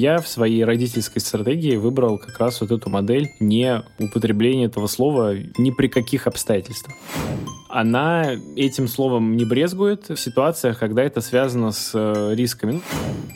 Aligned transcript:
Я 0.00 0.18
в 0.18 0.28
своей 0.28 0.64
родительской 0.64 1.20
стратегии 1.20 1.74
выбрал 1.74 2.18
как 2.18 2.38
раз 2.38 2.60
вот 2.60 2.70
эту 2.70 2.88
модель 2.88 3.32
не 3.40 3.82
употребления 3.98 4.66
этого 4.66 4.86
слова 4.86 5.34
ни 5.58 5.72
при 5.72 5.88
каких 5.88 6.28
обстоятельствах. 6.28 6.94
Она 7.68 8.34
этим 8.54 8.86
словом 8.86 9.36
не 9.36 9.44
брезгует 9.44 10.08
в 10.08 10.16
ситуациях, 10.16 10.78
когда 10.78 11.02
это 11.02 11.20
связано 11.20 11.72
с 11.72 11.90
э, 11.94 12.34
рисками. 12.36 12.80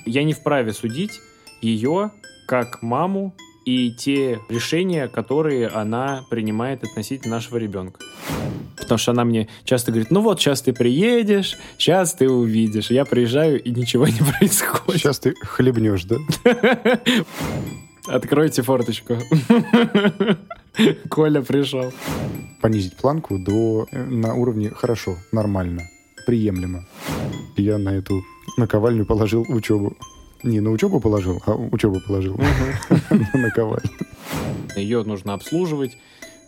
Я 0.06 0.22
не 0.22 0.35
вправе 0.35 0.72
судить 0.72 1.11
ее 1.61 2.12
как 2.46 2.81
маму 2.81 3.35
и 3.65 3.92
те 3.92 4.40
решения, 4.49 5.08
которые 5.08 5.69
она 5.69 6.24
принимает 6.31 6.83
относительно 6.85 7.37
нашего 7.37 7.58
ребенка. 7.58 8.01
Потому 8.77 8.99
что 8.99 9.13
она 9.13 9.24
мне 9.24 9.49
часто 9.65 9.92
говорит, 9.92 10.10
ну 10.10 10.21
вот, 10.21 10.40
сейчас 10.40 10.63
ты 10.63 10.72
приедешь, 10.72 11.56
сейчас 11.78 12.14
ты 12.14 12.28
увидишь. 12.28 12.90
Я 12.90 13.04
приезжаю, 13.04 13.63
и 13.63 13.71
ничего 13.71 14.06
не 14.06 14.19
происходит. 14.38 15.01
Сейчас 15.01 15.19
ты 15.21 15.35
хлебнешь, 15.40 16.05
да? 16.05 16.16
Откройте 18.06 18.62
форточку. 18.62 19.16
Коля 21.08 21.42
пришел. 21.42 21.92
Понизить 22.60 22.97
планку 22.97 23.38
до 23.38 23.86
э, 23.92 24.05
на 24.05 24.34
уровне 24.34 24.70
хорошо, 24.70 25.16
нормально, 25.30 25.83
приемлемо. 26.27 26.84
Я 27.56 27.78
на 27.78 27.91
эту 27.91 28.22
наковальню 28.56 29.06
положил 29.06 29.44
учебу. 29.48 29.97
Не 30.42 30.60
на 30.60 30.70
учебу 30.70 31.01
положил, 31.01 31.42
а 31.46 31.55
учебу 31.55 32.01
положил. 32.01 32.37
На 33.10 33.41
наковальню. 33.41 33.91
Ее 34.77 35.02
нужно 35.05 35.34
обслуживать, 35.34 35.96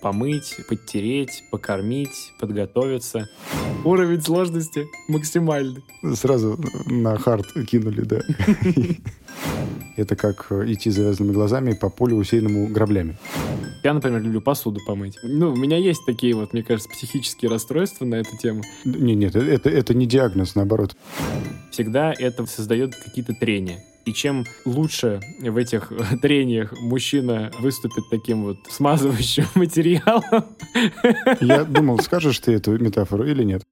помыть, 0.01 0.57
подтереть, 0.69 1.45
покормить, 1.51 2.33
подготовиться. 2.39 3.29
Уровень 3.85 4.21
сложности 4.21 4.87
максимальный. 5.09 5.83
Сразу 6.15 6.59
на 6.87 7.17
хард 7.19 7.47
кинули, 7.67 8.03
да. 8.03 8.21
Это 9.97 10.17
как 10.17 10.51
идти 10.51 10.91
завязанными 10.91 11.33
глазами 11.33 11.73
по 11.73 11.89
полю, 11.89 12.17
усеянному 12.17 12.67
граблями. 12.69 13.17
Я, 13.85 13.95
например, 13.95 14.23
люблю 14.23 14.41
посуду 14.41 14.81
помыть. 14.87 15.17
Ну, 15.23 15.53
у 15.53 15.57
меня 15.57 15.77
есть 15.77 16.05
такие 16.05 16.35
вот, 16.35 16.53
мне 16.53 16.63
кажется, 16.63 16.89
психические 16.91 17.51
расстройства 17.51 18.05
на 18.05 18.17
эту 18.17 18.37
тему. 18.37 18.63
Нет, 18.85 19.17
нет, 19.17 19.37
это, 19.37 19.71
это 19.71 19.95
не 19.95 20.07
диагноз, 20.07 20.55
наоборот. 20.55 20.97
Всегда 21.71 22.13
это 22.13 22.47
создает 22.47 22.95
какие-то 22.97 23.35
трения. 23.35 23.85
И 24.05 24.13
чем 24.13 24.45
лучше 24.67 25.21
в 25.41 25.57
этих 25.57 25.91
трениях 26.23 26.79
мужчина 26.79 27.51
выступит 27.59 28.05
таким 28.11 28.45
вот 28.45 28.59
смазывающим 28.69 29.47
материалом... 29.55 30.45
Я 31.41 31.65
думал, 31.65 31.99
скажешь 32.01 32.39
ты 32.39 32.53
эту 32.53 32.79
метафору 32.79 33.25
или 33.25 33.43
нет? 33.45 33.63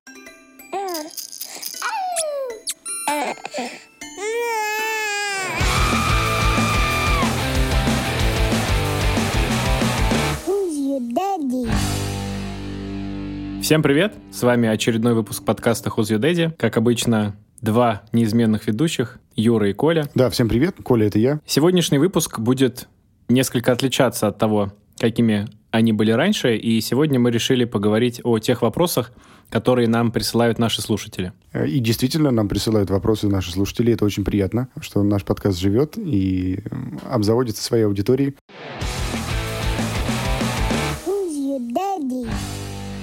Всем 13.62 13.82
привет! 13.82 14.14
С 14.30 14.42
вами 14.42 14.68
очередной 14.68 15.14
выпуск 15.14 15.44
подкаста 15.44 15.88
Who's 15.88 16.10
Your 16.10 16.18
Daddy. 16.18 16.52
Как 16.58 16.76
обычно, 16.76 17.36
два 17.62 18.02
неизменных 18.12 18.66
ведущих, 18.66 19.18
Юра 19.34 19.70
и 19.70 19.72
Коля. 19.72 20.10
Да, 20.14 20.28
всем 20.28 20.48
привет. 20.48 20.76
Коля, 20.82 21.06
это 21.06 21.18
я. 21.18 21.40
Сегодняшний 21.46 21.98
выпуск 21.98 22.38
будет 22.38 22.88
несколько 23.28 23.72
отличаться 23.72 24.26
от 24.26 24.36
того, 24.36 24.72
какими 24.98 25.48
они 25.70 25.92
были 25.92 26.10
раньше, 26.10 26.56
и 26.56 26.80
сегодня 26.82 27.18
мы 27.18 27.30
решили 27.30 27.64
поговорить 27.64 28.20
о 28.24 28.38
тех 28.38 28.60
вопросах, 28.60 29.12
которые 29.48 29.88
нам 29.88 30.10
присылают 30.10 30.58
наши 30.58 30.82
слушатели. 30.82 31.32
И 31.66 31.78
действительно, 31.78 32.30
нам 32.30 32.48
присылают 32.48 32.90
вопросы 32.90 33.28
наши 33.28 33.52
слушатели. 33.52 33.92
Это 33.94 34.04
очень 34.04 34.24
приятно, 34.24 34.68
что 34.80 35.02
наш 35.02 35.24
подкаст 35.24 35.58
живет 35.58 35.96
и 35.96 36.60
обзаводится 37.08 37.62
своей 37.62 37.84
аудиторией. 37.84 38.34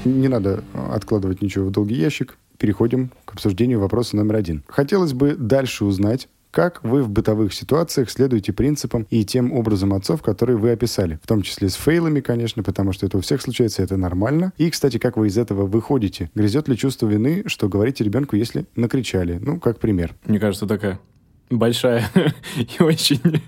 Не 0.05 0.27
надо 0.27 0.63
откладывать 0.91 1.41
ничего 1.41 1.65
в 1.67 1.71
долгий 1.71 1.95
ящик. 1.95 2.37
Переходим 2.59 3.11
к 3.25 3.33
обсуждению 3.33 3.79
вопроса 3.79 4.17
номер 4.17 4.35
один. 4.35 4.63
Хотелось 4.67 5.13
бы 5.13 5.35
дальше 5.35 5.85
узнать, 5.85 6.27
как 6.51 6.83
вы 6.83 7.03
в 7.03 7.09
бытовых 7.09 7.53
ситуациях 7.53 8.09
следуете 8.09 8.51
принципам 8.53 9.07
и 9.09 9.23
тем 9.23 9.53
образом 9.53 9.93
отцов, 9.93 10.21
которые 10.21 10.57
вы 10.57 10.71
описали. 10.71 11.19
В 11.23 11.27
том 11.27 11.41
числе 11.41 11.69
с 11.69 11.75
фейлами, 11.75 12.19
конечно, 12.19 12.61
потому 12.61 12.91
что 12.91 13.05
это 13.05 13.17
у 13.17 13.21
всех 13.21 13.41
случается, 13.41 13.81
это 13.81 13.97
нормально. 13.97 14.51
И, 14.57 14.69
кстати, 14.69 14.97
как 14.97 15.15
вы 15.15 15.27
из 15.27 15.37
этого 15.37 15.65
выходите? 15.65 16.29
Грызет 16.35 16.67
ли 16.67 16.77
чувство 16.77 17.07
вины, 17.07 17.43
что 17.45 17.69
говорите 17.69 18.03
ребенку, 18.03 18.35
если 18.35 18.65
накричали? 18.75 19.39
Ну, 19.41 19.59
как 19.59 19.79
пример. 19.79 20.15
Мне 20.25 20.39
кажется, 20.39 20.67
такая 20.67 20.99
большая 21.49 22.05
и 22.57 22.83
очень 22.83 23.41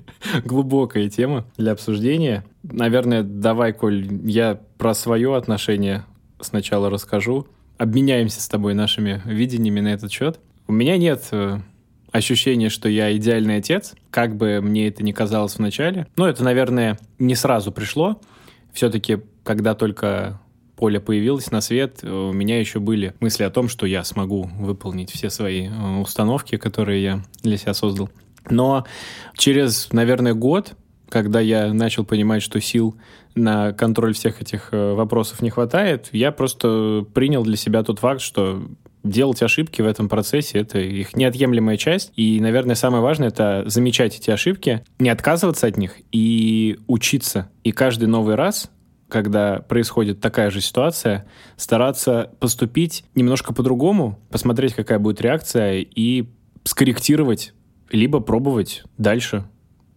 глубокая 0.46 1.10
тема 1.10 1.46
для 1.58 1.74
обсуждения. 1.74 2.46
Наверное, 2.64 3.24
давай, 3.24 3.74
Коль, 3.74 4.08
я 4.24 4.60
про 4.78 4.94
свое 4.94 5.36
отношение 5.36 6.06
сначала 6.40 6.90
расскажу. 6.90 7.48
Обменяемся 7.82 8.40
с 8.42 8.48
тобой 8.48 8.76
нашими 8.76 9.24
видениями 9.26 9.80
на 9.80 9.88
этот 9.88 10.12
счет. 10.12 10.40
У 10.68 10.72
меня 10.72 10.98
нет 10.98 11.24
э, 11.32 11.58
ощущения, 12.12 12.70
что 12.70 12.88
я 12.88 13.12
идеальный 13.18 13.56
отец, 13.56 13.96
как 14.12 14.36
бы 14.36 14.62
мне 14.62 14.90
это 14.90 15.02
ни 15.02 15.12
казалось 15.12 15.56
в 15.56 15.60
начале. 15.60 16.06
Но 16.16 16.30
это, 16.30 16.44
наверное, 16.44 17.00
не 17.18 17.34
сразу 17.34 17.72
пришло. 17.72 18.22
Все-таки, 18.72 19.18
когда 19.44 19.74
только 19.74 20.40
Поля 20.76 21.00
появилась 21.00 21.50
на 21.50 21.60
свет, 21.60 22.04
у 22.04 22.32
меня 22.32 22.60
еще 22.60 22.80
были 22.80 23.16
мысли 23.20 23.42
о 23.46 23.50
том, 23.50 23.68
что 23.68 23.88
я 23.88 24.04
смогу 24.04 24.44
выполнить 24.44 25.10
все 25.10 25.32
свои 25.32 25.68
э, 25.68 25.98
установки, 25.98 26.58
которые 26.58 27.02
я 27.02 27.24
для 27.42 27.58
себя 27.58 27.74
создал. 27.74 28.12
Но 28.48 28.86
через, 29.36 29.92
наверное, 29.92 30.36
год, 30.36 30.74
когда 31.10 31.40
я 31.40 31.74
начал 31.74 32.06
понимать, 32.06 32.44
что 32.44 32.62
сил 32.62 32.96
на 33.36 33.74
контроль 33.74 34.14
всех 34.14 34.42
этих 34.42 34.70
э, 34.72 34.94
вопросов 34.94 35.42
не 35.42 35.50
хватает, 35.50 36.10
я 36.12 36.32
просто 36.32 37.06
принял 37.14 37.44
для 37.44 37.58
себя 37.58 37.84
тот 37.84 38.00
факт, 38.00 38.22
что 38.22 38.64
делать 39.04 39.42
ошибки 39.42 39.82
в 39.82 39.88
этом 39.88 40.10
процессе— 40.10 40.60
это 40.60 40.80
их 40.80 41.16
неотъемлемая 41.16 41.78
часть. 41.78 42.12
И, 42.16 42.40
наверное, 42.40 42.76
самое 42.76 43.02
важное— 43.02 43.28
это 43.30 43.64
замечать 43.66 44.18
эти 44.18 44.30
ошибки, 44.30 44.84
не 45.00 45.10
отказываться 45.10 45.68
от 45.68 45.78
них 45.78 45.96
и 46.12 46.78
учиться. 46.88 47.50
И 47.64 47.72
каждый 47.72 48.08
новый 48.08 48.36
раз 48.36 48.70
когда 49.12 49.60
происходит 49.60 50.22
такая 50.22 50.50
же 50.50 50.62
ситуация, 50.62 51.28
стараться 51.58 52.32
поступить 52.40 53.04
немножко 53.14 53.54
по-другому, 53.54 54.18
посмотреть, 54.32 54.74
какая 54.74 55.00
будет 55.00 55.22
реакция, 55.22 55.80
и 55.82 56.30
скорректировать, 56.64 57.54
либо 57.92 58.22
пробовать 58.22 58.84
дальше 58.98 59.44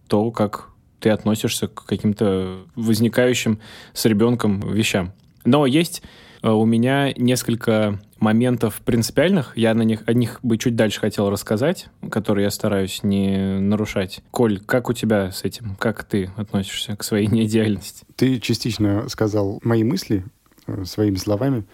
то, 0.07 0.29
как 0.31 0.74
ты 0.99 1.09
относишься 1.09 1.67
к 1.67 1.85
каким-то 1.85 2.59
возникающим 2.75 3.59
с 3.93 4.05
ребенком 4.05 4.59
вещам. 4.71 5.13
Но 5.43 5.65
есть 5.65 6.01
э, 6.41 6.49
у 6.49 6.65
меня 6.65 7.13
несколько 7.15 7.99
моментов 8.19 8.81
принципиальных, 8.83 9.55
я 9.55 9.73
на 9.73 9.83
них, 9.83 10.03
о 10.07 10.13
них 10.13 10.39
бы 10.41 10.57
чуть 10.57 10.75
дальше 10.75 10.99
хотел 10.99 11.29
рассказать, 11.29 11.87
которые 12.09 12.45
я 12.45 12.49
стараюсь 12.49 13.03
не 13.03 13.59
нарушать. 13.59 14.21
Коль, 14.31 14.59
как 14.59 14.89
у 14.89 14.93
тебя 14.93 15.31
с 15.31 15.43
этим? 15.43 15.75
Как 15.75 16.03
ты 16.03 16.31
относишься 16.35 16.95
к 16.95 17.03
своей 17.03 17.27
неидеальности? 17.31 18.05
Ты 18.15 18.39
частично 18.39 19.07
сказал 19.09 19.59
мои 19.63 19.83
мысли 19.83 20.25
э, 20.67 20.85
своими 20.85 21.17
словами 21.17 21.65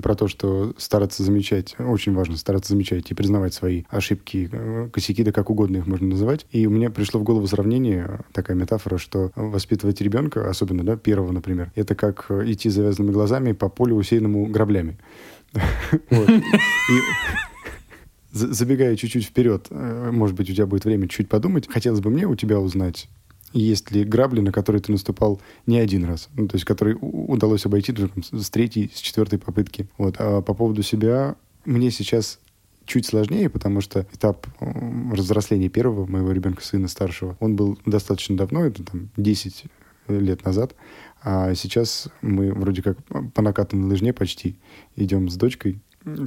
про 0.00 0.14
то, 0.14 0.28
что 0.28 0.74
стараться 0.78 1.22
замечать, 1.22 1.74
очень 1.78 2.14
важно 2.14 2.36
стараться 2.36 2.72
замечать 2.72 3.10
и 3.10 3.14
признавать 3.14 3.54
свои 3.54 3.84
ошибки, 3.88 4.48
э, 4.50 4.88
косяки, 4.92 5.22
да 5.22 5.32
как 5.32 5.50
угодно 5.50 5.78
их 5.78 5.86
можно 5.86 6.08
называть. 6.08 6.46
И 6.50 6.66
у 6.66 6.70
меня 6.70 6.90
пришло 6.90 7.20
в 7.20 7.24
голову 7.24 7.46
сравнение, 7.46 8.20
такая 8.32 8.56
метафора, 8.56 8.98
что 8.98 9.30
воспитывать 9.34 10.00
ребенка, 10.00 10.48
особенно, 10.48 10.84
да, 10.84 10.96
первого, 10.96 11.32
например, 11.32 11.72
это 11.74 11.94
как 11.94 12.30
идти 12.30 12.68
завязанными 12.68 13.12
глазами 13.12 13.52
по 13.52 13.68
полю, 13.68 13.96
усеянному 13.96 14.46
граблями. 14.46 14.98
Забегая 18.30 18.94
чуть-чуть 18.96 19.24
вперед, 19.24 19.66
э, 19.70 20.10
может 20.12 20.36
быть, 20.36 20.50
у 20.50 20.52
тебя 20.52 20.66
будет 20.66 20.84
время 20.84 21.08
чуть 21.08 21.28
подумать. 21.28 21.66
Хотелось 21.68 22.00
бы 22.00 22.10
мне 22.10 22.26
у 22.26 22.34
тебя 22.34 22.60
узнать, 22.60 23.08
есть 23.52 23.90
ли 23.90 24.04
грабли, 24.04 24.40
на 24.40 24.52
которые 24.52 24.82
ты 24.82 24.92
наступал 24.92 25.40
не 25.66 25.78
один 25.78 26.04
раз, 26.04 26.28
ну, 26.34 26.48
то 26.48 26.56
есть 26.56 26.64
которые 26.64 26.96
удалось 26.96 27.66
обойти 27.66 27.92
даже, 27.92 28.10
с 28.32 28.50
третьей, 28.50 28.90
с 28.94 29.00
четвертой 29.00 29.38
попытки. 29.38 29.88
Вот. 29.96 30.16
А 30.18 30.42
по 30.42 30.54
поводу 30.54 30.82
себя, 30.82 31.36
мне 31.64 31.90
сейчас 31.90 32.40
чуть 32.84 33.06
сложнее, 33.06 33.50
потому 33.50 33.80
что 33.80 34.06
этап 34.12 34.46
взросления 34.60 35.68
первого 35.68 36.06
моего 36.06 36.32
ребенка, 36.32 36.62
сына 36.64 36.88
старшего, 36.88 37.36
он 37.40 37.54
был 37.54 37.78
достаточно 37.84 38.36
давно, 38.36 38.64
это 38.64 38.82
там 38.82 39.10
10 39.16 39.64
лет 40.08 40.44
назад, 40.44 40.74
а 41.22 41.54
сейчас 41.54 42.08
мы 42.22 42.52
вроде 42.52 42.82
как 42.82 42.98
по 43.34 43.42
накатанной 43.42 43.88
лыжне 43.88 44.12
почти 44.12 44.56
идем 44.96 45.28
с 45.28 45.36
дочкой. 45.36 45.80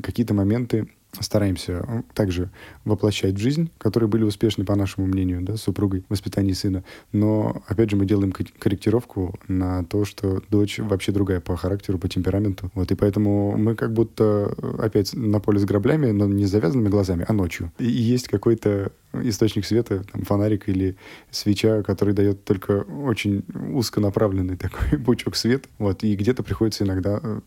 Какие-то 0.03 0.33
моменты 0.33 0.89
стараемся 1.19 2.03
также 2.13 2.49
воплощать 2.85 3.35
в 3.35 3.37
жизнь, 3.37 3.69
которые 3.77 4.09
были 4.09 4.23
успешны, 4.23 4.65
по 4.65 4.75
нашему 4.75 5.07
мнению, 5.07 5.41
да, 5.41 5.57
с 5.57 5.61
супругой 5.61 6.01
в 6.07 6.11
воспитании 6.11 6.53
сына. 6.53 6.83
Но, 7.11 7.61
опять 7.67 7.89
же, 7.89 7.95
мы 7.95 8.05
делаем 8.05 8.31
корректировку 8.31 9.37
на 9.47 9.83
то, 9.83 10.05
что 10.05 10.41
дочь 10.49 10.79
вообще 10.79 11.11
другая 11.11 11.41
по 11.41 11.55
характеру, 11.57 11.97
по 11.97 12.07
темпераменту. 12.07 12.71
Вот, 12.73 12.91
и 12.91 12.95
поэтому 12.95 13.57
мы 13.57 13.75
как 13.75 13.93
будто 13.93 14.53
опять 14.79 15.13
на 15.13 15.39
поле 15.39 15.59
с 15.59 15.65
граблями, 15.65 16.11
но 16.11 16.25
не 16.25 16.45
с 16.45 16.51
завязанными 16.51 16.89
глазами, 16.89 17.25
а 17.27 17.33
ночью. 17.33 17.71
И 17.77 17.85
есть 17.85 18.27
какой-то 18.27 18.91
источник 19.13 19.65
света, 19.65 20.03
там, 20.11 20.23
фонарик 20.23 20.69
или 20.69 20.95
свеча, 21.29 21.83
который 21.83 22.13
дает 22.13 22.43
только 22.45 22.81
очень 22.81 23.43
узконаправленный 23.73 24.57
такой 24.57 24.99
пучок 24.99 25.35
света. 25.35 25.67
Вот, 25.77 26.03
и 26.03 26.15
где-то 26.15 26.43
приходится 26.43 26.83
иногда 26.83 27.19
э, 27.21 27.41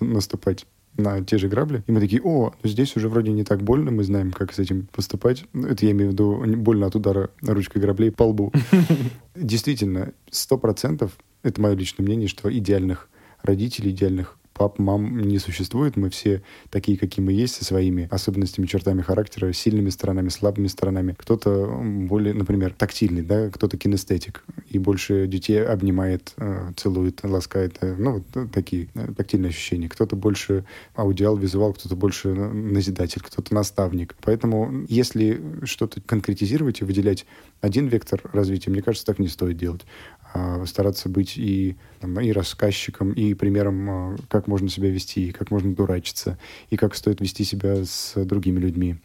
наступать 0.00 0.66
на 1.02 1.24
те 1.24 1.38
же 1.38 1.48
грабли. 1.48 1.82
И 1.86 1.92
мы 1.92 2.00
такие, 2.00 2.22
о, 2.22 2.52
ну 2.62 2.68
здесь 2.68 2.96
уже 2.96 3.08
вроде 3.08 3.32
не 3.32 3.44
так 3.44 3.62
больно, 3.62 3.90
мы 3.90 4.04
знаем, 4.04 4.32
как 4.32 4.52
с 4.52 4.58
этим 4.58 4.88
поступать. 4.92 5.44
Это 5.54 5.84
я 5.86 5.92
имею 5.92 6.10
в 6.10 6.12
виду 6.12 6.44
больно 6.56 6.86
от 6.86 6.94
удара 6.94 7.30
ручкой 7.42 7.78
граблей 7.78 8.10
по 8.10 8.24
лбу. 8.24 8.52
Действительно, 9.34 10.12
сто 10.30 10.58
процентов, 10.58 11.16
это 11.42 11.60
мое 11.60 11.74
личное 11.74 12.04
мнение, 12.04 12.28
что 12.28 12.52
идеальных 12.52 13.08
родителей, 13.42 13.90
идеальных 13.90 14.36
пап, 14.60 14.78
мам 14.78 15.18
не 15.20 15.38
существует. 15.38 15.96
Мы 15.96 16.10
все 16.10 16.42
такие, 16.68 16.98
какие 16.98 17.24
мы 17.24 17.32
есть, 17.32 17.54
со 17.54 17.64
своими 17.64 18.06
особенностями, 18.10 18.66
чертами 18.66 19.00
характера, 19.00 19.54
сильными 19.54 19.88
сторонами, 19.88 20.28
слабыми 20.28 20.66
сторонами. 20.66 21.14
Кто-то 21.16 21.80
более, 21.82 22.34
например, 22.34 22.74
тактильный, 22.76 23.22
да, 23.22 23.48
кто-то 23.48 23.78
кинестетик 23.78 24.44
и 24.68 24.78
больше 24.78 25.26
детей 25.26 25.64
обнимает, 25.64 26.34
э, 26.36 26.72
целует, 26.76 27.20
ласкает. 27.22 27.78
Э, 27.80 27.94
ну, 27.96 28.22
вот 28.34 28.52
такие 28.52 28.88
э, 28.94 29.14
тактильные 29.16 29.48
ощущения. 29.48 29.88
Кто-то 29.88 30.14
больше 30.14 30.66
аудиал, 30.94 31.38
визуал, 31.38 31.72
кто-то 31.72 31.96
больше 31.96 32.28
назидатель, 32.28 33.22
кто-то 33.22 33.54
наставник. 33.54 34.14
Поэтому, 34.20 34.84
если 34.90 35.40
что-то 35.64 36.02
конкретизировать 36.02 36.82
и 36.82 36.84
выделять 36.84 37.24
один 37.62 37.86
вектор 37.86 38.20
развития, 38.34 38.70
мне 38.70 38.82
кажется, 38.82 39.06
так 39.06 39.18
не 39.18 39.28
стоит 39.28 39.56
делать. 39.56 39.86
А, 40.32 40.64
стараться 40.66 41.08
быть 41.08 41.36
и, 41.36 41.76
там, 41.98 42.20
и 42.20 42.30
рассказчиком, 42.30 43.12
и 43.12 43.34
примером, 43.34 43.90
а, 43.90 44.16
как 44.28 44.46
можно 44.46 44.68
себя 44.68 44.88
вести, 44.88 45.32
как 45.32 45.50
можно 45.50 45.74
дурачиться, 45.74 46.38
и 46.70 46.76
как 46.76 46.94
стоит 46.94 47.20
вести 47.20 47.42
себя 47.42 47.84
с 47.84 48.14
другими 48.24 48.60
людьми. 48.60 48.96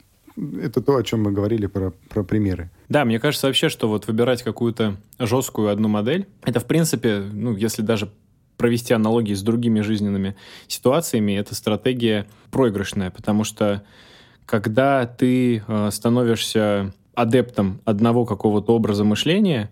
Это 0.62 0.82
то, 0.82 0.98
о 0.98 1.04
чем 1.04 1.24
мы 1.24 1.32
говорили 1.32 1.66
про, 1.66 1.94
про 2.10 2.24
примеры. 2.24 2.70
Да, 2.90 3.06
мне 3.06 3.20
кажется 3.20 3.48
вообще, 3.48 3.70
что 3.70 3.88
вот 3.88 4.06
выбирать 4.06 4.44
какую-то 4.44 4.98
жесткую 5.18 5.70
одну 5.70 5.88
модель, 5.88 6.28
это 6.44 6.60
в 6.60 6.66
принципе, 6.66 7.20
ну, 7.20 7.56
если 7.56 7.82
даже 7.82 8.12
провести 8.58 8.94
аналогии 8.94 9.34
с 9.34 9.42
другими 9.42 9.82
жизненными 9.82 10.36
ситуациями, 10.68 11.34
это 11.34 11.56
стратегия 11.56 12.28
проигрышная, 12.52 13.10
потому 13.10 13.44
что 13.44 13.84
когда 14.46 15.08
ты 15.08 15.64
э, 15.68 15.90
становишься 15.92 16.94
адептом 17.16 17.82
одного 17.86 18.26
какого-то 18.26 18.76
образа 18.76 19.04
мышления, 19.04 19.72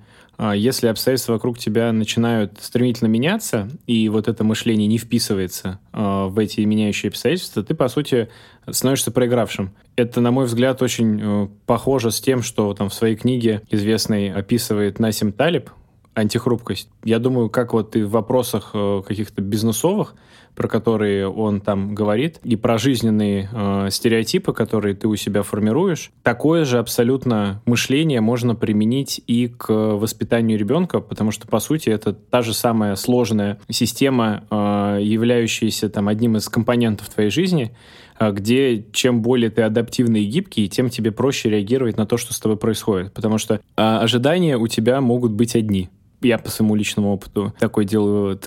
если 0.53 0.88
обстоятельства 0.88 1.33
вокруг 1.33 1.59
тебя 1.59 1.91
начинают 1.91 2.59
стремительно 2.59 3.07
меняться, 3.07 3.69
и 3.85 4.09
вот 4.09 4.27
это 4.27 4.44
мышление 4.44 4.88
не 4.88 4.97
вписывается 4.97 5.80
э, 5.94 6.25
в 6.27 6.39
эти 6.39 6.62
меняющие 6.62 7.09
обстоятельства, 7.09 7.63
ты, 7.63 7.75
по 7.75 7.88
сути, 7.88 8.30
становишься 8.69 9.12
проигравшим. 9.12 9.74
Это, 9.95 10.21
на 10.21 10.31
мой 10.31 10.45
взгляд, 10.45 10.81
очень 10.81 11.19
э, 11.21 11.47
похоже 11.65 12.12
с 12.12 12.19
тем, 12.19 12.41
что 12.41 12.74
там 12.74 12.89
в 12.89 12.94
своей 12.94 13.15
книге 13.15 13.62
известной 13.69 14.31
описывает 14.33 15.00
Насим 15.00 15.31
Талиб, 15.31 15.69
антихрупкость. 16.13 16.89
Я 17.04 17.19
думаю, 17.19 17.50
как 17.50 17.74
вот 17.74 17.95
и 17.95 18.04
в 18.04 18.10
вопросах 18.12 18.71
э, 18.74 19.01
каких-то 19.06 19.42
бизнесовых, 19.42 20.15
про 20.56 20.68
которые 20.68 21.27
он 21.27 21.62
там 21.62 21.95
говорит, 21.95 22.39
и 22.44 22.56
про 22.56 22.77
жизненные 22.77 23.50
э, 23.51 23.88
стереотипы, 23.89 24.54
которые 24.54 24.95
ты 24.95 25.07
у 25.07 25.15
себя 25.15 25.44
формируешь, 25.44 26.12
такое 26.21 26.65
же 26.65 26.80
абсолютно 26.80 27.62
мышление 27.65 28.21
можно 28.21 28.56
применить 28.56 29.21
и 29.25 29.48
к 29.48 29.69
воспитанию 29.69 30.57
ребенка, 30.60 31.00
потому 31.00 31.31
что, 31.31 31.48
по 31.48 31.60
сути, 31.60 31.89
это 31.89 32.13
та 32.13 32.42
же 32.42 32.54
самая 32.54 32.95
сложная 32.95 33.59
система, 33.69 34.44
э, 34.50 35.00
являющаяся 35.01 35.89
там 35.89 36.07
одним 36.07 36.38
из 36.38 36.48
компонентов 36.50 37.09
твоей 37.09 37.30
жизни, 37.30 37.75
э, 38.19 38.31
где 38.31 38.86
чем 38.92 39.21
более 39.21 39.50
ты 39.50 39.63
адаптивный 39.63 40.24
и 40.24 40.27
гибкий, 40.27 40.69
тем 40.69 40.89
тебе 40.89 41.12
проще 41.12 41.50
реагировать 41.50 41.98
на 41.98 42.06
то, 42.06 42.18
что 42.18 42.33
с 42.33 42.39
тобой 42.39 42.57
происходит. 42.57 43.13
Потому 43.13 43.38
что 43.38 43.56
э, 43.56 43.59
ожидания 43.75 44.57
у 44.57 44.68
тебя 44.68 45.01
могут 45.01 45.31
быть 45.31 45.56
одни 45.56 45.89
я 46.24 46.38
по 46.38 46.50
своему 46.50 46.75
личному 46.75 47.14
опыту 47.14 47.54
такой 47.60 47.86
делаю. 47.86 48.40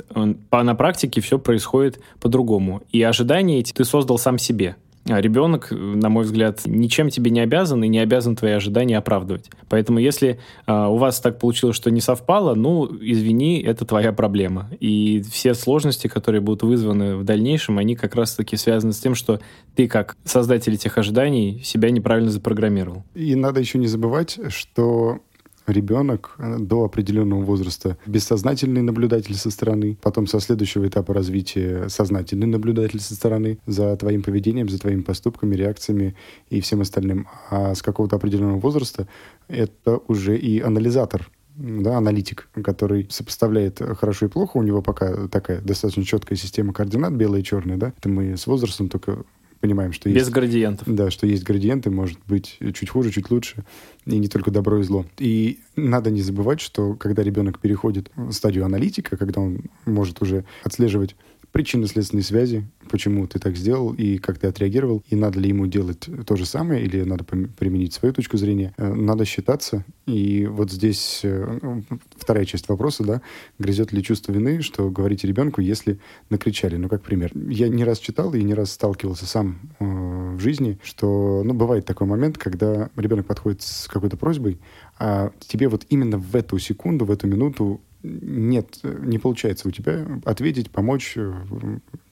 По, 0.51 0.63
на 0.63 0.75
практике 0.75 1.21
все 1.21 1.39
происходит 1.39 2.01
по-другому. 2.21 2.83
И 2.91 3.03
ожидания 3.03 3.61
эти 3.61 3.73
ты 3.73 3.85
создал 3.85 4.19
сам 4.19 4.39
себе. 4.39 4.77
А 5.09 5.21
ребенок, 5.21 5.69
на 5.71 6.09
мой 6.09 6.25
взгляд, 6.25 6.63
ничем 6.65 7.11
тебе 7.11 7.31
не 7.31 7.41
обязан 7.41 7.83
и 7.85 7.89
не 7.89 8.01
обязан 8.01 8.35
твои 8.35 8.53
ожидания 8.53 8.99
оправдывать. 8.99 9.51
Поэтому 9.69 10.01
если 10.01 10.41
э, 10.67 10.73
у 10.73 10.97
вас 10.97 11.21
так 11.21 11.39
получилось, 11.39 11.77
что 11.77 11.91
не 11.91 12.01
совпало, 12.01 12.55
ну, 12.55 12.89
извини, 13.01 13.61
это 13.61 13.85
твоя 13.85 14.13
проблема. 14.13 14.69
И 14.81 15.23
все 15.31 15.55
сложности, 15.55 16.09
которые 16.09 16.41
будут 16.41 16.65
вызваны 16.65 17.17
в 17.17 17.25
дальнейшем, 17.25 17.79
они 17.79 17.95
как 17.95 18.17
раз-таки 18.17 18.57
связаны 18.57 18.93
с 18.93 18.99
тем, 18.99 19.15
что 19.15 19.41
ты, 19.77 19.87
как 19.87 20.17
создатель 20.25 20.75
этих 20.75 20.99
ожиданий, 20.99 21.61
себя 21.63 21.91
неправильно 21.91 22.31
запрограммировал. 22.31 23.05
И 23.15 23.37
надо 23.37 23.61
еще 23.61 23.79
не 23.79 23.87
забывать, 23.87 24.39
что 24.49 25.21
ребенок 25.67 26.35
э, 26.39 26.59
до 26.59 26.85
определенного 26.85 27.43
возраста 27.43 27.97
бессознательный 28.07 28.83
наблюдатель 28.83 29.35
со 29.35 29.51
стороны, 29.51 29.97
потом 30.03 30.27
со 30.27 30.41
следующего 30.41 30.87
этапа 30.87 31.15
развития 31.15 31.89
сознательный 31.89 32.47
наблюдатель 32.47 33.01
со 33.01 33.15
стороны 33.15 33.59
за 33.67 33.97
твоим 33.97 34.23
поведением, 34.23 34.69
за 34.69 34.79
твоими 34.79 35.03
поступками, 35.03 35.55
реакциями 35.55 36.15
и 36.51 36.61
всем 36.61 36.81
остальным. 36.81 37.29
А 37.51 37.75
с 37.75 37.83
какого-то 37.83 38.17
определенного 38.17 38.59
возраста 38.59 39.09
это 39.49 40.01
уже 40.09 40.37
и 40.37 40.61
анализатор, 40.61 41.31
да, 41.57 41.97
аналитик, 41.97 42.49
который 42.63 43.07
сопоставляет 43.11 43.81
хорошо 43.99 44.27
и 44.27 44.29
плохо. 44.29 44.59
У 44.59 44.63
него 44.63 44.83
пока 44.83 45.29
такая 45.29 45.61
достаточно 45.61 46.05
четкая 46.05 46.37
система 46.37 46.73
координат, 46.73 47.13
белая 47.13 47.41
и 47.41 47.45
черная, 47.45 47.77
да. 47.77 47.93
Это 47.97 48.09
мы 48.09 48.37
с 48.37 48.47
возрастом 48.47 48.89
только 48.89 49.25
понимаем, 49.61 49.93
что 49.93 50.09
Без 50.09 50.23
есть... 50.23 50.31
градиентов. 50.31 50.87
Да, 50.87 51.11
что 51.11 51.27
есть 51.27 51.45
градиенты, 51.45 51.91
может 51.91 52.19
быть 52.27 52.59
чуть 52.75 52.89
хуже, 52.89 53.11
чуть 53.11 53.31
лучше, 53.31 53.65
и 54.05 54.19
не 54.19 54.29
только 54.29 54.51
добро 54.51 54.81
и 54.81 54.83
зло. 54.83 55.07
И 55.19 55.61
надо 55.77 56.11
не 56.11 56.23
забывать, 56.23 56.61
что 56.61 56.95
когда 56.95 57.23
ребенок 57.23 57.59
переходит 57.59 58.11
в 58.17 58.33
стадию 58.33 58.65
аналитика, 58.65 59.17
когда 59.17 59.41
он 59.41 59.65
может 59.85 60.23
уже 60.23 60.45
отслеживать 60.63 61.17
причинно-следственные 61.57 62.23
связи, 62.23 62.67
почему 62.91 63.27
ты 63.27 63.39
так 63.39 63.57
сделал 63.57 63.95
и 63.95 64.19
как 64.19 64.39
ты 64.39 64.47
отреагировал, 64.47 65.03
и 65.09 65.17
надо 65.17 65.41
ли 65.41 65.49
ему 65.49 65.67
делать 65.67 66.07
то 66.27 66.37
же 66.37 66.45
самое, 66.45 66.85
или 66.85 67.03
надо 67.03 67.25
применить 67.25 67.95
свою 67.95 68.13
точку 68.13 68.37
зрения. 68.37 68.75
Э, 68.77 68.93
надо 68.93 69.25
считаться. 69.25 69.83
И 70.07 70.47
вот 70.47 70.71
здесь 70.71 71.21
э, 71.23 71.81
вторая 72.15 72.45
часть 72.45 72.69
вопроса, 72.69 73.05
да, 73.05 73.23
грызет 73.59 73.91
ли 73.91 74.03
чувство 74.03 74.33
вины, 74.33 74.61
что 74.61 74.91
говорите 74.91 75.27
ребенку, 75.27 75.63
если 75.63 75.99
накричали. 76.29 76.77
Ну, 76.77 76.91
как 76.91 77.01
пример. 77.01 77.33
Я 77.35 77.71
не 77.71 77.85
раз 77.85 78.01
читал 78.01 78.35
и 78.35 78.43
не 78.43 78.53
раз 78.53 78.73
сталкивался 78.73 79.25
сам 79.25 79.59
э, 79.81 80.35
в 80.37 80.39
жизни, 80.39 80.79
что, 80.83 81.41
ну, 81.43 81.55
бывает 81.55 81.87
такой 81.87 82.07
момент, 82.07 82.37
когда 82.37 82.91
ребенок 82.97 83.25
подходит 83.25 83.63
с 83.63 83.89
какой-то 83.89 84.19
просьбой, 84.19 84.61
а 84.99 85.31
тебе 85.41 85.69
вот 85.69 85.87
именно 85.89 86.19
в 86.19 86.37
эту 86.37 86.59
секунду, 86.59 87.07
в 87.07 87.11
эту 87.11 87.27
минуту 87.27 87.81
нет, 88.03 88.81
не 88.83 89.19
получается 89.19 89.69
у 89.69 89.71
тебя 89.71 90.07
ответить, 90.25 90.71
помочь, 90.71 91.15
э, 91.17 91.33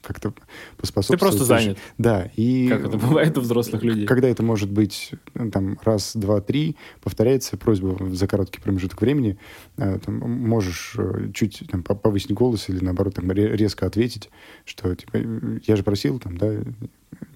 как-то 0.05 0.33
поспособствовать. 0.77 1.19
Ты 1.19 1.25
просто 1.25 1.45
занят. 1.45 1.77
Да. 1.97 2.29
И 2.35 2.67
как 2.69 2.85
это 2.85 2.97
бывает 2.97 3.37
у 3.37 3.41
взрослых 3.41 3.83
людей. 3.83 4.05
Когда 4.05 4.27
это 4.27 4.43
может 4.43 4.69
быть 4.71 5.11
э, 5.33 5.49
там 5.51 5.79
раз, 5.83 6.15
два, 6.15 6.41
три, 6.41 6.75
повторяется 7.01 7.57
просьба 7.57 7.97
за 8.13 8.27
короткий 8.27 8.61
промежуток 8.61 9.01
времени, 9.01 9.37
э, 9.77 9.99
там, 10.03 10.15
можешь 10.15 10.95
чуть 11.33 11.63
там, 11.69 11.83
повысить 11.83 12.31
голос 12.31 12.69
или 12.69 12.83
наоборот 12.83 13.15
там, 13.15 13.31
резко 13.31 13.85
ответить, 13.85 14.29
что 14.65 14.93
типа, 14.95 15.17
я 15.65 15.75
же 15.75 15.83
просил, 15.83 16.19
там, 16.19 16.37
да, 16.37 16.53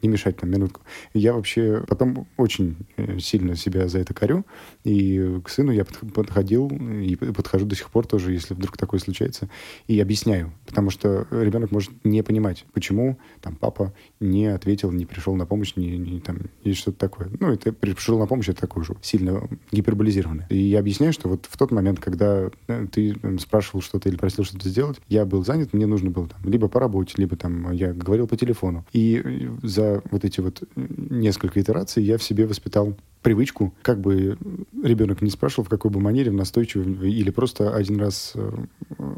не 0.01 0.09
мешать 0.09 0.37
там 0.37 0.49
минутку. 0.49 0.81
Я 1.13 1.33
вообще 1.33 1.83
потом 1.87 2.27
очень 2.37 2.77
э, 2.97 3.19
сильно 3.19 3.55
себя 3.55 3.87
за 3.87 3.99
это 3.99 4.13
корю, 4.13 4.45
и 4.83 5.39
к 5.43 5.49
сыну 5.49 5.71
я 5.71 5.85
подходил 5.85 6.69
и 6.69 7.15
подхожу 7.15 7.65
до 7.65 7.75
сих 7.75 7.89
пор 7.89 8.07
тоже, 8.07 8.33
если 8.33 8.53
вдруг 8.53 8.77
такое 8.77 8.99
случается, 8.99 9.49
и 9.87 9.99
объясняю, 9.99 10.53
потому 10.65 10.89
что 10.89 11.27
ребенок 11.31 11.71
может 11.71 11.91
не 12.03 12.23
понимать, 12.23 12.58
почему 12.73 13.17
там 13.41 13.55
папа 13.55 13.93
не 14.19 14.47
ответил, 14.47 14.91
не 14.91 15.05
пришел 15.05 15.35
на 15.35 15.45
помощь, 15.45 15.75
не, 15.75 15.97
не 15.97 16.19
там, 16.19 16.37
или 16.63 16.73
что-то 16.73 16.97
такое. 16.97 17.29
Ну, 17.39 17.51
это 17.51 17.71
пришел 17.71 18.19
на 18.19 18.27
помощь, 18.27 18.49
это 18.49 18.61
такое 18.61 18.83
же 18.83 18.95
сильно 19.01 19.47
гиперболизированное. 19.71 20.47
И 20.49 20.57
я 20.57 20.79
объясняю, 20.79 21.13
что 21.13 21.29
вот 21.29 21.47
в 21.49 21.57
тот 21.57 21.71
момент, 21.71 21.99
когда 21.99 22.49
э, 22.67 22.87
ты 22.91 23.15
спрашивал 23.39 23.81
что-то 23.81 24.09
или 24.09 24.17
просил 24.17 24.43
что-то 24.43 24.69
сделать, 24.69 24.99
я 25.07 25.25
был 25.25 25.43
занят, 25.43 25.73
мне 25.73 25.85
нужно 25.85 26.09
было 26.09 26.27
там 26.27 26.39
либо 26.43 26.67
по 26.67 26.79
работе, 26.79 27.13
либо 27.17 27.35
там 27.35 27.71
я 27.71 27.93
говорил 27.93 28.27
по 28.27 28.37
телефону. 28.37 28.85
И 28.93 29.21
э, 29.23 29.49
за 29.63 30.01
вот 30.11 30.25
эти 30.25 30.39
вот 30.39 30.63
несколько 30.75 31.61
итераций 31.61 32.03
я 32.03 32.17
в 32.17 32.23
себе 32.23 32.45
воспитал 32.45 32.95
привычку, 33.21 33.73
как 33.81 33.99
бы 33.99 34.37
ребенок 34.83 35.21
не 35.21 35.29
спрашивал, 35.29 35.65
в 35.65 35.69
какой 35.69 35.91
бы 35.91 35.99
манере, 35.99 36.31
в 36.31 36.35
настойчивой 36.35 37.11
или 37.11 37.29
просто 37.31 37.75
один 37.75 37.99
раз 37.99 38.33
э, 38.35 38.51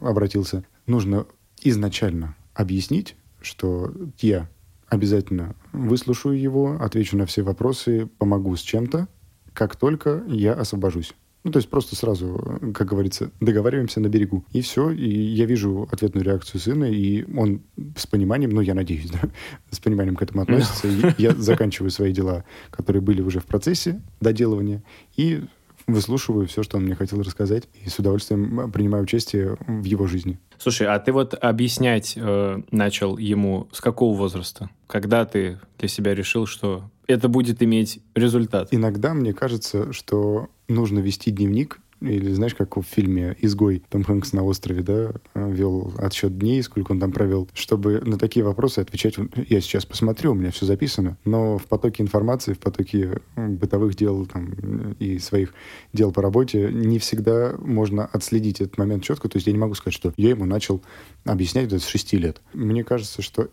обратился, 0.02 0.64
нужно 0.88 1.26
изначально 1.64 2.36
объяснить, 2.54 3.16
что 3.42 3.94
я 4.20 4.50
обязательно 4.88 5.56
выслушаю 5.72 6.40
его, 6.40 6.78
отвечу 6.80 7.18
на 7.18 7.26
все 7.26 7.44
вопросы, 7.44 8.10
помогу 8.18 8.56
с 8.56 8.62
чем-то, 8.62 9.08
как 9.54 9.76
только 9.76 10.24
я 10.28 10.54
освобожусь. 10.54 11.14
Ну, 11.44 11.52
то 11.52 11.58
есть 11.58 11.70
просто 11.70 11.96
сразу, 11.96 12.60
как 12.74 12.88
говорится, 12.88 13.32
договариваемся 13.40 14.00
на 14.00 14.10
берегу. 14.10 14.46
И 14.52 14.62
все, 14.62 14.92
и 14.92 15.10
я 15.10 15.46
вижу 15.46 15.88
ответную 15.92 16.24
реакцию 16.24 16.62
сына, 16.62 16.86
и 16.86 17.26
он 17.36 17.62
с 17.96 18.06
пониманием, 18.06 18.52
ну, 18.52 18.62
я 18.62 18.76
надеюсь, 18.76 19.10
да, 19.10 19.22
с 19.72 19.80
пониманием 19.80 20.16
к 20.16 20.22
этому 20.22 20.44
относится. 20.44 20.88
Я 21.18 21.32
заканчиваю 21.34 21.90
свои 21.90 22.14
дела, 22.14 22.44
которые 22.70 23.02
были 23.02 23.22
уже 23.22 23.40
в 23.40 23.46
процессе 23.46 24.02
доделывания, 24.20 24.84
и 25.18 25.44
выслушиваю 25.88 26.48
все, 26.48 26.64
что 26.64 26.78
он 26.78 26.84
мне 26.84 26.96
хотел 26.96 27.22
рассказать, 27.22 27.68
и 27.84 27.90
с 27.90 28.00
удовольствием 28.00 28.72
принимаю 28.72 29.04
участие 29.04 29.58
в 29.68 29.84
его 29.84 30.08
жизни. 30.08 30.40
Слушай, 30.58 30.88
а 30.88 31.00
ты 31.00 31.12
вот 31.12 31.34
объяснять 31.34 32.14
э, 32.16 32.62
начал 32.72 33.18
ему 33.18 33.68
с 33.72 33.82
какого 33.82 34.16
возраста? 34.18 34.70
Когда 34.88 35.26
ты 35.26 35.60
для 35.80 35.88
себя 35.88 36.14
решил, 36.14 36.46
что 36.46 36.90
это 37.08 37.30
будет 37.30 37.62
иметь 37.64 38.00
результат? 38.16 38.70
Иногда 38.72 39.14
мне 39.14 39.34
кажется, 39.34 39.92
что 39.94 40.50
нужно 40.68 41.00
вести 41.00 41.32
дневник 41.32 41.80
или 42.02 42.34
знаешь, 42.34 42.56
как 42.56 42.76
в 42.78 42.84
фильме 42.84 43.38
«Изгой» 43.40 43.84
Том 43.90 44.04
Хэнкс 44.04 44.34
на 44.34 44.44
острове, 44.44 44.82
да, 44.82 45.14
вел 45.36 45.94
отсчет 45.98 46.38
дней, 46.38 46.62
сколько 46.64 46.92
он 46.92 47.00
там 47.00 47.12
провел, 47.12 47.48
чтобы 47.54 48.02
на 48.02 48.18
такие 48.18 48.44
вопросы 48.44 48.80
отвечать. 48.80 49.16
Я 49.48 49.62
сейчас 49.62 49.86
посмотрю, 49.86 50.32
у 50.32 50.36
меня 50.36 50.52
все 50.52 50.66
записано, 50.66 51.18
но 51.26 51.58
в 51.58 51.66
потоке 51.66 52.04
информации, 52.04 52.54
в 52.54 52.60
потоке 52.60 53.22
бытовых 53.36 53.96
дел 53.96 54.26
там, 54.26 54.94
и 55.00 55.20
своих 55.20 55.54
дел 55.94 56.12
по 56.12 56.22
работе 56.22 56.70
не 56.72 57.00
всегда 57.00 57.56
можно 57.60 58.06
отследить 58.06 58.62
этот 58.62 58.78
момент 58.78 59.04
четко. 59.04 59.30
То 59.30 59.38
есть 59.38 59.48
я 59.48 59.54
не 59.54 59.60
могу 59.60 59.76
сказать, 59.76 59.94
что 59.94 60.14
я 60.18 60.30
ему 60.30 60.46
начал 60.46 60.82
объяснять 61.26 61.68
это 61.68 61.80
с 61.80 61.86
шести 61.86 62.18
лет. 62.18 62.42
Мне 62.54 62.84
кажется, 62.84 63.22
что 63.22 63.50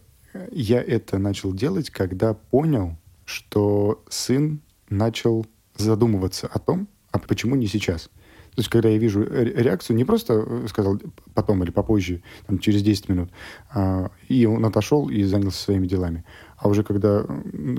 я 0.50 0.82
это 0.82 1.18
начал 1.18 1.52
делать, 1.52 1.90
когда 1.90 2.34
понял, 2.34 2.96
что 3.24 4.02
сын 4.08 4.60
начал 4.88 5.46
задумываться 5.76 6.46
о 6.46 6.58
том, 6.58 6.88
а 7.10 7.18
почему 7.18 7.56
не 7.56 7.66
сейчас? 7.66 8.10
То 8.58 8.60
есть, 8.60 8.70
когда 8.70 8.88
я 8.88 8.98
вижу 8.98 9.22
реакцию, 9.22 9.96
не 9.96 10.04
просто 10.04 10.44
э, 10.44 10.66
сказал 10.68 11.00
потом 11.32 11.62
или 11.62 11.70
попозже, 11.70 12.22
там, 12.48 12.58
через 12.58 12.82
10 12.82 13.08
минут, 13.08 13.30
а, 13.72 14.10
и 14.26 14.46
он 14.46 14.64
отошел 14.64 15.08
и 15.08 15.22
занялся 15.22 15.62
своими 15.62 15.86
делами. 15.86 16.24
А 16.56 16.68
уже 16.68 16.82
когда 16.82 17.24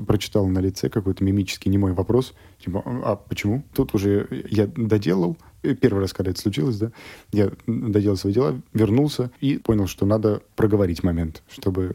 прочитал 0.06 0.46
на 0.46 0.58
лице 0.58 0.88
какой-то 0.88 1.22
мимический 1.22 1.70
немой 1.70 1.92
вопрос, 1.92 2.32
типа, 2.64 2.82
а 3.04 3.16
почему? 3.16 3.62
Тут 3.74 3.92
уже 3.94 4.26
я 4.48 4.68
доделал, 4.68 5.36
э, 5.62 5.74
первый 5.74 6.00
раз, 6.00 6.14
когда 6.14 6.30
это 6.30 6.40
случилось, 6.40 6.78
да, 6.78 6.92
я 7.30 7.50
доделал 7.66 8.16
свои 8.16 8.32
дела, 8.32 8.58
вернулся 8.72 9.30
и 9.42 9.58
понял, 9.58 9.86
что 9.86 10.06
надо 10.06 10.40
проговорить 10.56 11.02
момент, 11.02 11.42
чтобы 11.50 11.94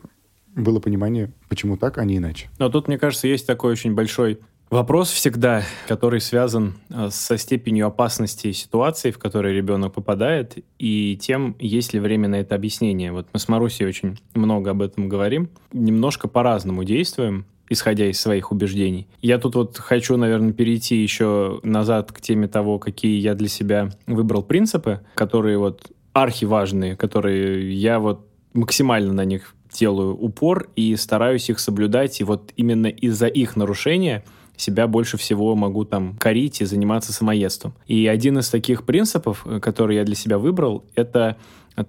было 0.56 0.80
понимание, 0.80 1.32
почему 1.50 1.76
так, 1.76 1.98
а 1.98 2.06
не 2.06 2.18
иначе. 2.18 2.52
Но 2.60 2.70
тут, 2.70 2.88
мне 2.88 3.00
кажется, 3.00 3.28
есть 3.28 3.48
такой 3.48 3.72
очень 3.72 3.96
большой 3.96 4.42
Вопрос 4.70 5.12
всегда, 5.12 5.64
который 5.88 6.20
связан 6.20 6.76
э, 6.90 7.10
со 7.12 7.38
степенью 7.38 7.88
опасности 7.88 8.52
ситуации, 8.52 9.12
в 9.12 9.20
которой 9.20 9.54
ребенок 9.54 9.94
попадает, 9.94 10.58
и 10.80 11.18
тем, 11.22 11.56
есть 11.60 11.94
ли 11.94 12.00
время 12.00 12.28
на 12.28 12.36
это 12.36 12.56
объяснение. 12.56 13.12
Вот 13.12 13.28
мы 13.32 13.40
с 13.40 13.48
Марусей 13.48 13.86
очень 13.86 14.20
много 14.34 14.72
об 14.72 14.82
этом 14.82 15.08
говорим. 15.08 15.50
Немножко 15.72 16.28
по-разному 16.28 16.84
действуем 16.84 17.46
исходя 17.68 18.06
из 18.06 18.20
своих 18.20 18.52
убеждений. 18.52 19.08
Я 19.24 19.40
тут 19.40 19.56
вот 19.56 19.78
хочу, 19.78 20.18
наверное, 20.18 20.54
перейти 20.54 21.02
еще 21.02 21.60
назад 21.64 22.12
к 22.12 22.22
теме 22.22 22.48
того, 22.48 22.78
какие 22.78 23.20
я 23.20 23.34
для 23.34 23.48
себя 23.48 23.90
выбрал 24.06 24.44
принципы, 24.44 25.02
которые 25.16 25.58
вот 25.58 25.92
архиважные, 26.14 26.96
которые 26.96 27.74
я 27.74 28.00
вот 28.00 28.28
максимально 28.54 29.14
на 29.14 29.26
них 29.26 29.56
делаю 29.74 30.16
упор 30.16 30.70
и 30.76 30.96
стараюсь 30.96 31.50
их 31.50 31.60
соблюдать. 31.60 32.22
И 32.22 32.24
вот 32.24 32.52
именно 32.56 32.88
из-за 32.88 33.28
их 33.28 33.56
нарушения 33.56 34.24
себя 34.58 34.88
больше 34.88 35.18
всего 35.18 35.56
могу 35.56 35.86
там 35.86 36.16
корить 36.18 36.62
и 36.62 36.66
заниматься 36.66 37.14
самоедством. 37.14 37.74
И 37.88 38.08
один 38.08 38.40
из 38.40 38.50
таких 38.50 38.86
принципов, 38.86 39.46
э, 39.46 39.60
который 39.60 39.96
я 39.98 40.04
для 40.04 40.16
себя 40.16 40.38
выбрал, 40.38 40.86
это 40.96 41.38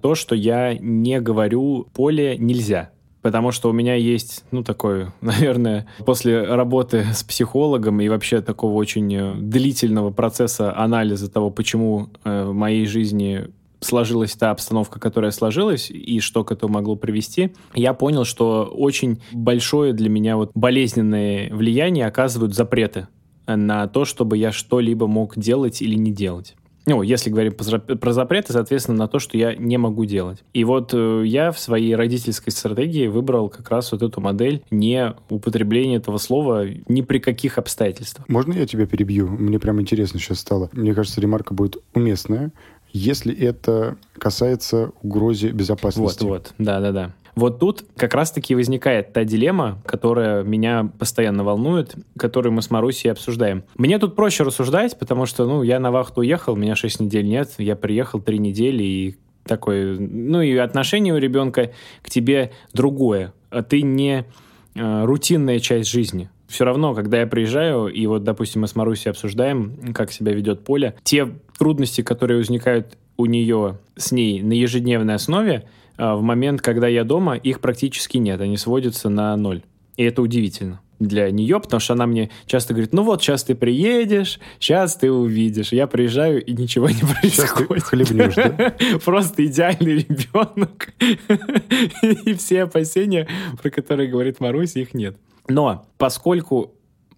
то, 0.01 0.15
что 0.15 0.35
я 0.35 0.77
не 0.77 1.21
говорю 1.21 1.87
«поле 1.93 2.37
нельзя». 2.37 2.91
Потому 3.21 3.51
что 3.51 3.69
у 3.69 3.73
меня 3.73 3.95
есть, 3.95 4.45
ну, 4.51 4.63
такой, 4.63 5.07
наверное, 5.21 5.87
после 6.05 6.43
работы 6.43 7.05
с 7.13 7.23
психологом 7.23 7.99
и 7.99 8.09
вообще 8.09 8.41
такого 8.41 8.73
очень 8.75 9.13
э, 9.13 9.33
длительного 9.35 10.11
процесса 10.11 10.77
анализа 10.77 11.29
того, 11.29 11.49
почему 11.49 12.09
э, 12.23 12.45
в 12.45 12.53
моей 12.53 12.85
жизни 12.85 13.47
сложилась 13.79 14.33
та 14.35 14.51
обстановка, 14.51 14.99
которая 14.99 15.31
сложилась, 15.31 15.89
и 15.89 16.19
что 16.19 16.43
к 16.43 16.51
этому 16.51 16.73
могло 16.73 16.95
привести, 16.95 17.53
я 17.73 17.93
понял, 17.93 18.25
что 18.25 18.63
очень 18.65 19.21
большое 19.31 19.93
для 19.93 20.09
меня 20.09 20.37
вот 20.37 20.51
болезненное 20.53 21.53
влияние 21.53 22.05
оказывают 22.07 22.55
запреты 22.55 23.07
на 23.45 23.87
то, 23.87 24.05
чтобы 24.05 24.37
я 24.37 24.51
что-либо 24.51 25.07
мог 25.07 25.37
делать 25.37 25.81
или 25.81 25.95
не 25.95 26.11
делать. 26.11 26.55
Ну, 26.87 27.01
если 27.01 27.29
говорим 27.29 27.53
про 27.53 28.13
запреты, 28.13 28.53
соответственно, 28.53 28.97
на 28.97 29.07
то, 29.09 29.19
что 29.19 29.37
я 29.37 29.53
не 29.55 29.77
могу 29.77 30.05
делать. 30.05 30.45
И 30.53 30.63
вот 30.63 30.93
э, 30.93 31.23
я 31.25 31.51
в 31.51 31.59
своей 31.59 31.93
родительской 31.95 32.53
стратегии 32.53 33.07
выбрал 33.07 33.49
как 33.49 33.69
раз 33.69 33.91
вот 33.91 34.01
эту 34.01 34.21
модель 34.21 34.63
не 34.71 35.13
употребления 35.29 35.97
этого 35.97 36.17
слова 36.17 36.65
ни 36.87 37.01
при 37.01 37.19
каких 37.19 37.57
обстоятельствах. 37.57 38.29
Можно 38.29 38.53
я 38.53 38.65
тебя 38.65 38.85
перебью? 38.85 39.27
Мне 39.27 39.59
прям 39.59 39.81
интересно 39.81 40.17
сейчас 40.21 40.39
стало. 40.39 40.69
Мне 40.71 40.93
кажется, 40.93 41.19
ремарка 41.19 41.53
будет 41.53 41.75
уместная 41.93 42.53
если 42.93 43.35
это 43.35 43.97
касается 44.17 44.91
угрозы 45.01 45.49
безопасности. 45.49 46.23
Вот, 46.23 46.29
вот, 46.29 46.53
да-да-да. 46.57 47.13
Вот 47.35 47.59
тут 47.59 47.85
как 47.95 48.15
раз-таки 48.15 48.55
возникает 48.55 49.13
та 49.13 49.23
дилемма, 49.23 49.79
которая 49.85 50.41
меня 50.41 50.89
постоянно 50.97 51.43
волнует, 51.43 51.93
которую 52.17 52.51
мы 52.51 52.63
с 52.63 52.71
Марусей 52.71 53.11
обсуждаем. 53.11 53.63
Мне 53.75 53.99
тут 53.99 54.15
проще 54.15 54.43
рассуждать, 54.43 54.97
потому 54.97 55.27
что, 55.27 55.45
ну, 55.45 55.61
я 55.61 55.79
на 55.79 55.91
вахту 55.91 56.21
уехал, 56.21 56.55
меня 56.55 56.75
6 56.75 57.01
недель 57.01 57.27
нет, 57.27 57.53
я 57.59 57.75
приехал 57.75 58.19
3 58.19 58.39
недели, 58.39 58.83
и 58.83 59.17
такое, 59.43 59.97
ну, 59.99 60.41
и 60.41 60.55
отношение 60.55 61.13
у 61.13 61.17
ребенка 61.17 61.71
к 62.01 62.09
тебе 62.09 62.53
другое. 62.73 63.33
А 63.51 63.61
ты 63.61 63.83
не 63.83 64.25
э, 64.73 65.05
рутинная 65.05 65.59
часть 65.59 65.89
жизни 65.89 66.31
все 66.47 66.65
равно, 66.65 66.93
когда 66.93 67.19
я 67.19 67.27
приезжаю, 67.27 67.87
и 67.87 68.05
вот, 68.07 68.23
допустим, 68.23 68.61
мы 68.61 68.67
с 68.67 68.75
Марусей 68.75 69.11
обсуждаем, 69.11 69.93
как 69.93 70.11
себя 70.11 70.33
ведет 70.33 70.63
Поля, 70.63 70.95
те 71.03 71.27
трудности, 71.57 72.01
которые 72.01 72.37
возникают 72.37 72.97
у 73.17 73.25
нее 73.25 73.79
с 73.95 74.11
ней 74.11 74.41
на 74.41 74.53
ежедневной 74.53 75.15
основе, 75.15 75.67
а, 75.97 76.15
в 76.15 76.21
момент, 76.21 76.61
когда 76.61 76.87
я 76.87 77.03
дома, 77.03 77.35
их 77.35 77.59
практически 77.59 78.17
нет, 78.17 78.39
они 78.41 78.57
сводятся 78.57 79.09
на 79.09 79.35
ноль. 79.35 79.63
И 79.97 80.03
это 80.03 80.21
удивительно 80.21 80.79
для 80.99 81.29
нее, 81.31 81.59
потому 81.59 81.79
что 81.79 81.93
она 81.93 82.07
мне 82.07 82.29
часто 82.45 82.73
говорит, 82.73 82.93
ну 82.93 83.03
вот, 83.03 83.21
сейчас 83.21 83.43
ты 83.43 83.55
приедешь, 83.55 84.39
сейчас 84.59 84.95
ты 84.95 85.11
увидишь. 85.11 85.71
Я 85.71 85.87
приезжаю, 85.87 86.43
и 86.43 86.53
ничего 86.53 86.89
не 86.89 87.01
происходит. 87.01 87.83
хлебнешь, 87.83 88.35
да? 88.35 88.75
Просто 89.05 89.45
идеальный 89.45 89.97
ребенок. 89.97 90.93
И 92.25 92.33
все 92.33 92.63
опасения, 92.63 93.27
про 93.61 93.69
которые 93.69 94.09
говорит 94.09 94.39
Маруся, 94.39 94.79
их 94.79 94.93
нет. 94.93 95.17
Но 95.47 95.85
поскольку 95.97 96.73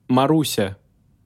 Маруся 0.08 0.78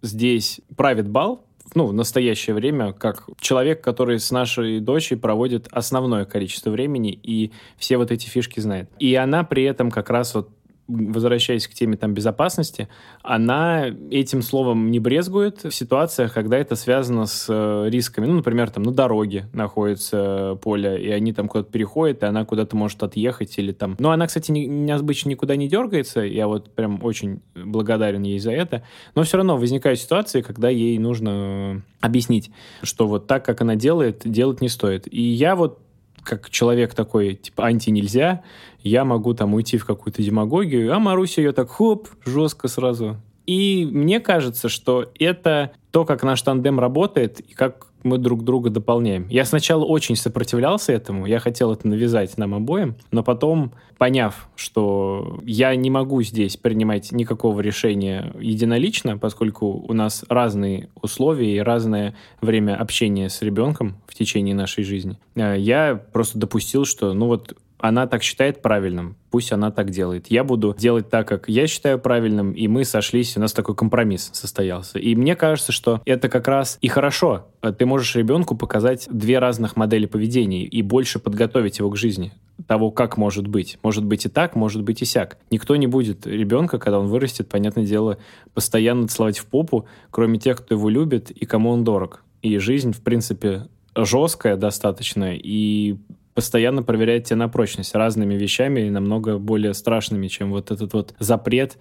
здесь 0.01 0.61
правит 0.75 1.07
бал, 1.07 1.45
ну, 1.75 1.87
в 1.87 1.93
настоящее 1.93 2.53
время, 2.53 2.93
как 2.93 3.27
человек, 3.39 3.81
который 3.81 4.19
с 4.19 4.31
нашей 4.31 4.79
дочей 4.79 5.17
проводит 5.17 5.67
основное 5.71 6.25
количество 6.25 6.69
времени 6.69 7.11
и 7.11 7.51
все 7.77 7.97
вот 7.97 8.11
эти 8.11 8.27
фишки 8.27 8.59
знает. 8.59 8.89
И 8.99 9.15
она 9.15 9.43
при 9.43 9.63
этом 9.63 9.89
как 9.89 10.09
раз 10.09 10.35
вот 10.35 10.49
возвращаясь 10.87 11.67
к 11.67 11.73
теме 11.73 11.95
там 11.95 12.13
безопасности, 12.13 12.89
она 13.21 13.87
этим 14.11 14.41
словом 14.41 14.91
не 14.91 14.99
брезгует 14.99 15.63
в 15.63 15.71
ситуациях, 15.71 16.33
когда 16.33 16.57
это 16.57 16.75
связано 16.75 17.25
с 17.25 17.45
э, 17.49 17.89
рисками. 17.89 18.25
Ну, 18.25 18.35
например, 18.35 18.69
там 18.69 18.83
на 18.83 18.91
дороге 18.91 19.47
находится 19.53 20.57
поле, 20.61 21.01
и 21.01 21.09
они 21.09 21.31
там 21.31 21.47
куда-то 21.47 21.71
переходят, 21.71 22.23
и 22.23 22.25
она 22.25 22.43
куда-то 22.43 22.75
может 22.75 23.01
отъехать 23.01 23.57
или 23.57 23.71
там... 23.71 23.95
Ну, 23.99 24.09
она, 24.09 24.27
кстати, 24.27 24.51
не 24.51 24.91
обычно 24.91 25.29
никуда 25.29 25.55
не 25.55 25.69
дергается, 25.69 26.21
я 26.21 26.47
вот 26.47 26.69
прям 26.71 27.03
очень 27.03 27.41
благодарен 27.55 28.23
ей 28.23 28.39
за 28.39 28.51
это, 28.51 28.83
но 29.15 29.23
все 29.23 29.37
равно 29.37 29.57
возникают 29.57 29.99
ситуации, 29.99 30.41
когда 30.41 30.69
ей 30.69 30.97
нужно 30.97 31.81
объяснить, 32.01 32.51
что 32.81 33.07
вот 33.07 33.27
так, 33.27 33.45
как 33.45 33.61
она 33.61 33.75
делает, 33.75 34.23
делать 34.25 34.59
не 34.59 34.67
стоит. 34.67 35.07
И 35.11 35.21
я 35.21 35.55
вот 35.55 35.79
как 36.23 36.49
человек 36.49 36.93
такой, 36.93 37.35
типа, 37.35 37.65
анти-нельзя, 37.65 38.43
я 38.83 39.05
могу 39.05 39.33
там 39.33 39.53
уйти 39.53 39.77
в 39.77 39.85
какую-то 39.85 40.21
демагогию, 40.21 40.93
а 40.93 40.99
Маруся 40.99 41.41
ее 41.41 41.51
так 41.51 41.69
хоп, 41.69 42.07
жестко 42.25 42.67
сразу. 42.67 43.17
И 43.45 43.87
мне 43.91 44.19
кажется, 44.19 44.69
что 44.69 45.11
это 45.19 45.71
то, 45.91 46.05
как 46.05 46.23
наш 46.23 46.41
тандем 46.41 46.79
работает 46.79 47.39
и 47.39 47.53
как 47.53 47.87
мы 48.03 48.17
друг 48.17 48.43
друга 48.43 48.69
дополняем. 48.69 49.27
Я 49.29 49.45
сначала 49.45 49.85
очень 49.85 50.15
сопротивлялся 50.15 50.91
этому, 50.91 51.25
я 51.25 51.39
хотел 51.39 51.71
это 51.71 51.87
навязать 51.87 52.37
нам 52.37 52.53
обоим, 52.53 52.95
но 53.11 53.23
потом, 53.23 53.71
поняв, 53.97 54.49
что 54.55 55.39
я 55.45 55.75
не 55.75 55.89
могу 55.89 56.21
здесь 56.21 56.57
принимать 56.57 57.11
никакого 57.11 57.61
решения 57.61 58.33
единолично, 58.39 59.17
поскольку 59.17 59.67
у 59.87 59.93
нас 59.93 60.25
разные 60.27 60.89
условия 61.01 61.55
и 61.55 61.59
разное 61.59 62.15
время 62.41 62.75
общения 62.75 63.29
с 63.29 63.41
ребенком 63.41 63.95
в 64.07 64.15
течение 64.15 64.55
нашей 64.55 64.83
жизни, 64.83 65.17
э, 65.35 65.55
я 65.57 65.95
просто 66.11 66.37
допустил, 66.37 66.85
что, 66.85 67.13
ну 67.13 67.27
вот, 67.27 67.55
она 67.83 68.07
так 68.07 68.23
считает 68.23 68.61
правильным, 68.61 69.17
пусть 69.29 69.51
она 69.51 69.69
так 69.69 69.89
делает. 69.89 70.27
Я 70.31 70.45
буду 70.45 70.73
делать 70.79 71.09
так, 71.09 71.27
как 71.27 71.49
я 71.49 71.67
считаю 71.67 71.99
правильным, 71.99 72.53
и 72.53 72.69
мы 72.69 72.85
сошлись, 72.85 73.35
у 73.35 73.41
нас 73.41 73.51
такой 73.51 73.75
компромисс 73.75 74.29
состоялся. 74.31 74.99
И 74.99 75.13
мне 75.15 75.35
кажется, 75.35 75.73
что 75.73 76.01
это 76.05 76.29
как 76.29 76.47
раз 76.47 76.77
и 76.79 76.87
хорошо. 76.87 77.47
Ты 77.77 77.85
можешь 77.85 78.15
ребенку 78.15 78.55
показать 78.55 79.09
две 79.11 79.37
разных 79.37 79.75
модели 79.75 80.05
поведения 80.05 80.63
и 80.63 80.81
больше 80.81 81.19
подготовить 81.19 81.79
его 81.79 81.89
к 81.89 81.97
жизни 81.97 82.31
того, 82.67 82.89
как 82.89 83.17
может 83.17 83.47
быть. 83.47 83.77
Может 83.83 84.05
быть 84.05 84.25
и 84.25 84.29
так, 84.29 84.55
может 84.55 84.81
быть 84.81 85.01
и 85.01 85.05
сяк. 85.05 85.37
Никто 85.51 85.75
не 85.75 85.87
будет 85.87 86.25
ребенка, 86.25 86.79
когда 86.79 86.99
он 86.99 87.07
вырастет, 87.07 87.49
понятное 87.49 87.85
дело, 87.85 88.17
постоянно 88.53 89.09
целовать 89.09 89.39
в 89.39 89.45
попу, 89.45 89.87
кроме 90.09 90.39
тех, 90.39 90.59
кто 90.59 90.75
его 90.75 90.87
любит 90.87 91.31
и 91.31 91.45
кому 91.45 91.71
он 91.71 91.83
дорог. 91.83 92.23
И 92.41 92.57
жизнь, 92.59 92.93
в 92.93 93.01
принципе, 93.01 93.67
жесткая 93.93 94.55
достаточно, 94.55 95.35
и 95.35 95.97
постоянно 96.33 96.83
проверяет 96.83 97.25
тебя 97.25 97.37
на 97.37 97.49
прочность 97.49 97.95
разными 97.95 98.35
вещами 98.35 98.81
и 98.81 98.89
намного 98.89 99.37
более 99.37 99.73
страшными, 99.73 100.27
чем 100.27 100.51
вот 100.51 100.71
этот 100.71 100.93
вот 100.93 101.13
запрет 101.19 101.77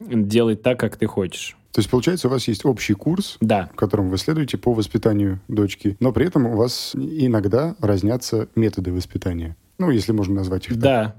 делать 0.00 0.62
так, 0.62 0.78
как 0.78 0.96
ты 0.96 1.06
хочешь. 1.06 1.56
То 1.72 1.80
есть, 1.80 1.90
получается, 1.90 2.28
у 2.28 2.30
вас 2.30 2.48
есть 2.48 2.64
общий 2.64 2.94
курс, 2.94 3.36
да. 3.40 3.70
которым 3.76 4.08
вы 4.08 4.18
следуете 4.18 4.56
по 4.58 4.72
воспитанию 4.72 5.40
дочки, 5.48 5.96
но 6.00 6.12
при 6.12 6.26
этом 6.26 6.46
у 6.46 6.56
вас 6.56 6.92
иногда 6.94 7.76
разнятся 7.80 8.48
методы 8.54 8.92
воспитания. 8.92 9.56
Ну, 9.78 9.90
если 9.90 10.12
можно 10.12 10.34
назвать 10.34 10.66
их 10.66 10.78
да. 10.78 11.14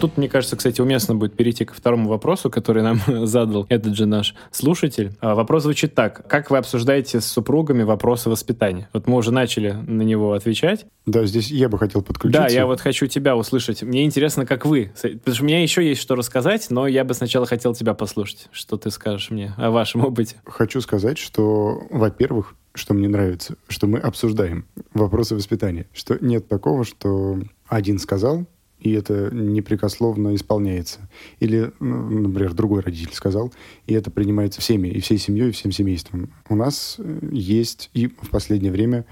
Тут, 0.00 0.16
мне 0.16 0.28
кажется, 0.28 0.56
кстати, 0.56 0.80
уместно 0.80 1.14
будет 1.14 1.34
перейти 1.34 1.64
ко 1.64 1.74
второму 1.74 2.08
вопросу, 2.08 2.50
который 2.50 2.82
нам 2.82 3.00
задал 3.26 3.66
этот 3.68 3.96
же 3.96 4.06
наш 4.06 4.34
слушатель. 4.52 5.12
А, 5.20 5.34
вопрос 5.34 5.64
звучит 5.64 5.94
так. 5.94 6.26
Как 6.28 6.50
вы 6.50 6.58
обсуждаете 6.58 7.20
с 7.20 7.26
супругами 7.26 7.82
вопросы 7.82 8.30
воспитания? 8.30 8.88
Вот 8.92 9.06
мы 9.06 9.16
уже 9.16 9.32
начали 9.32 9.72
на 9.72 10.02
него 10.02 10.34
отвечать. 10.34 10.86
Да, 11.06 11.24
здесь 11.26 11.50
я 11.50 11.68
бы 11.68 11.78
хотел 11.78 12.02
подключиться. 12.02 12.42
Да, 12.42 12.48
я 12.48 12.66
вот 12.66 12.80
хочу 12.80 13.06
тебя 13.06 13.36
услышать. 13.36 13.82
Мне 13.82 14.04
интересно, 14.04 14.46
как 14.46 14.66
вы. 14.66 14.92
Потому 14.94 15.34
что 15.34 15.42
у 15.42 15.46
меня 15.46 15.62
еще 15.62 15.86
есть 15.86 16.00
что 16.00 16.14
рассказать, 16.14 16.66
но 16.70 16.86
я 16.86 17.04
бы 17.04 17.14
сначала 17.14 17.46
хотел 17.46 17.74
тебя 17.74 17.94
послушать. 17.94 18.48
Что 18.52 18.76
ты 18.76 18.90
скажешь 18.90 19.30
мне 19.30 19.54
о 19.56 19.70
вашем 19.70 20.04
опыте? 20.04 20.36
Хочу 20.44 20.80
сказать, 20.80 21.18
что, 21.18 21.82
во-первых, 21.90 22.54
что 22.74 22.94
мне 22.94 23.08
нравится, 23.08 23.56
что 23.66 23.86
мы 23.86 23.98
обсуждаем 23.98 24.66
вопросы 24.94 25.34
воспитания. 25.34 25.86
Что 25.92 26.16
нет 26.20 26.48
такого, 26.48 26.84
что 26.84 27.40
один 27.66 27.98
сказал, 27.98 28.46
и 28.80 28.92
это 28.92 29.30
непрекословно 29.32 30.34
исполняется. 30.34 31.08
Или, 31.40 31.72
ну, 31.80 32.28
например, 32.28 32.54
другой 32.54 32.82
родитель 32.82 33.14
сказал, 33.14 33.52
и 33.86 33.94
это 33.94 34.10
принимается 34.10 34.60
всеми, 34.60 34.88
и 34.88 35.00
всей 35.00 35.18
семьей, 35.18 35.48
и 35.48 35.52
всем 35.52 35.72
семейством. 35.72 36.32
У 36.48 36.54
нас 36.54 36.96
э, 36.98 37.18
есть, 37.32 37.90
и 37.94 38.06
в 38.06 38.30
последнее 38.30 38.72
время 38.72 39.04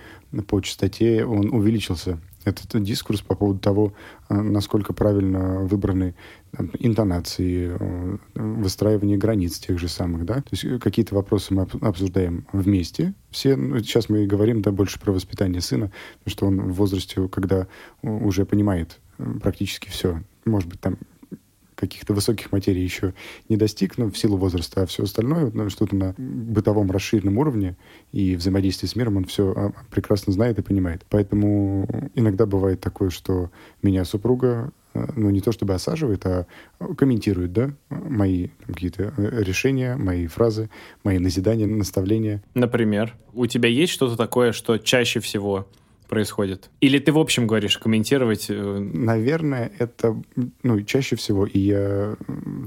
по 0.46 0.60
частоте 0.60 1.24
он 1.24 1.52
увеличился, 1.52 2.20
этот 2.46 2.80
дискурс 2.82 3.22
по 3.22 3.34
поводу 3.34 3.58
того, 3.58 3.92
э, 4.28 4.34
насколько 4.40 4.92
правильно 4.92 5.64
выбраны 5.64 6.14
интонации, 6.78 7.76
э, 7.78 8.16
выстраивание 8.34 9.18
границ 9.18 9.58
тех 9.58 9.78
же 9.78 9.88
самых, 9.88 10.24
да. 10.24 10.36
То 10.36 10.48
есть 10.52 10.80
какие-то 10.80 11.14
вопросы 11.14 11.52
мы 11.52 11.62
обсуждаем 11.82 12.46
вместе. 12.52 13.14
Все, 13.30 13.56
ну, 13.56 13.78
сейчас 13.80 14.08
мы 14.08 14.26
говорим, 14.26 14.62
да, 14.62 14.70
больше 14.70 15.00
про 15.00 15.12
воспитание 15.12 15.60
сына, 15.60 15.92
потому 16.24 16.32
что 16.32 16.46
он 16.46 16.70
в 16.70 16.74
возрасте, 16.74 17.28
когда 17.28 17.66
уже 18.02 18.46
понимает, 18.46 19.00
практически 19.42 19.88
все. 19.88 20.22
Может 20.44 20.68
быть, 20.68 20.80
там 20.80 20.98
каких-то 21.76 22.12
высоких 22.14 22.50
материй 22.50 22.82
еще 22.82 23.14
не 23.48 23.56
достиг, 23.56 23.98
но 23.98 24.10
в 24.10 24.18
силу 24.18 24.36
возраста, 24.36 24.82
а 24.82 24.86
все 24.86 25.04
остальное, 25.04 25.50
ну, 25.52 25.70
что-то 25.70 25.94
на 25.94 26.14
бытовом 26.16 26.90
расширенном 26.90 27.38
уровне 27.38 27.76
и 28.12 28.34
взаимодействии 28.34 28.88
с 28.88 28.96
миром 28.96 29.18
он 29.18 29.24
все 29.26 29.52
а, 29.52 29.72
прекрасно 29.90 30.32
знает 30.32 30.58
и 30.58 30.62
понимает. 30.62 31.04
Поэтому 31.08 32.10
иногда 32.14 32.46
бывает 32.46 32.80
такое, 32.80 33.10
что 33.10 33.50
меня 33.82 34.04
супруга 34.04 34.72
э, 34.94 35.06
ну, 35.14 35.30
не 35.30 35.40
то 35.40 35.52
чтобы 35.52 35.74
осаживает, 35.74 36.24
а 36.26 36.46
комментирует, 36.96 37.52
да, 37.52 37.70
мои 37.90 38.48
какие-то 38.66 39.12
э, 39.16 39.42
решения, 39.42 39.96
мои 39.96 40.26
фразы, 40.26 40.70
мои 41.04 41.18
назидания, 41.18 41.66
наставления. 41.66 42.42
Например, 42.54 43.14
у 43.34 43.46
тебя 43.46 43.68
есть 43.68 43.92
что-то 43.92 44.16
такое, 44.16 44.52
что 44.52 44.78
чаще 44.78 45.20
всего 45.20 45.68
происходит? 46.06 46.70
Или 46.80 46.98
ты 46.98 47.12
в 47.12 47.18
общем 47.18 47.46
говоришь, 47.46 47.78
комментировать? 47.78 48.46
Э, 48.48 48.78
Наверное, 48.78 49.72
это 49.78 50.20
ну, 50.62 50.80
чаще 50.82 51.16
всего, 51.16 51.46
и 51.46 51.58
я 51.58 52.16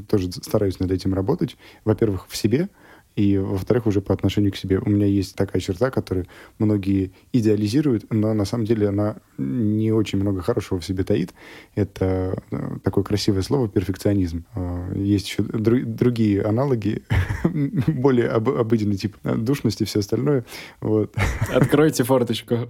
тоже 0.08 0.32
стараюсь 0.32 0.80
над 0.80 0.92
этим 0.92 1.14
работать. 1.14 1.58
Во-первых, 1.86 2.28
в 2.28 2.36
себе, 2.36 2.70
и, 3.16 3.38
во-вторых, 3.38 3.88
уже 3.88 4.02
по 4.02 4.14
отношению 4.14 4.52
к 4.52 4.56
себе. 4.56 4.80
У 4.80 4.90
меня 4.90 5.06
есть 5.06 5.36
такая 5.36 5.62
черта, 5.62 5.92
которую 5.92 6.28
многие 6.58 7.12
идеализируют, 7.34 8.06
но 8.12 8.34
на 8.34 8.46
самом 8.46 8.66
деле 8.66 8.88
она 8.88 9.18
не 9.40 9.92
очень 9.92 10.20
много 10.20 10.42
хорошего 10.42 10.80
в 10.80 10.86
себе 10.86 11.04
таит. 11.04 11.34
Это 11.76 12.42
э, 12.52 12.78
такое 12.84 13.04
красивое 13.04 13.42
слово 13.42 13.68
«перфекционизм». 13.68 14.46
А, 14.56 14.94
есть 14.94 15.28
еще 15.30 15.44
дру- 15.44 15.84
другие 15.84 16.42
аналоги, 16.44 17.04
более 17.88 18.28
об- 18.30 18.50
обыденный 18.50 18.98
тип 18.98 19.16
душности 19.24 19.84
и 19.84 19.86
все 19.86 20.00
остальное. 20.00 20.46
Вот. 20.82 21.16
Откройте 21.54 22.04
форточку. 22.04 22.56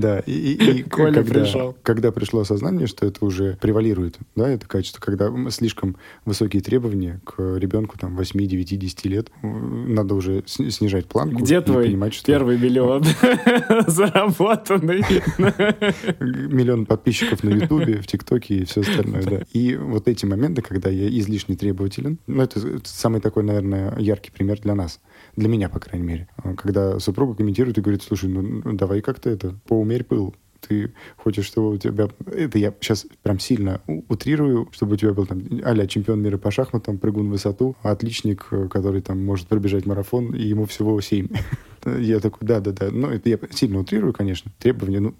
Да, 0.00 0.20
и, 0.20 0.32
и, 0.32 0.70
и 0.78 0.82
когда, 0.82 1.22
пришел. 1.22 1.76
Когда 1.82 2.12
пришло 2.12 2.40
осознание, 2.40 2.86
что 2.86 3.06
это 3.06 3.24
уже 3.24 3.56
превалирует, 3.60 4.18
да, 4.36 4.48
это 4.48 4.66
качество, 4.66 5.00
когда 5.00 5.30
слишком 5.50 5.96
высокие 6.24 6.62
требования 6.62 7.20
к 7.24 7.56
ребенку, 7.56 7.98
там, 7.98 8.16
8, 8.16 8.46
9, 8.46 8.78
10 8.78 9.04
лет, 9.06 9.30
надо 9.42 10.14
уже 10.14 10.42
снижать 10.46 11.06
планку. 11.06 11.42
Где 11.42 11.60
твой 11.60 11.86
понимать, 11.86 12.14
что... 12.14 12.26
первый 12.26 12.58
миллион 12.58 13.04
заработанный? 13.86 15.04
Миллион 16.20 16.86
подписчиков 16.86 17.42
на 17.42 17.50
Ютубе, 17.50 18.00
в 18.00 18.06
ТикТоке 18.06 18.56
и 18.56 18.64
все 18.64 18.82
остальное, 18.82 19.22
да. 19.22 19.42
И 19.52 19.76
вот 19.76 20.08
эти 20.08 20.26
моменты, 20.26 20.62
когда 20.62 20.90
я 20.90 21.08
излишне 21.08 21.56
требователен, 21.56 22.18
ну, 22.26 22.42
это 22.42 22.80
самый 22.84 23.20
такой, 23.20 23.42
наверное, 23.42 23.96
яркий 23.98 24.30
пример 24.30 24.60
для 24.60 24.74
нас. 24.74 25.00
Для 25.36 25.48
меня, 25.48 25.68
по 25.68 25.78
крайней 25.78 26.06
мере. 26.06 26.28
Когда 26.56 26.98
супруга 26.98 27.34
комментирует 27.34 27.78
и 27.78 27.80
говорит, 27.80 28.02
слушай, 28.02 28.28
ну 28.28 28.72
давай 28.72 29.00
как-то 29.00 29.30
это, 29.30 29.58
поумерь 29.66 30.04
пыл 30.04 30.34
ты 30.60 30.92
хочешь, 31.16 31.46
чтобы 31.46 31.70
у 31.70 31.78
тебя... 31.78 32.08
Это 32.26 32.58
я 32.58 32.72
сейчас 32.80 33.06
прям 33.22 33.38
сильно 33.38 33.80
утрирую, 34.08 34.68
чтобы 34.72 34.94
у 34.94 34.96
тебя 34.96 35.12
был 35.12 35.26
там 35.26 35.42
а 35.64 35.86
чемпион 35.86 36.20
мира 36.22 36.38
по 36.38 36.50
шахматам, 36.50 36.98
прыгун 36.98 37.28
в 37.28 37.30
высоту, 37.30 37.76
отличник, 37.82 38.46
э, 38.50 38.68
который 38.68 39.00
там 39.00 39.24
может 39.24 39.46
пробежать 39.48 39.86
марафон, 39.86 40.34
и 40.34 40.42
ему 40.42 40.66
всего 40.66 41.00
7. 41.00 41.28
Я 41.98 42.20
такой, 42.20 42.46
да-да-да. 42.46 42.90
Ну, 42.90 43.08
это 43.08 43.30
я 43.30 43.38
сильно 43.52 43.78
утрирую, 43.78 44.12
конечно. 44.12 44.52
Требования, 44.58 45.00
ну, 45.00 45.14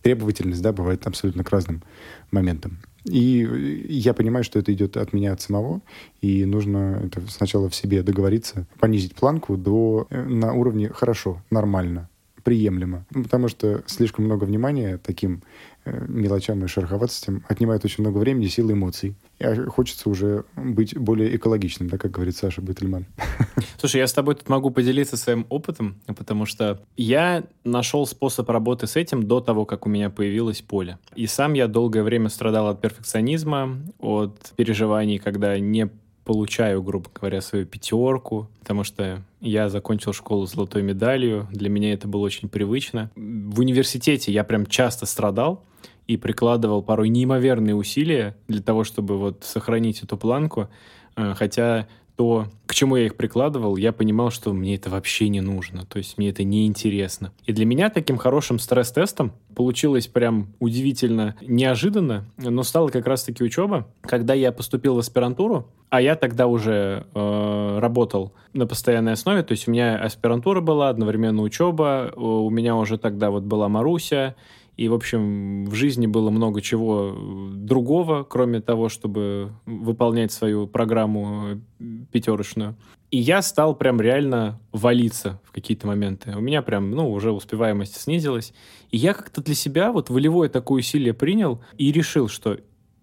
требовательность, 0.00 0.62
да, 0.62 0.72
бывает 0.72 1.06
абсолютно 1.06 1.44
к 1.44 1.50
разным 1.50 1.82
моментам. 2.30 2.78
И 3.04 3.86
я 3.88 4.14
понимаю, 4.14 4.42
что 4.42 4.58
это 4.58 4.72
идет 4.72 4.96
от 4.96 5.12
меня 5.12 5.32
от 5.32 5.42
самого, 5.42 5.82
и 6.22 6.44
нужно 6.44 7.02
это 7.04 7.20
сначала 7.28 7.68
в 7.68 7.74
себе 7.74 8.02
договориться, 8.02 8.66
понизить 8.80 9.14
планку 9.14 9.58
до 9.58 10.06
э, 10.08 10.24
на 10.24 10.54
уровне 10.54 10.88
хорошо, 10.88 11.42
нормально 11.50 12.08
приемлемо. 12.42 13.04
Ну, 13.10 13.22
потому 13.24 13.48
что 13.48 13.82
слишком 13.86 14.24
много 14.24 14.44
внимания 14.44 14.98
таким 14.98 15.42
э, 15.84 16.06
мелочам 16.08 16.64
и 16.64 16.68
шероховатостям 16.68 17.44
отнимает 17.48 17.84
очень 17.84 18.02
много 18.02 18.18
времени, 18.18 18.46
сил 18.46 18.70
и 18.70 18.72
эмоций. 18.72 19.14
И 19.38 19.44
хочется 19.68 20.08
уже 20.08 20.44
быть 20.56 20.96
более 20.96 21.34
экологичным, 21.36 21.88
да, 21.88 21.98
как 21.98 22.10
говорит 22.10 22.36
Саша 22.36 22.60
Бытельман. 22.60 23.06
Слушай, 23.78 23.98
я 23.98 24.06
с 24.06 24.12
тобой 24.12 24.34
тут 24.34 24.48
могу 24.48 24.70
поделиться 24.70 25.16
своим 25.16 25.46
опытом, 25.48 26.00
потому 26.06 26.46
что 26.46 26.82
я 26.96 27.44
нашел 27.64 28.06
способ 28.06 28.48
работы 28.50 28.86
с 28.86 28.96
этим 28.96 29.22
до 29.22 29.40
того, 29.40 29.64
как 29.64 29.86
у 29.86 29.88
меня 29.88 30.10
появилось 30.10 30.62
поле. 30.62 30.98
И 31.14 31.26
сам 31.26 31.54
я 31.54 31.68
долгое 31.68 32.02
время 32.02 32.28
страдал 32.28 32.68
от 32.68 32.80
перфекционизма, 32.80 33.78
от 33.98 34.52
переживаний, 34.56 35.18
когда 35.18 35.58
не 35.58 35.90
получаю, 36.28 36.82
грубо 36.82 37.08
говоря, 37.14 37.40
свою 37.40 37.64
пятерку, 37.64 38.48
потому 38.60 38.84
что 38.84 39.22
я 39.40 39.70
закончил 39.70 40.12
школу 40.12 40.46
с 40.46 40.52
золотой 40.52 40.82
медалью, 40.82 41.48
для 41.50 41.70
меня 41.70 41.94
это 41.94 42.06
было 42.06 42.20
очень 42.20 42.50
привычно. 42.50 43.10
В 43.16 43.60
университете 43.60 44.30
я 44.30 44.44
прям 44.44 44.66
часто 44.66 45.06
страдал 45.06 45.64
и 46.06 46.18
прикладывал 46.18 46.82
порой 46.82 47.08
неимоверные 47.08 47.74
усилия 47.74 48.36
для 48.46 48.60
того, 48.60 48.84
чтобы 48.84 49.16
вот 49.16 49.42
сохранить 49.42 50.02
эту 50.02 50.18
планку, 50.18 50.68
э, 51.16 51.32
хотя 51.34 51.88
то, 52.18 52.46
к 52.66 52.74
чему 52.74 52.96
я 52.96 53.06
их 53.06 53.14
прикладывал, 53.14 53.76
я 53.76 53.92
понимал, 53.92 54.32
что 54.32 54.52
мне 54.52 54.74
это 54.74 54.90
вообще 54.90 55.28
не 55.28 55.40
нужно, 55.40 55.86
то 55.86 55.98
есть 55.98 56.18
мне 56.18 56.30
это 56.30 56.42
не 56.42 56.66
интересно. 56.66 57.30
И 57.46 57.52
для 57.52 57.64
меня 57.64 57.90
таким 57.90 58.16
хорошим 58.16 58.58
стресс-тестом 58.58 59.34
получилось 59.54 60.08
прям 60.08 60.48
удивительно 60.58 61.36
неожиданно, 61.40 62.24
но 62.36 62.64
стала 62.64 62.88
как 62.88 63.06
раз-таки 63.06 63.44
учеба. 63.44 63.86
Когда 64.00 64.34
я 64.34 64.50
поступил 64.50 64.96
в 64.96 64.98
аспирантуру, 64.98 65.68
а 65.90 66.02
я 66.02 66.16
тогда 66.16 66.48
уже 66.48 67.06
э, 67.14 67.78
работал 67.78 68.32
на 68.52 68.66
постоянной 68.66 69.12
основе, 69.12 69.44
то 69.44 69.52
есть 69.52 69.68
у 69.68 69.70
меня 69.70 69.96
аспирантура 69.96 70.60
была, 70.60 70.88
одновременно 70.88 71.42
учеба, 71.42 72.12
у 72.16 72.50
меня 72.50 72.74
уже 72.74 72.98
тогда 72.98 73.30
вот 73.30 73.44
была 73.44 73.68
Маруся, 73.68 74.34
и, 74.78 74.88
в 74.88 74.94
общем, 74.94 75.64
в 75.64 75.74
жизни 75.74 76.06
было 76.06 76.30
много 76.30 76.62
чего 76.62 77.12
э, 77.12 77.50
другого, 77.52 78.22
кроме 78.22 78.60
того, 78.60 78.88
чтобы 78.88 79.50
выполнять 79.66 80.30
свою 80.30 80.68
программу 80.68 81.58
э, 81.80 81.84
пятерочную. 82.12 82.76
И 83.10 83.18
я 83.18 83.42
стал 83.42 83.74
прям 83.74 84.00
реально 84.00 84.60
валиться 84.70 85.40
в 85.42 85.50
какие-то 85.50 85.88
моменты. 85.88 86.32
У 86.36 86.40
меня 86.40 86.62
прям, 86.62 86.92
ну, 86.92 87.10
уже 87.10 87.32
успеваемость 87.32 88.00
снизилась. 88.00 88.54
И 88.92 88.98
я 88.98 89.14
как-то 89.14 89.42
для 89.42 89.56
себя 89.56 89.90
вот 89.90 90.10
волевое 90.10 90.48
такое 90.48 90.78
усилие 90.78 91.12
принял 91.12 91.60
и 91.76 91.90
решил, 91.90 92.28
что 92.28 92.58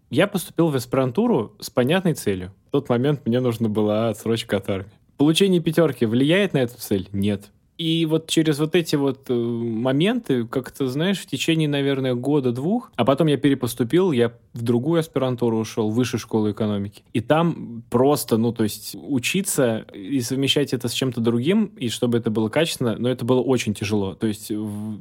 я 0.10 0.28
поступил 0.28 0.70
в 0.70 0.78
аспирантуру 0.78 1.58
с 1.60 1.70
понятной 1.70 2.14
целью. 2.14 2.54
В 2.70 2.72
тот 2.72 2.88
момент 2.88 3.26
мне 3.26 3.42
нужна 3.42 3.68
была 3.68 4.08
отсрочка 4.08 4.58
от 4.58 4.70
армии. 4.70 4.92
Получение 5.18 5.60
пятерки 5.60 6.06
влияет 6.06 6.54
на 6.54 6.60
эту 6.60 6.78
цель? 6.80 7.10
Нет. 7.12 7.52
И 7.78 8.06
вот 8.06 8.30
через 8.30 8.60
вот 8.60 8.76
эти 8.76 8.96
вот 8.96 9.30
э, 9.30 9.34
моменты, 9.34 10.46
как-то, 10.46 10.88
знаешь, 10.88 11.20
в 11.20 11.26
течение, 11.26 11.68
наверное, 11.68 12.14
года-двух, 12.14 12.92
а 12.96 13.04
потом 13.04 13.28
я 13.28 13.38
перепоступил, 13.38 14.12
я 14.12 14.32
в 14.54 14.62
другую 14.62 15.02
аспирантуру 15.02 15.58
ушел, 15.58 15.90
в 15.90 15.96
высшую 15.96 16.20
школу 16.20 16.52
экономики. 16.52 17.04
И 17.14 17.20
там 17.20 17.84
просто, 17.90 18.38
ну, 18.38 18.54
то 18.54 18.64
есть 18.64 18.96
учиться 18.96 19.86
и 19.94 20.22
совмещать 20.22 20.74
это 20.74 20.88
с 20.88 20.94
чем-то 20.94 21.20
другим, 21.20 21.66
и 21.78 21.90
чтобы 21.90 22.18
это 22.18 22.32
было 22.32 22.48
качественно, 22.48 22.96
но 22.98 23.10
это 23.10 23.26
было 23.26 23.42
очень 23.42 23.74
тяжело. 23.74 24.16
То 24.16 24.28
есть 24.28 24.52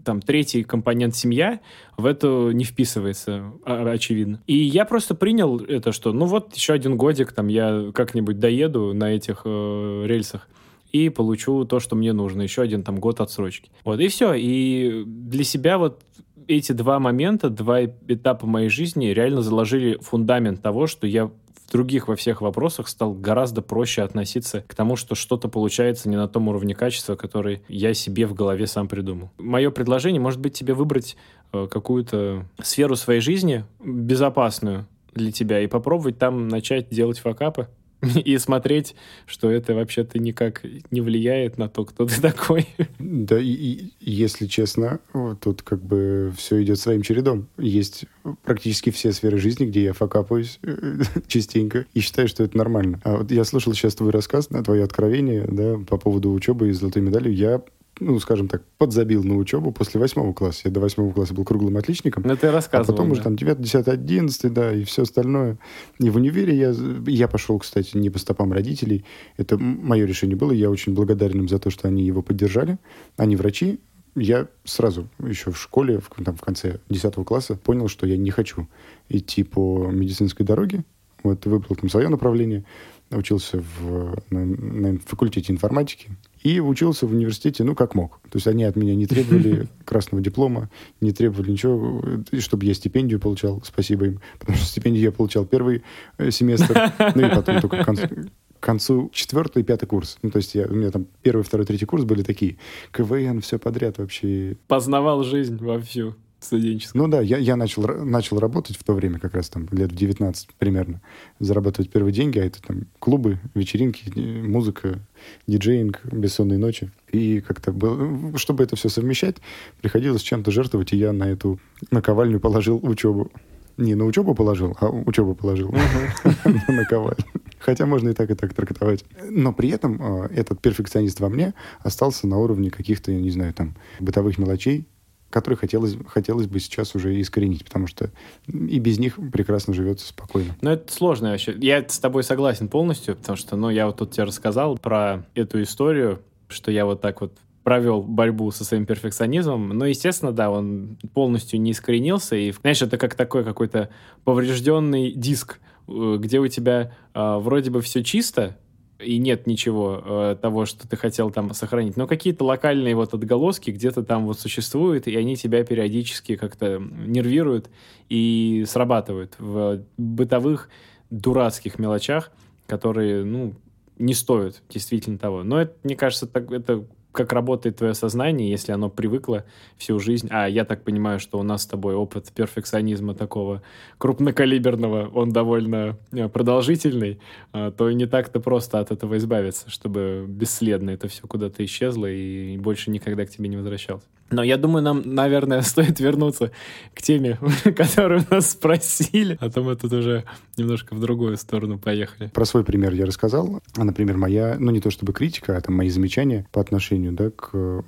там 0.04 0.20
третий 0.20 0.64
компонент 0.64 1.14
семья 1.14 1.60
в 1.96 2.06
это 2.06 2.50
не 2.52 2.64
вписывается, 2.64 3.52
а, 3.64 3.88
очевидно. 3.90 4.40
И 4.46 4.56
я 4.56 4.84
просто 4.84 5.14
принял 5.14 5.58
это, 5.58 5.92
что, 5.92 6.12
ну 6.12 6.26
вот, 6.26 6.54
еще 6.56 6.72
один 6.72 6.96
годик, 6.96 7.32
там 7.32 7.46
я 7.46 7.90
как-нибудь 7.94 8.40
доеду 8.40 8.92
на 8.94 9.14
этих 9.14 9.42
э, 9.44 10.04
рельсах 10.06 10.48
и 10.94 11.08
получу 11.08 11.64
то, 11.64 11.80
что 11.80 11.96
мне 11.96 12.12
нужно, 12.12 12.42
еще 12.42 12.62
один 12.62 12.84
там 12.84 13.00
год 13.00 13.20
отсрочки. 13.20 13.72
Вот, 13.84 13.98
и 13.98 14.06
все. 14.06 14.32
И 14.34 15.02
для 15.04 15.42
себя 15.42 15.76
вот 15.76 16.00
эти 16.46 16.70
два 16.70 17.00
момента, 17.00 17.50
два 17.50 17.84
этапа 17.84 18.46
моей 18.46 18.68
жизни 18.68 19.06
реально 19.06 19.42
заложили 19.42 19.98
фундамент 20.00 20.62
того, 20.62 20.86
что 20.86 21.08
я 21.08 21.26
в 21.26 21.72
других 21.72 22.06
во 22.06 22.14
всех 22.14 22.42
вопросах 22.42 22.86
стал 22.86 23.12
гораздо 23.12 23.60
проще 23.60 24.02
относиться 24.02 24.60
к 24.60 24.74
тому, 24.76 24.94
что 24.94 25.16
что-то 25.16 25.48
получается 25.48 26.08
не 26.08 26.14
на 26.14 26.28
том 26.28 26.46
уровне 26.46 26.76
качества, 26.76 27.16
который 27.16 27.62
я 27.66 27.92
себе 27.92 28.24
в 28.28 28.34
голове 28.34 28.68
сам 28.68 28.86
придумал. 28.86 29.32
Мое 29.36 29.72
предложение 29.72 30.20
может 30.20 30.38
быть 30.38 30.52
тебе 30.52 30.74
выбрать 30.74 31.16
э, 31.52 31.66
какую-то 31.68 32.46
сферу 32.62 32.94
своей 32.94 33.20
жизни 33.20 33.64
безопасную 33.84 34.86
для 35.12 35.32
тебя 35.32 35.58
и 35.58 35.66
попробовать 35.66 36.18
там 36.18 36.46
начать 36.46 36.88
делать 36.90 37.18
факапы, 37.18 37.66
и 38.24 38.38
смотреть, 38.38 38.94
что 39.26 39.50
это 39.50 39.74
вообще-то 39.74 40.18
никак 40.18 40.62
не 40.90 41.00
влияет 41.00 41.58
на 41.58 41.68
то, 41.68 41.84
кто 41.84 42.06
ты 42.06 42.20
такой. 42.20 42.66
Да, 42.98 43.38
и, 43.38 43.52
и 43.52 43.92
если 44.00 44.46
честно, 44.46 44.98
тут 45.40 45.62
как 45.62 45.82
бы 45.82 46.32
все 46.36 46.62
идет 46.62 46.78
своим 46.78 47.02
чередом. 47.02 47.48
Есть 47.58 48.06
практически 48.42 48.90
все 48.90 49.12
сферы 49.12 49.38
жизни, 49.38 49.66
где 49.66 49.84
я 49.84 49.92
факапаюсь 49.92 50.58
частенько, 51.26 51.86
и 51.94 52.00
считаю, 52.00 52.28
что 52.28 52.44
это 52.44 52.56
нормально. 52.56 53.00
А 53.04 53.18
вот 53.18 53.30
я 53.30 53.44
слушал 53.44 53.72
сейчас 53.74 53.94
твой 53.94 54.10
рассказ, 54.10 54.50
на 54.50 54.62
твое 54.62 54.84
откровение, 54.84 55.46
да, 55.46 55.76
по 55.86 55.96
поводу 55.96 56.32
учебы 56.32 56.68
и 56.68 56.72
золотой 56.72 57.02
медали. 57.02 57.30
Я 57.30 57.62
ну, 58.00 58.18
скажем 58.18 58.48
так, 58.48 58.62
подзабил 58.78 59.22
на 59.22 59.36
учебу 59.36 59.72
после 59.72 60.00
восьмого 60.00 60.32
класса. 60.32 60.62
Я 60.64 60.70
до 60.70 60.80
восьмого 60.80 61.12
класса 61.12 61.34
был 61.34 61.44
круглым 61.44 61.76
отличником. 61.76 62.24
Ну, 62.26 62.36
ты 62.36 62.50
рассказывал. 62.50 62.84
А 62.84 62.92
потом 62.92 63.08
да. 63.08 63.12
уже 63.12 63.22
там 63.22 63.36
9, 63.36 63.60
10, 63.60 63.88
11, 63.88 64.52
да, 64.52 64.72
и 64.72 64.84
все 64.84 65.02
остальное. 65.02 65.58
И 65.98 66.10
в 66.10 66.16
универе 66.16 66.56
я, 66.56 66.74
я 67.06 67.28
пошел, 67.28 67.58
кстати, 67.58 67.96
не 67.96 68.10
по 68.10 68.18
стопам 68.18 68.52
родителей. 68.52 69.04
Это 69.36 69.58
мое 69.58 70.06
решение 70.06 70.36
было. 70.36 70.52
Я 70.52 70.70
очень 70.70 70.94
благодарен 70.94 71.40
им 71.40 71.48
за 71.48 71.58
то, 71.58 71.70
что 71.70 71.88
они 71.88 72.04
его 72.04 72.22
поддержали. 72.22 72.78
Они 73.16 73.36
врачи. 73.36 73.80
Я 74.16 74.48
сразу 74.64 75.08
еще 75.18 75.50
в 75.50 75.60
школе, 75.60 75.98
в, 75.98 76.08
там, 76.22 76.36
в 76.36 76.40
конце 76.40 76.78
10 76.88 77.14
класса, 77.26 77.56
понял, 77.56 77.88
что 77.88 78.06
я 78.06 78.16
не 78.16 78.30
хочу 78.30 78.68
идти 79.08 79.42
по 79.42 79.88
медицинской 79.90 80.46
дороге. 80.46 80.84
Вот 81.22 81.46
выбрал 81.46 81.74
там 81.74 81.88
свое 81.88 82.08
направление 82.08 82.64
учился 83.10 83.62
в, 83.78 84.16
на, 84.30 84.44
на 84.44 84.98
факультете 84.98 85.52
информатики 85.52 86.10
и 86.44 86.60
учился 86.60 87.06
в 87.06 87.12
университете, 87.12 87.64
ну, 87.64 87.74
как 87.74 87.94
мог. 87.94 88.20
То 88.30 88.36
есть 88.36 88.46
они 88.46 88.64
от 88.64 88.76
меня 88.76 88.94
не 88.94 89.06
требовали 89.06 89.66
красного 89.84 90.22
диплома, 90.22 90.70
не 91.00 91.10
требовали 91.10 91.50
ничего, 91.50 92.02
чтобы 92.38 92.66
я 92.66 92.74
стипендию 92.74 93.18
получал, 93.18 93.62
спасибо 93.64 94.04
им, 94.04 94.20
потому 94.38 94.56
что 94.58 94.66
стипендию 94.66 95.04
я 95.04 95.10
получал 95.10 95.46
первый 95.46 95.82
э, 96.18 96.30
семестр, 96.30 96.92
ну 97.14 97.26
и 97.26 97.30
потом 97.34 97.60
только 97.60 97.78
к 97.78 97.86
концу, 97.86 98.06
к 98.06 98.64
концу 98.64 99.10
четвертый 99.12 99.62
и 99.62 99.64
пятый 99.64 99.86
курс. 99.86 100.18
Ну, 100.22 100.30
то 100.30 100.36
есть 100.36 100.54
я, 100.54 100.66
у 100.66 100.74
меня 100.74 100.90
там 100.90 101.06
первый, 101.22 101.42
второй, 101.42 101.66
третий 101.66 101.86
курс 101.86 102.04
были 102.04 102.22
такие. 102.22 102.58
КВН, 102.92 103.40
все 103.40 103.58
подряд 103.58 103.96
вообще. 103.96 104.56
Познавал 104.68 105.24
жизнь 105.24 105.56
вовсю 105.56 106.14
студенческом. 106.44 107.02
Ну 107.02 107.08
да, 107.08 107.20
я, 107.20 107.38
я 107.38 107.56
начал, 107.56 107.82
начал 108.04 108.38
работать 108.38 108.76
в 108.76 108.84
то 108.84 108.92
время, 108.92 109.18
как 109.18 109.34
раз 109.34 109.48
там 109.48 109.68
лет 109.70 109.92
в 109.92 109.94
19 109.94 110.48
примерно, 110.58 111.00
зарабатывать 111.40 111.90
первые 111.90 112.12
деньги, 112.12 112.38
а 112.38 112.44
это 112.44 112.62
там 112.62 112.82
клубы, 112.98 113.38
вечеринки, 113.54 114.10
музыка, 114.18 114.98
диджеинг, 115.46 116.00
бессонные 116.04 116.58
ночи. 116.58 116.90
И 117.10 117.40
как-то 117.40 117.72
было, 117.72 118.36
чтобы 118.38 118.64
это 118.64 118.76
все 118.76 118.88
совмещать, 118.88 119.36
приходилось 119.80 120.22
чем-то 120.22 120.50
жертвовать, 120.50 120.92
и 120.92 120.96
я 120.96 121.12
на 121.12 121.24
эту 121.24 121.58
наковальню 121.90 122.40
положил 122.40 122.80
учебу. 122.82 123.30
Не 123.76 123.96
на 123.96 124.04
учебу 124.04 124.36
положил, 124.36 124.76
а 124.80 124.88
учебу 124.88 125.34
положил 125.34 125.72
на 126.44 126.74
наковальню. 126.74 127.24
Хотя 127.58 127.86
можно 127.86 128.10
и 128.10 128.12
так, 128.12 128.30
и 128.30 128.34
так 128.34 128.52
трактовать. 128.54 129.04
Но 129.30 129.52
при 129.52 129.70
этом 129.70 130.00
э, 130.00 130.28
этот 130.34 130.60
перфекционист 130.60 131.18
во 131.20 131.28
мне 131.28 131.54
остался 131.80 132.26
на 132.26 132.38
уровне 132.38 132.70
каких-то, 132.70 133.10
я 133.10 133.18
не 133.18 133.30
знаю, 133.30 133.54
там, 133.54 133.74
бытовых 134.00 134.38
мелочей, 134.38 134.86
которые 135.34 135.58
хотелось, 135.58 135.96
хотелось 136.06 136.46
бы 136.46 136.60
сейчас 136.60 136.94
уже 136.94 137.20
искоренить, 137.20 137.64
потому 137.64 137.88
что 137.88 138.12
и 138.46 138.78
без 138.78 139.00
них 139.00 139.18
прекрасно 139.32 139.74
живется 139.74 140.06
спокойно. 140.06 140.54
Ну, 140.60 140.70
это 140.70 140.92
сложно 140.92 141.30
вообще. 141.32 141.56
Я 141.60 141.84
с 141.88 141.98
тобой 141.98 142.22
согласен 142.22 142.68
полностью, 142.68 143.16
потому 143.16 143.34
что, 143.36 143.56
ну, 143.56 143.68
я 143.68 143.86
вот 143.86 143.96
тут 143.96 144.12
тебе 144.12 144.22
рассказал 144.22 144.78
про 144.78 145.26
эту 145.34 145.60
историю, 145.60 146.22
что 146.46 146.70
я 146.70 146.86
вот 146.86 147.00
так 147.00 147.20
вот 147.20 147.32
провел 147.64 148.00
борьбу 148.00 148.52
со 148.52 148.64
своим 148.64 148.86
перфекционизмом. 148.86 149.70
Но, 149.70 149.86
естественно, 149.86 150.30
да, 150.30 150.52
он 150.52 150.98
полностью 151.14 151.60
не 151.60 151.72
искоренился. 151.72 152.36
И, 152.36 152.52
знаешь, 152.52 152.80
это 152.80 152.96
как 152.96 153.16
такой 153.16 153.42
какой-то 153.42 153.90
поврежденный 154.22 155.10
диск, 155.10 155.58
э, 155.88 156.16
где 156.20 156.38
у 156.38 156.46
тебя 156.46 156.92
э, 157.12 157.36
вроде 157.38 157.72
бы 157.72 157.80
все 157.80 158.04
чисто, 158.04 158.56
и 159.04 159.18
нет 159.18 159.46
ничего 159.46 160.02
э, 160.04 160.36
того, 160.40 160.66
что 160.66 160.88
ты 160.88 160.96
хотел 160.96 161.30
там 161.30 161.52
сохранить. 161.54 161.96
Но 161.96 162.06
какие-то 162.06 162.44
локальные 162.44 162.94
вот 162.94 163.14
отголоски 163.14 163.70
где-то 163.70 164.02
там 164.02 164.26
вот 164.26 164.40
существуют, 164.40 165.06
и 165.06 165.16
они 165.16 165.36
тебя 165.36 165.64
периодически 165.64 166.36
как-то 166.36 166.78
нервируют 166.78 167.70
и 168.08 168.64
срабатывают 168.66 169.34
в 169.38 169.82
бытовых 169.96 170.68
дурацких 171.10 171.78
мелочах, 171.78 172.32
которые, 172.66 173.24
ну, 173.24 173.54
не 173.98 174.14
стоят 174.14 174.62
действительно 174.68 175.18
того. 175.18 175.42
Но 175.42 175.60
это, 175.60 175.74
мне 175.82 175.96
кажется, 175.96 176.26
так, 176.26 176.50
это 176.50 176.84
как 177.14 177.32
работает 177.32 177.76
твое 177.76 177.94
сознание, 177.94 178.50
если 178.50 178.72
оно 178.72 178.90
привыкло 178.90 179.44
всю 179.76 179.98
жизнь. 179.98 180.28
А 180.30 180.46
я 180.46 180.64
так 180.64 180.82
понимаю, 180.82 181.20
что 181.20 181.38
у 181.38 181.42
нас 181.42 181.62
с 181.62 181.66
тобой 181.66 181.94
опыт 181.94 182.30
перфекционизма 182.34 183.14
такого 183.14 183.62
крупнокалиберного, 183.98 185.08
он 185.14 185.30
довольно 185.30 185.96
э, 186.12 186.28
продолжительный, 186.28 187.20
а, 187.52 187.70
то 187.70 187.90
не 187.90 188.06
так-то 188.06 188.40
просто 188.40 188.80
от 188.80 188.90
этого 188.90 189.16
избавиться, 189.16 189.70
чтобы 189.70 190.26
бесследно 190.28 190.90
это 190.90 191.08
все 191.08 191.26
куда-то 191.26 191.64
исчезло 191.64 192.06
и 192.06 192.58
больше 192.58 192.90
никогда 192.90 193.24
к 193.24 193.30
тебе 193.30 193.48
не 193.48 193.56
возвращалось. 193.56 194.04
Но 194.34 194.42
я 194.42 194.56
думаю, 194.56 194.82
нам, 194.82 195.02
наверное, 195.04 195.60
стоит 195.62 196.00
вернуться 196.00 196.50
к 196.94 197.02
теме, 197.02 197.38
которую 197.76 198.24
нас 198.30 198.50
спросили, 198.50 199.36
а 199.40 199.50
то 199.50 199.62
мы 199.62 199.76
тут 199.76 199.92
уже 199.92 200.24
немножко 200.56 200.94
в 200.94 201.00
другую 201.00 201.36
сторону 201.36 201.78
поехали. 201.78 202.28
Про 202.28 202.44
свой 202.44 202.64
пример 202.64 202.92
я 202.94 203.06
рассказал. 203.06 203.62
А, 203.76 203.84
например, 203.84 204.16
моя, 204.16 204.56
ну 204.58 204.70
не 204.70 204.80
то 204.80 204.90
чтобы 204.90 205.12
критика, 205.12 205.56
а 205.56 205.60
там 205.60 205.74
мои 205.74 205.88
замечания 205.88 206.46
по 206.52 206.60
отношению 206.60 207.12
да, 207.12 207.30
к 207.30 207.84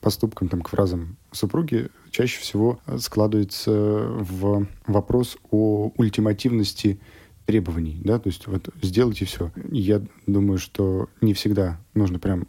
поступкам, 0.00 0.48
там, 0.48 0.62
к 0.62 0.68
фразам 0.68 1.16
супруги 1.32 1.88
чаще 2.10 2.40
всего 2.40 2.80
складывается 2.98 3.70
в 3.70 4.66
вопрос 4.86 5.36
о 5.50 5.92
ультимативности 5.96 7.00
требований, 7.46 7.98
да, 8.04 8.18
то 8.18 8.28
есть 8.28 8.46
вот 8.46 8.68
сделайте 8.82 9.24
все. 9.24 9.50
Я 9.70 10.02
думаю, 10.26 10.58
что 10.58 11.08
не 11.20 11.32
всегда 11.32 11.80
нужно 11.94 12.18
прям 12.18 12.46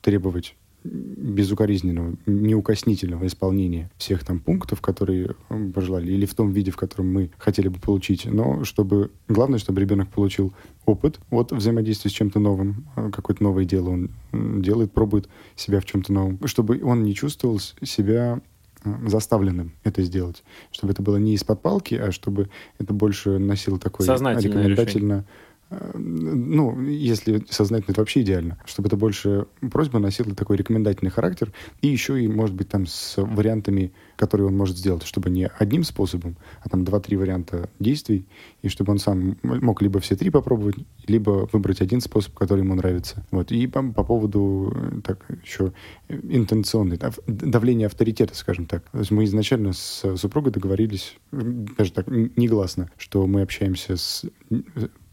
требовать 0.00 0.54
безукоризненного, 0.84 2.14
неукоснительного 2.26 3.26
исполнения 3.26 3.90
всех 3.98 4.24
там 4.24 4.38
пунктов, 4.40 4.80
которые 4.80 5.34
пожелали, 5.74 6.12
или 6.12 6.24
в 6.24 6.34
том 6.34 6.52
виде, 6.52 6.70
в 6.70 6.76
котором 6.76 7.12
мы 7.12 7.30
хотели 7.38 7.68
бы 7.68 7.78
получить. 7.78 8.26
Но 8.26 8.64
чтобы 8.64 9.10
главное, 9.28 9.58
чтобы 9.58 9.80
ребенок 9.80 10.08
получил 10.08 10.52
опыт 10.86 11.18
от 11.30 11.52
взаимодействия 11.52 12.10
с 12.10 12.14
чем-то 12.14 12.38
новым, 12.38 12.86
а, 12.94 13.10
какое-то 13.10 13.42
новое 13.42 13.64
дело 13.64 13.90
он 13.90 14.10
делает, 14.32 14.92
пробует 14.92 15.28
себя 15.56 15.80
в 15.80 15.84
чем-то 15.84 16.12
новом, 16.12 16.46
чтобы 16.46 16.80
он 16.82 17.02
не 17.02 17.14
чувствовал 17.14 17.58
себя 17.58 18.40
а, 18.84 19.08
заставленным 19.08 19.72
это 19.84 20.02
сделать. 20.02 20.44
Чтобы 20.70 20.92
это 20.92 21.02
было 21.02 21.16
не 21.16 21.34
из-под 21.34 21.60
палки, 21.60 21.94
а 21.94 22.12
чтобы 22.12 22.50
это 22.78 22.92
больше 22.92 23.38
носило 23.38 23.78
такой 23.78 24.06
рекомендательно 24.06 25.24
Э, 25.24 25.47
ну, 25.70 26.80
если 26.82 27.44
сознательно, 27.50 27.92
это 27.92 28.00
вообще 28.00 28.22
идеально, 28.22 28.58
чтобы 28.64 28.88
это 28.88 28.96
больше 28.96 29.46
просьба 29.70 29.98
носила 29.98 30.34
такой 30.34 30.56
рекомендательный 30.56 31.10
характер, 31.10 31.52
и 31.82 31.88
еще 31.88 32.22
и, 32.22 32.28
может 32.28 32.54
быть, 32.54 32.68
там 32.68 32.86
с 32.86 33.14
вариантами, 33.16 33.92
которые 34.16 34.46
он 34.46 34.56
может 34.56 34.78
сделать, 34.78 35.02
чтобы 35.02 35.28
не 35.30 35.46
одним 35.46 35.84
способом, 35.84 36.36
а 36.62 36.68
там 36.68 36.84
два-три 36.84 37.16
варианта 37.16 37.68
действий, 37.78 38.26
и 38.62 38.68
чтобы 38.68 38.92
он 38.92 38.98
сам 38.98 39.36
мог 39.42 39.82
либо 39.82 40.00
все 40.00 40.16
три 40.16 40.30
попробовать, 40.30 40.76
либо 41.06 41.48
выбрать 41.52 41.82
один 41.82 42.00
способ, 42.00 42.34
который 42.34 42.60
ему 42.60 42.74
нравится. 42.74 43.26
Вот. 43.30 43.52
И 43.52 43.66
по, 43.66 43.82
по 43.82 44.04
поводу 44.04 44.72
э, 44.74 45.00
так 45.04 45.26
еще 45.44 45.72
интенционной, 46.08 46.98
давления 47.26 47.86
авторитета, 47.86 48.34
скажем 48.34 48.66
так. 48.66 48.88
То 48.90 48.98
есть 48.98 49.10
мы 49.10 49.24
изначально 49.24 49.72
с 49.74 50.16
супругой 50.16 50.52
договорились, 50.52 51.16
даже 51.30 51.92
так, 51.92 52.06
негласно, 52.08 52.90
что 52.96 53.26
мы 53.26 53.42
общаемся 53.42 53.96
с 53.96 54.24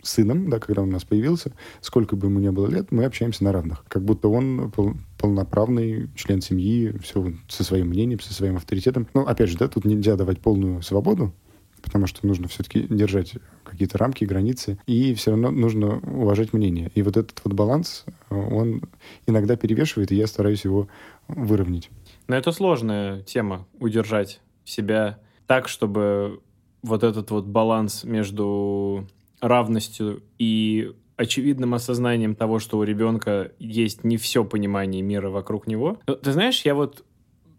сыном, 0.07 0.49
да, 0.49 0.59
когда 0.59 0.81
он 0.81 0.89
у 0.89 0.91
нас 0.91 1.03
появился, 1.03 1.51
сколько 1.81 2.15
бы 2.15 2.27
ему 2.27 2.39
не 2.39 2.51
было 2.51 2.67
лет, 2.67 2.91
мы 2.91 3.05
общаемся 3.05 3.43
на 3.43 3.51
равных. 3.51 3.83
Как 3.87 4.03
будто 4.03 4.27
он 4.27 4.71
пол, 4.71 4.93
полноправный 5.17 6.09
член 6.15 6.41
семьи, 6.41 6.97
все 7.01 7.33
со 7.47 7.63
своим 7.63 7.87
мнением, 7.87 8.19
со 8.19 8.33
своим 8.33 8.57
авторитетом. 8.57 9.07
Ну, 9.13 9.21
опять 9.21 9.49
же, 9.49 9.57
да, 9.57 9.67
тут 9.67 9.85
нельзя 9.85 10.15
давать 10.15 10.39
полную 10.39 10.81
свободу, 10.81 11.33
потому 11.81 12.07
что 12.07 12.25
нужно 12.25 12.47
все-таки 12.47 12.85
держать 12.89 13.33
какие-то 13.63 13.97
рамки, 13.97 14.25
границы, 14.25 14.77
и 14.87 15.13
все 15.13 15.31
равно 15.31 15.51
нужно 15.51 15.99
уважать 15.99 16.53
мнение. 16.53 16.91
И 16.95 17.01
вот 17.01 17.17
этот 17.17 17.41
вот 17.43 17.53
баланс, 17.53 18.05
он 18.29 18.81
иногда 19.27 19.55
перевешивает, 19.55 20.11
и 20.11 20.15
я 20.15 20.27
стараюсь 20.27 20.65
его 20.65 20.87
выровнять. 21.27 21.89
Но 22.27 22.35
это 22.35 22.51
сложная 22.51 23.21
тема, 23.21 23.67
удержать 23.79 24.41
себя 24.63 25.19
так, 25.47 25.67
чтобы 25.67 26.39
вот 26.81 27.03
этот 27.03 27.31
вот 27.31 27.45
баланс 27.45 28.03
между 28.03 29.07
равностью 29.47 30.23
и 30.37 30.93
очевидным 31.17 31.73
осознанием 31.73 32.35
того, 32.35 32.59
что 32.59 32.77
у 32.77 32.83
ребенка 32.83 33.51
есть 33.59 34.03
не 34.03 34.17
все 34.17 34.43
понимание 34.43 35.01
мира 35.01 35.29
вокруг 35.29 35.67
него. 35.67 35.99
Но, 36.07 36.15
ты 36.15 36.33
знаешь, 36.33 36.61
я 36.65 36.75
вот 36.75 37.05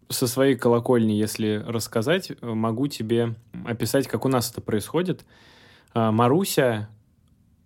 со 0.09 0.27
своей 0.27 0.57
колокольни, 0.57 1.12
если 1.12 1.62
рассказать, 1.66 2.33
могу 2.42 2.87
тебе 2.87 3.35
описать, 3.64 4.07
как 4.07 4.25
у 4.25 4.29
нас 4.29 4.51
это 4.51 4.61
происходит. 4.61 5.25
А, 5.94 6.12
Маруся 6.12 6.88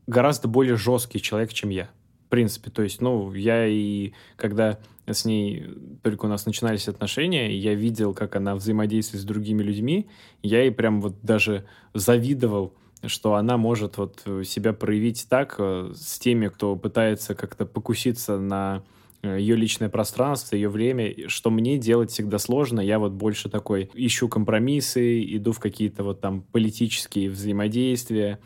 гораздо 0.06 0.48
более 0.48 0.76
жесткий 0.76 1.20
человек, 1.20 1.52
чем 1.52 1.70
я. 1.70 1.90
В 2.26 2.30
принципе, 2.30 2.70
то 2.70 2.82
есть, 2.82 3.00
ну, 3.00 3.32
я 3.34 3.66
и 3.66 4.12
когда 4.36 4.78
с 5.06 5.24
ней 5.24 5.66
только 6.02 6.26
у 6.26 6.28
нас 6.28 6.46
начинались 6.46 6.88
отношения, 6.88 7.52
я 7.56 7.74
видел, 7.74 8.14
как 8.14 8.36
она 8.36 8.54
взаимодействует 8.54 9.22
с 9.22 9.26
другими 9.26 9.62
людьми, 9.62 10.08
я 10.42 10.62
ей 10.62 10.70
прям 10.70 11.00
вот 11.00 11.20
даже 11.22 11.66
завидовал, 11.92 12.74
что 13.06 13.34
она 13.34 13.56
может 13.56 13.96
вот 13.96 14.22
э, 14.26 14.42
себя 14.44 14.72
проявить 14.72 15.26
так 15.28 15.56
э, 15.58 15.92
с 15.94 16.18
теми, 16.18 16.48
кто 16.48 16.76
пытается 16.76 17.34
как-то 17.34 17.66
покуситься 17.66 18.38
на 18.38 18.82
э, 19.22 19.38
ее 19.38 19.56
личное 19.56 19.88
пространство, 19.88 20.54
ее 20.54 20.68
время, 20.68 21.28
что 21.28 21.50
мне 21.50 21.78
делать 21.78 22.10
всегда 22.10 22.38
сложно. 22.38 22.80
Я 22.80 22.98
вот 22.98 23.12
больше 23.12 23.48
такой 23.48 23.90
ищу 23.94 24.28
компромиссы, 24.28 25.22
иду 25.36 25.52
в 25.52 25.60
какие-то 25.60 26.04
вот 26.04 26.20
там 26.20 26.42
политические 26.52 27.30
взаимодействия 27.30 28.38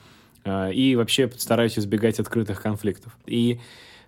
и 0.47 0.95
вообще 0.95 1.31
стараюсь 1.39 1.79
избегать 1.79 2.21
открытых 2.21 2.61
конфликтов. 2.61 3.17
И 3.25 3.61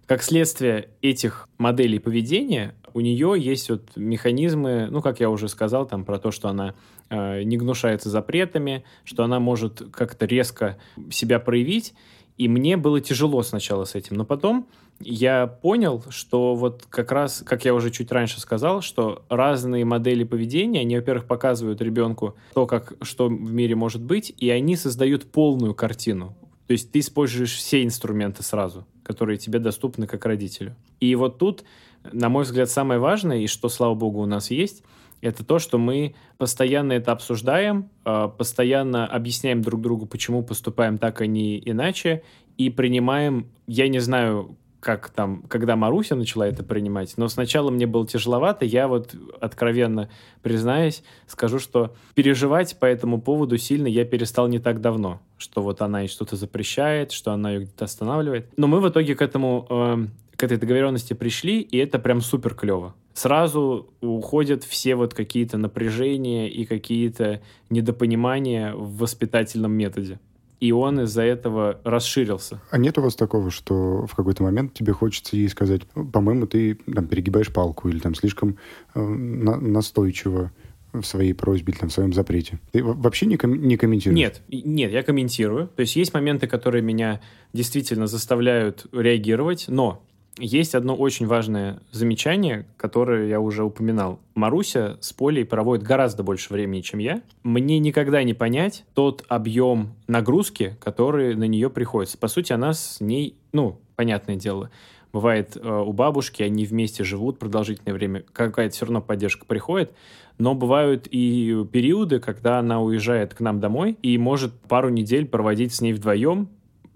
как 0.06 0.22
следствие 0.22 0.90
этих 1.02 1.48
моделей 1.58 1.98
поведения 1.98 2.74
у 2.94 3.00
нее 3.00 3.34
есть 3.36 3.68
вот 3.68 3.82
механизмы, 3.96 4.88
ну, 4.90 5.02
как 5.02 5.20
я 5.20 5.28
уже 5.28 5.48
сказал, 5.48 5.86
там 5.86 6.06
про 6.06 6.18
то, 6.18 6.30
что 6.30 6.48
она 6.48 6.74
э, 7.10 7.42
не 7.42 7.58
гнушается 7.58 8.08
запретами, 8.08 8.84
что 9.04 9.22
она 9.22 9.38
может 9.38 9.82
как-то 9.92 10.24
резко 10.24 10.78
себя 11.10 11.38
проявить. 11.38 11.92
И 12.38 12.48
мне 12.48 12.78
было 12.78 13.02
тяжело 13.02 13.42
сначала 13.42 13.84
с 13.84 13.94
этим, 13.94 14.16
но 14.16 14.24
потом 14.24 14.66
я 15.00 15.46
понял, 15.46 16.04
что 16.08 16.54
вот 16.54 16.86
как 16.88 17.12
раз, 17.12 17.42
как 17.44 17.66
я 17.66 17.74
уже 17.74 17.90
чуть 17.90 18.10
раньше 18.10 18.40
сказал, 18.40 18.80
что 18.80 19.24
разные 19.28 19.84
модели 19.84 20.24
поведения, 20.24 20.80
они, 20.80 20.96
во-первых, 20.96 21.26
показывают 21.26 21.82
ребенку 21.82 22.36
то, 22.54 22.66
как, 22.66 22.94
что 23.02 23.26
в 23.26 23.52
мире 23.52 23.74
может 23.74 24.02
быть, 24.02 24.32
и 24.38 24.48
они 24.48 24.74
создают 24.76 25.30
полную 25.30 25.74
картину. 25.74 26.34
То 26.66 26.72
есть 26.72 26.92
ты 26.92 27.00
используешь 27.00 27.54
все 27.54 27.84
инструменты 27.84 28.42
сразу, 28.42 28.86
которые 29.06 29.38
тебе 29.38 29.58
доступны 29.58 30.06
как 30.06 30.26
родителю. 30.26 30.74
И 31.00 31.14
вот 31.14 31.38
тут 31.38 31.64
на 32.12 32.28
мой 32.28 32.44
взгляд, 32.44 32.70
самое 32.70 33.00
важное, 33.00 33.38
и 33.38 33.46
что, 33.46 33.68
слава 33.68 33.94
богу, 33.94 34.20
у 34.20 34.26
нас 34.26 34.50
есть, 34.50 34.82
это 35.20 35.44
то, 35.44 35.58
что 35.58 35.78
мы 35.78 36.14
постоянно 36.38 36.92
это 36.92 37.12
обсуждаем, 37.12 37.90
а, 38.04 38.28
постоянно 38.28 39.06
объясняем 39.06 39.62
друг 39.62 39.80
другу, 39.80 40.06
почему 40.06 40.42
поступаем 40.42 40.98
так, 40.98 41.20
а 41.20 41.26
не 41.26 41.58
иначе, 41.58 42.22
и 42.58 42.70
принимаем, 42.70 43.48
я 43.66 43.88
не 43.88 43.98
знаю, 43.98 44.56
как 44.80 45.10
там, 45.10 45.42
когда 45.48 45.76
Маруся 45.76 46.14
начала 46.14 46.46
это 46.46 46.62
принимать, 46.62 47.14
но 47.16 47.28
сначала 47.28 47.70
мне 47.70 47.86
было 47.86 48.06
тяжеловато, 48.06 48.64
я 48.64 48.88
вот 48.88 49.14
откровенно 49.40 50.08
признаюсь, 50.42 51.02
скажу, 51.26 51.58
что 51.58 51.94
переживать 52.14 52.78
по 52.78 52.86
этому 52.86 53.20
поводу 53.20 53.58
сильно 53.58 53.86
я 53.86 54.04
перестал 54.04 54.48
не 54.48 54.58
так 54.58 54.80
давно, 54.80 55.20
что 55.38 55.62
вот 55.62 55.82
она 55.82 56.02
ей 56.02 56.08
что-то 56.08 56.36
запрещает, 56.36 57.12
что 57.12 57.32
она 57.32 57.52
ее 57.52 57.60
где-то 57.60 57.84
останавливает. 57.86 58.50
Но 58.56 58.66
мы 58.66 58.80
в 58.80 58.88
итоге 58.88 59.14
к 59.14 59.22
этому 59.22 59.66
э, 59.68 60.06
к 60.36 60.42
этой 60.44 60.58
договоренности 60.58 61.14
пришли, 61.14 61.60
и 61.60 61.78
это 61.78 61.98
прям 61.98 62.20
супер 62.20 62.54
клево. 62.54 62.94
Сразу 63.14 63.88
уходят 64.02 64.62
все 64.64 64.94
вот 64.94 65.14
какие-то 65.14 65.56
напряжения 65.56 66.50
и 66.50 66.66
какие-то 66.66 67.40
недопонимания 67.70 68.74
в 68.74 68.98
воспитательном 68.98 69.72
методе. 69.72 70.20
И 70.58 70.72
он 70.72 71.00
из-за 71.00 71.22
этого 71.22 71.80
расширился. 71.84 72.60
А 72.70 72.78
нет 72.78 72.96
у 72.98 73.02
вас 73.02 73.14
такого, 73.14 73.50
что 73.50 74.06
в 74.06 74.14
какой-то 74.14 74.42
момент 74.42 74.72
тебе 74.72 74.92
хочется 74.92 75.36
ей 75.36 75.48
сказать, 75.48 75.82
по-моему, 76.12 76.46
ты 76.46 76.74
там 76.74 77.06
перегибаешь 77.06 77.52
палку 77.52 77.88
или 77.88 77.98
там 77.98 78.14
слишком 78.14 78.56
э, 78.94 79.00
на 79.00 79.56
настойчиво 79.56 80.52
в 80.92 81.04
своей 81.04 81.34
просьбе 81.34 81.72
или 81.72 81.80
там, 81.80 81.88
в 81.90 81.92
своем 81.92 82.12
запрете? 82.12 82.58
Ты 82.72 82.82
вообще 82.82 83.26
не, 83.26 83.36
ком- 83.36 83.60
не 83.60 83.76
комментируешь? 83.76 84.18
Нет, 84.18 84.42
нет, 84.48 84.92
я 84.92 85.02
комментирую. 85.02 85.68
То 85.68 85.80
есть 85.80 85.94
есть 85.96 86.14
моменты, 86.14 86.46
которые 86.46 86.82
меня 86.82 87.20
действительно 87.52 88.06
заставляют 88.06 88.86
реагировать, 88.92 89.66
но 89.68 90.02
есть 90.38 90.75
одно 90.75 90.94
очень 90.94 91.27
важное 91.27 91.81
замечание, 91.92 92.66
которое 92.77 93.29
я 93.29 93.40
уже 93.40 93.64
упоминал. 93.64 94.20
Маруся 94.35 94.99
с 95.01 95.12
Полей 95.12 95.44
проводит 95.44 95.85
гораздо 95.85 96.22
больше 96.22 96.53
времени, 96.53 96.83
чем 96.83 97.01
я. 97.01 97.22
Мне 97.42 97.79
никогда 97.79 98.22
не 98.22 98.35
понять 98.35 98.85
тот 98.94 99.25
объем 99.29 99.94
нагрузки, 100.07 100.77
который 100.81 101.35
на 101.35 101.44
нее 101.44 101.70
приходится. 101.70 102.18
По 102.18 102.29
сути, 102.29 102.53
она 102.53 102.75
с 102.75 103.01
ней, 103.01 103.37
ну, 103.53 103.81
понятное 103.96 104.37
дело, 104.37 104.70
бывает 105.12 105.57
э, 105.57 105.68
у 105.68 105.92
бабушки, 105.92 106.42
они 106.42 106.66
вместе 106.66 107.03
живут 107.03 107.38
продолжительное 107.38 107.94
время, 107.94 108.25
какая-то 108.33 108.75
все 108.75 108.85
равно 108.85 109.01
поддержка 109.01 109.46
приходит, 109.46 109.92
но 110.37 110.55
бывают 110.55 111.09
и 111.11 111.64
периоды, 111.72 112.20
когда 112.20 112.59
она 112.59 112.83
уезжает 112.83 113.33
к 113.33 113.40
нам 113.40 113.59
домой 113.59 113.96
и 114.03 114.18
может 114.18 114.53
пару 114.53 114.90
недель 114.90 115.27
проводить 115.27 115.75
с 115.75 115.81
ней 115.81 115.94
вдвоем 115.94 116.51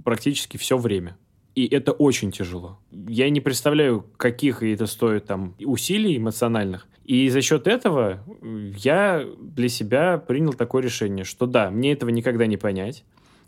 практически 0.04 0.58
все 0.58 0.76
время. 0.76 1.16
И 1.54 1.66
это 1.66 1.92
очень 1.92 2.30
тяжело. 2.30 2.78
Я 2.90 3.28
не 3.28 3.40
представляю, 3.40 4.06
каких 4.16 4.62
это 4.62 4.86
стоит 4.86 5.26
там 5.26 5.54
усилий 5.60 6.16
эмоциональных. 6.16 6.86
И 7.04 7.28
за 7.28 7.42
счет 7.42 7.66
этого 7.66 8.20
я 8.76 9.26
для 9.40 9.68
себя 9.68 10.18
принял 10.18 10.52
такое 10.52 10.82
решение, 10.82 11.24
что 11.24 11.46
да, 11.46 11.70
мне 11.70 11.92
этого 11.92 12.10
никогда 12.10 12.46
не 12.46 12.56
понять. 12.56 13.04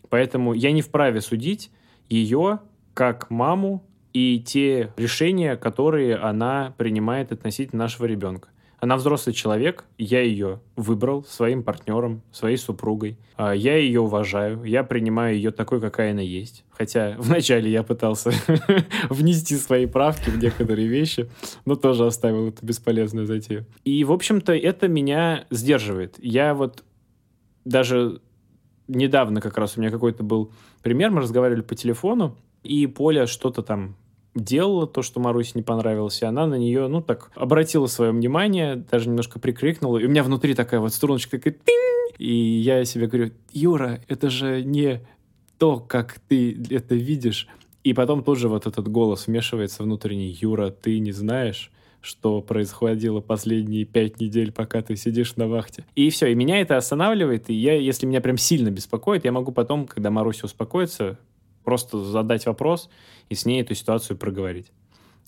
Поэтому 0.08 0.52
я 0.52 0.72
не 0.72 0.82
вправе 0.82 1.20
судить 1.20 1.70
ее 2.08 2.60
как 2.92 3.30
маму 3.30 3.84
и 4.12 4.40
те 4.40 4.92
решения, 4.96 5.56
которые 5.56 6.16
она 6.16 6.74
принимает 6.76 7.32
относительно 7.32 7.84
нашего 7.84 8.06
ребенка. 8.06 8.48
Она 8.82 8.96
взрослый 8.96 9.32
человек, 9.32 9.84
я 9.96 10.22
ее 10.22 10.58
выбрал 10.74 11.22
своим 11.22 11.62
партнером, 11.62 12.20
своей 12.32 12.56
супругой. 12.56 13.16
А, 13.36 13.52
я 13.54 13.76
ее 13.76 14.00
уважаю, 14.00 14.64
я 14.64 14.82
принимаю 14.82 15.36
ее 15.36 15.52
такой, 15.52 15.80
какая 15.80 16.10
она 16.10 16.20
есть. 16.20 16.64
Хотя 16.68 17.14
вначале 17.18 17.70
я 17.70 17.84
пытался 17.84 18.32
внести 19.08 19.54
свои 19.54 19.86
правки 19.86 20.30
в 20.30 20.42
некоторые 20.42 20.88
вещи, 20.88 21.30
но 21.64 21.76
тоже 21.76 22.06
оставил 22.06 22.48
эту 22.48 22.66
бесполезную 22.66 23.24
затею. 23.28 23.66
И, 23.84 24.02
в 24.02 24.10
общем-то, 24.10 24.52
это 24.52 24.88
меня 24.88 25.44
сдерживает. 25.50 26.16
Я 26.18 26.52
вот 26.52 26.82
даже 27.64 28.20
недавно 28.88 29.40
как 29.40 29.58
раз 29.58 29.76
у 29.76 29.80
меня 29.80 29.92
какой-то 29.92 30.24
был 30.24 30.50
пример, 30.82 31.12
мы 31.12 31.20
разговаривали 31.20 31.62
по 31.62 31.76
телефону, 31.76 32.36
и 32.64 32.88
Поля 32.88 33.28
что-то 33.28 33.62
там 33.62 33.94
делала 34.34 34.86
то, 34.86 35.02
что 35.02 35.20
Марусе 35.20 35.52
не 35.54 35.62
понравилось, 35.62 36.22
и 36.22 36.24
она 36.24 36.46
на 36.46 36.54
нее, 36.54 36.88
ну, 36.88 37.02
так, 37.02 37.30
обратила 37.34 37.86
свое 37.86 38.12
внимание, 38.12 38.76
даже 38.76 39.08
немножко 39.08 39.38
прикрикнула, 39.38 39.98
и 39.98 40.06
у 40.06 40.08
меня 40.08 40.22
внутри 40.22 40.54
такая 40.54 40.80
вот 40.80 40.92
струночка 40.92 41.38
такая 41.38 41.54
тинь, 41.54 42.16
и 42.18 42.34
я 42.34 42.84
себе 42.84 43.06
говорю, 43.06 43.32
Юра, 43.52 44.00
это 44.08 44.30
же 44.30 44.62
не 44.62 45.00
то, 45.58 45.78
как 45.78 46.18
ты 46.28 46.56
это 46.70 46.94
видишь. 46.94 47.48
И 47.84 47.94
потом 47.94 48.22
тут 48.22 48.38
же 48.38 48.48
вот 48.48 48.66
этот 48.66 48.88
голос 48.88 49.26
вмешивается 49.26 49.82
внутренний, 49.82 50.36
Юра, 50.40 50.70
ты 50.70 50.98
не 50.98 51.12
знаешь, 51.12 51.70
что 52.00 52.40
происходило 52.40 53.20
последние 53.20 53.84
пять 53.84 54.20
недель, 54.20 54.52
пока 54.52 54.82
ты 54.82 54.96
сидишь 54.96 55.36
на 55.36 55.48
вахте. 55.48 55.84
И 55.94 56.10
все, 56.10 56.26
и 56.28 56.34
меня 56.34 56.60
это 56.60 56.76
останавливает, 56.76 57.48
и 57.48 57.54
я, 57.54 57.74
если 57.74 58.06
меня 58.06 58.20
прям 58.20 58.36
сильно 58.38 58.70
беспокоит, 58.70 59.24
я 59.24 59.32
могу 59.32 59.52
потом, 59.52 59.86
когда 59.86 60.10
Маруся 60.10 60.46
успокоится, 60.46 61.18
Просто 61.64 62.02
задать 62.02 62.46
вопрос 62.46 62.88
и 63.28 63.34
с 63.34 63.46
ней 63.46 63.62
эту 63.62 63.74
ситуацию 63.74 64.16
проговорить. 64.16 64.72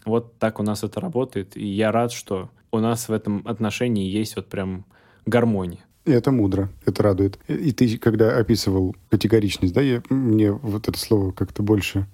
Вот 0.04 0.38
так 0.38 0.60
у 0.60 0.62
нас 0.62 0.84
это 0.84 1.00
работает, 1.00 1.56
и 1.56 1.66
я 1.66 1.90
рад, 1.90 2.12
что 2.12 2.50
у 2.72 2.78
нас 2.78 3.08
в 3.08 3.12
этом 3.12 3.42
отношении 3.46 4.08
есть 4.08 4.36
вот 4.36 4.48
прям 4.48 4.84
гармония. 5.26 5.84
Это 6.04 6.30
мудро, 6.30 6.68
это 6.84 7.02
радует. 7.02 7.38
И 7.48 7.72
ты, 7.72 7.96
когда 7.96 8.36
описывал 8.36 8.94
категоричность, 9.08 9.72
да, 9.72 9.80
я, 9.80 10.02
мне 10.10 10.52
вот 10.52 10.88
это 10.88 10.98
слово 10.98 11.32
как-то 11.32 11.62
больше 11.62 12.06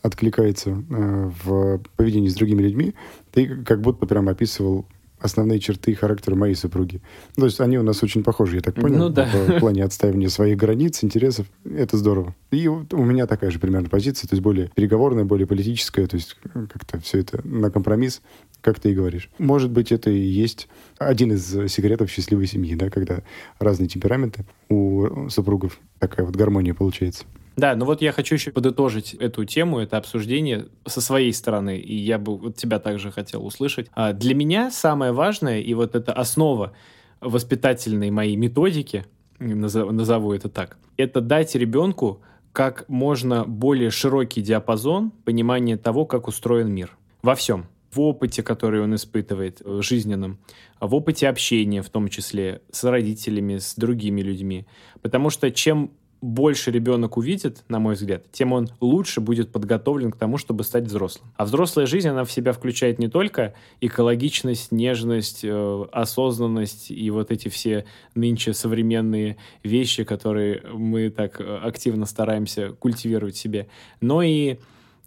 откликается 0.00 0.70
э, 0.70 1.30
в 1.44 1.80
поведении 1.96 2.28
с 2.28 2.34
другими 2.34 2.62
людьми, 2.62 2.94
ты 3.32 3.62
как 3.64 3.80
будто 3.80 4.06
прям 4.06 4.28
описывал 4.28 4.86
основные 5.24 5.58
черты 5.58 5.94
характера 5.94 6.34
моей 6.34 6.54
супруги. 6.54 7.00
То 7.34 7.46
есть 7.46 7.58
они 7.58 7.78
у 7.78 7.82
нас 7.82 8.02
очень 8.02 8.22
похожи, 8.22 8.56
я 8.56 8.62
так 8.62 8.74
понял, 8.74 8.98
ну, 8.98 9.08
да. 9.08 9.24
в 9.24 9.58
плане 9.58 9.82
отстаивания 9.82 10.28
своих 10.28 10.58
границ, 10.58 11.02
интересов. 11.02 11.46
Это 11.64 11.96
здорово. 11.96 12.34
И 12.50 12.68
вот 12.68 12.92
у 12.92 13.02
меня 13.02 13.26
такая 13.26 13.50
же 13.50 13.58
примерно 13.58 13.88
позиция, 13.88 14.28
то 14.28 14.34
есть 14.34 14.42
более 14.42 14.70
переговорная, 14.74 15.24
более 15.24 15.46
политическая, 15.46 16.06
то 16.06 16.16
есть 16.16 16.36
как-то 16.52 17.00
все 17.00 17.20
это 17.20 17.40
на 17.46 17.70
компромисс, 17.70 18.20
как 18.60 18.80
ты 18.80 18.90
и 18.90 18.94
говоришь. 18.94 19.30
Может 19.38 19.70
быть, 19.70 19.92
это 19.92 20.10
и 20.10 20.18
есть 20.18 20.68
один 20.98 21.32
из 21.32 21.72
секретов 21.72 22.10
счастливой 22.10 22.46
семьи, 22.46 22.74
да, 22.74 22.90
когда 22.90 23.22
разные 23.58 23.88
темпераменты 23.88 24.44
у 24.68 25.30
супругов, 25.30 25.78
такая 26.00 26.26
вот 26.26 26.36
гармония 26.36 26.74
получается. 26.74 27.24
Да, 27.56 27.76
ну 27.76 27.84
вот 27.84 28.02
я 28.02 28.12
хочу 28.12 28.34
еще 28.34 28.50
подытожить 28.50 29.14
эту 29.14 29.44
тему, 29.44 29.78
это 29.78 29.96
обсуждение 29.96 30.66
со 30.86 31.00
своей 31.00 31.32
стороны, 31.32 31.78
и 31.78 31.94
я 31.94 32.18
бы 32.18 32.36
вот 32.36 32.56
тебя 32.56 32.78
также 32.78 33.12
хотел 33.12 33.46
услышать. 33.46 33.88
А 33.94 34.12
для 34.12 34.34
меня 34.34 34.70
самое 34.70 35.12
важное, 35.12 35.60
и 35.60 35.74
вот 35.74 35.94
это 35.94 36.12
основа 36.12 36.72
воспитательной 37.20 38.10
моей 38.10 38.36
методики, 38.36 39.04
назову 39.38 40.32
это 40.32 40.48
так, 40.48 40.78
это 40.96 41.20
дать 41.20 41.54
ребенку 41.54 42.22
как 42.52 42.88
можно 42.88 43.44
более 43.44 43.90
широкий 43.90 44.40
диапазон 44.40 45.10
понимания 45.10 45.76
того, 45.76 46.06
как 46.06 46.28
устроен 46.28 46.72
мир. 46.72 46.96
Во 47.22 47.34
всем. 47.34 47.66
В 47.90 48.00
опыте, 48.00 48.42
который 48.42 48.80
он 48.80 48.94
испытывает 48.94 49.60
в 49.60 49.82
жизненном, 49.82 50.38
в 50.80 50.94
опыте 50.94 51.28
общения 51.28 51.82
в 51.82 51.90
том 51.90 52.08
числе, 52.08 52.62
с 52.70 52.84
родителями, 52.84 53.58
с 53.58 53.74
другими 53.76 54.20
людьми. 54.20 54.66
Потому 55.00 55.30
что 55.30 55.50
чем 55.50 55.92
больше 56.24 56.70
ребенок 56.70 57.18
увидит, 57.18 57.64
на 57.68 57.78
мой 57.78 57.94
взгляд, 57.94 58.24
тем 58.32 58.54
он 58.54 58.70
лучше 58.80 59.20
будет 59.20 59.52
подготовлен 59.52 60.10
к 60.10 60.16
тому, 60.16 60.38
чтобы 60.38 60.64
стать 60.64 60.84
взрослым. 60.84 61.30
А 61.36 61.44
взрослая 61.44 61.84
жизнь, 61.84 62.08
она 62.08 62.24
в 62.24 62.32
себя 62.32 62.52
включает 62.52 62.98
не 62.98 63.08
только 63.08 63.54
экологичность, 63.82 64.72
нежность, 64.72 65.40
э, 65.44 65.84
осознанность 65.92 66.90
и 66.90 67.10
вот 67.10 67.30
эти 67.30 67.48
все 67.48 67.84
нынче 68.14 68.54
современные 68.54 69.36
вещи, 69.62 70.04
которые 70.04 70.62
мы 70.72 71.10
так 71.10 71.40
э, 71.40 71.58
активно 71.62 72.06
стараемся 72.06 72.70
культивировать 72.70 73.34
в 73.34 73.38
себе, 73.38 73.68
но 74.00 74.22
и 74.22 74.56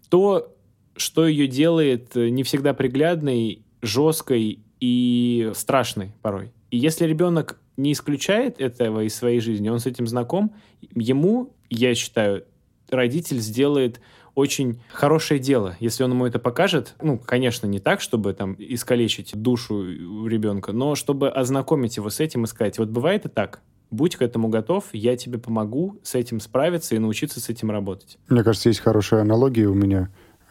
то, 0.09 0.53
что 0.95 1.27
ее 1.27 1.47
делает 1.47 2.15
э, 2.15 2.29
не 2.29 2.43
всегда 2.43 2.75
приглядной, 2.75 3.63
жесткой 3.81 4.59
и 4.79 5.51
страшной 5.55 6.11
порой. 6.21 6.51
И 6.69 6.77
если 6.77 7.05
ребенок 7.05 7.59
не 7.77 7.93
исключает 7.93 8.59
этого 8.59 9.01
из 9.01 9.15
своей 9.15 9.39
жизни, 9.39 9.69
он 9.69 9.79
с 9.79 9.85
этим 9.85 10.07
знаком, 10.07 10.53
ему, 10.93 11.53
я 11.69 11.95
считаю, 11.95 12.43
родитель 12.89 13.39
сделает 13.39 14.01
очень 14.35 14.79
хорошее 14.91 15.39
дело, 15.39 15.75
если 15.79 16.03
он 16.03 16.11
ему 16.11 16.25
это 16.27 16.37
покажет. 16.37 16.95
Ну, 17.01 17.17
конечно, 17.17 17.65
не 17.65 17.79
так, 17.79 18.01
чтобы 18.01 18.33
там 18.33 18.55
искалечить 18.59 19.31
душу 19.35 19.83
ребенка, 20.27 20.73
но 20.73 20.95
чтобы 20.95 21.29
ознакомить 21.29 21.97
его 21.97 22.09
с 22.09 22.19
этим 22.19 22.43
и 22.43 22.47
сказать, 22.47 22.77
вот 22.77 22.89
бывает 22.89 23.25
и 23.25 23.29
так, 23.29 23.61
будь 23.89 24.15
к 24.15 24.21
этому 24.21 24.49
готов, 24.49 24.85
я 24.93 25.17
тебе 25.17 25.39
помогу 25.39 25.99
с 26.03 26.13
этим 26.13 26.39
справиться 26.39 26.95
и 26.95 26.99
научиться 26.99 27.39
с 27.39 27.49
этим 27.49 27.71
работать. 27.71 28.19
Мне 28.29 28.43
кажется, 28.43 28.69
есть 28.69 28.79
хорошая 28.79 29.21
аналогия 29.21 29.67
у 29.67 29.73
меня. 29.73 30.09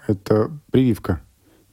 Это 0.09 0.51
прививка, 0.73 1.23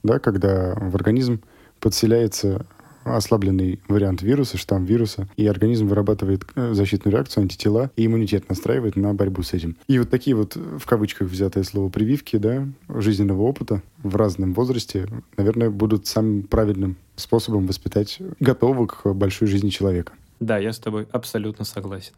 да, 0.02 0.18
когда 0.18 0.74
в 0.76 0.94
организм 0.94 1.42
подселяется 1.80 2.66
ослабленный 3.04 3.80
вариант 3.88 4.22
вируса, 4.22 4.56
штамм 4.56 4.84
вируса, 4.84 5.28
и 5.36 5.46
организм 5.46 5.86
вырабатывает 5.86 6.44
э, 6.54 6.74
защитную 6.74 7.14
реакцию, 7.14 7.42
антитела, 7.42 7.90
и 7.96 8.06
иммунитет 8.06 8.48
настраивает 8.48 8.96
на 8.96 9.14
борьбу 9.14 9.42
с 9.42 9.52
этим. 9.52 9.76
И 9.86 9.98
вот 9.98 10.10
такие 10.10 10.36
вот, 10.36 10.56
в 10.56 10.84
кавычках 10.86 11.28
взятое 11.28 11.64
слово, 11.64 11.88
прививки, 11.88 12.36
да, 12.36 12.66
жизненного 12.88 13.42
опыта 13.42 13.82
в 14.02 14.16
разном 14.16 14.54
возрасте, 14.54 15.06
наверное, 15.36 15.70
будут 15.70 16.06
самым 16.06 16.42
правильным 16.42 16.96
способом 17.16 17.66
воспитать 17.66 18.18
готового 18.40 18.86
к 18.86 19.12
большой 19.14 19.48
жизни 19.48 19.68
человека. 19.68 20.12
Да, 20.40 20.58
я 20.58 20.72
с 20.72 20.78
тобой 20.78 21.06
абсолютно 21.12 21.64
согласен. 21.64 22.12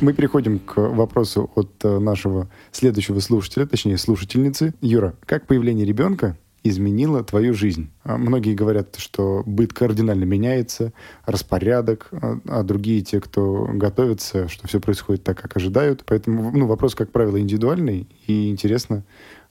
Мы 0.00 0.14
переходим 0.14 0.58
к 0.58 0.78
вопросу 0.78 1.50
от 1.54 1.84
э, 1.84 1.98
нашего 1.98 2.48
следующего 2.72 3.20
слушателя, 3.20 3.66
точнее 3.66 3.98
слушательницы. 3.98 4.72
Юра, 4.80 5.14
как 5.26 5.46
появление 5.46 5.84
ребенка 5.84 6.38
изменило 6.62 7.22
твою 7.22 7.52
жизнь? 7.52 7.90
А 8.02 8.16
многие 8.16 8.54
говорят, 8.54 8.96
что 8.96 9.42
быт 9.44 9.74
кардинально 9.74 10.24
меняется, 10.24 10.94
распорядок, 11.26 12.08
а, 12.12 12.38
а 12.48 12.62
другие, 12.62 13.02
те, 13.02 13.20
кто 13.20 13.68
готовится, 13.74 14.48
что 14.48 14.66
все 14.66 14.80
происходит 14.80 15.22
так, 15.22 15.38
как 15.38 15.56
ожидают. 15.56 16.02
Поэтому 16.06 16.50
ну, 16.50 16.66
вопрос, 16.66 16.94
как 16.94 17.12
правило, 17.12 17.38
индивидуальный, 17.38 18.08
и 18.26 18.50
интересно, 18.50 19.04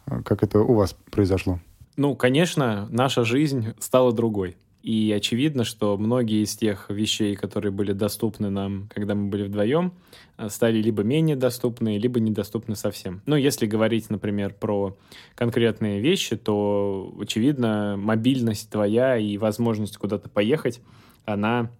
а, 0.08 0.24
как 0.24 0.42
это 0.42 0.62
у 0.62 0.74
вас 0.74 0.96
произошло. 1.12 1.60
Ну, 1.96 2.16
конечно, 2.16 2.88
наша 2.90 3.24
жизнь 3.24 3.74
стала 3.80 4.12
другой. 4.14 4.58
И 4.82 5.12
очевидно, 5.12 5.66
что 5.66 5.98
многие 5.98 6.44
из 6.44 6.56
тех 6.56 6.90
вещей, 6.90 7.36
которые 7.36 7.72
были 7.72 7.92
доступны 7.92 8.50
нам, 8.50 8.90
когда 8.94 9.14
мы 9.14 9.30
были 9.30 9.44
вдвоем, 9.44 9.94
э, 10.38 10.48
стали 10.50 10.82
либо 10.82 11.04
менее 11.04 11.36
доступны, 11.36 11.98
либо 11.98 12.20
недоступны 12.22 12.76
совсем. 12.76 13.22
Но 13.26 13.36
если 13.36 13.66
говорить, 13.66 14.10
например, 14.10 14.54
про 14.54 14.98
конкретные 15.36 16.00
вещи, 16.00 16.38
то, 16.38 17.14
очевидно, 17.20 17.96
мобильность 17.98 18.70
твоя 18.70 19.18
и 19.18 19.38
возможность 19.38 19.98
куда-то 19.98 20.30
поехать, 20.30 20.82
она 21.26 21.72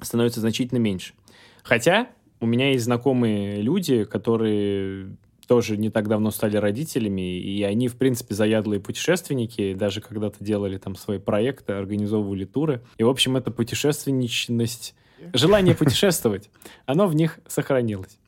становится 0.00 0.40
значительно 0.40 0.78
меньше. 0.78 1.14
Хотя 1.62 2.08
у 2.40 2.46
меня 2.46 2.72
есть 2.72 2.84
знакомые 2.84 3.62
люди, 3.62 4.04
которые 4.04 5.16
тоже 5.52 5.76
не 5.76 5.90
так 5.90 6.08
давно 6.08 6.30
стали 6.30 6.56
родителями, 6.56 7.38
и 7.38 7.62
они, 7.62 7.88
в 7.88 7.96
принципе, 7.96 8.34
заядлые 8.34 8.80
путешественники, 8.80 9.74
даже 9.74 10.00
когда-то 10.00 10.42
делали 10.42 10.78
там 10.78 10.96
свои 10.96 11.18
проекты, 11.18 11.74
организовывали 11.74 12.46
туры. 12.46 12.80
И, 12.96 13.04
в 13.04 13.08
общем, 13.10 13.36
эта 13.36 13.50
путешественничность, 13.50 14.94
желание 15.34 15.74
путешествовать, 15.82 16.48
оно 16.86 17.06
в 17.06 17.14
них 17.14 17.38
сохранилось. 17.46 18.18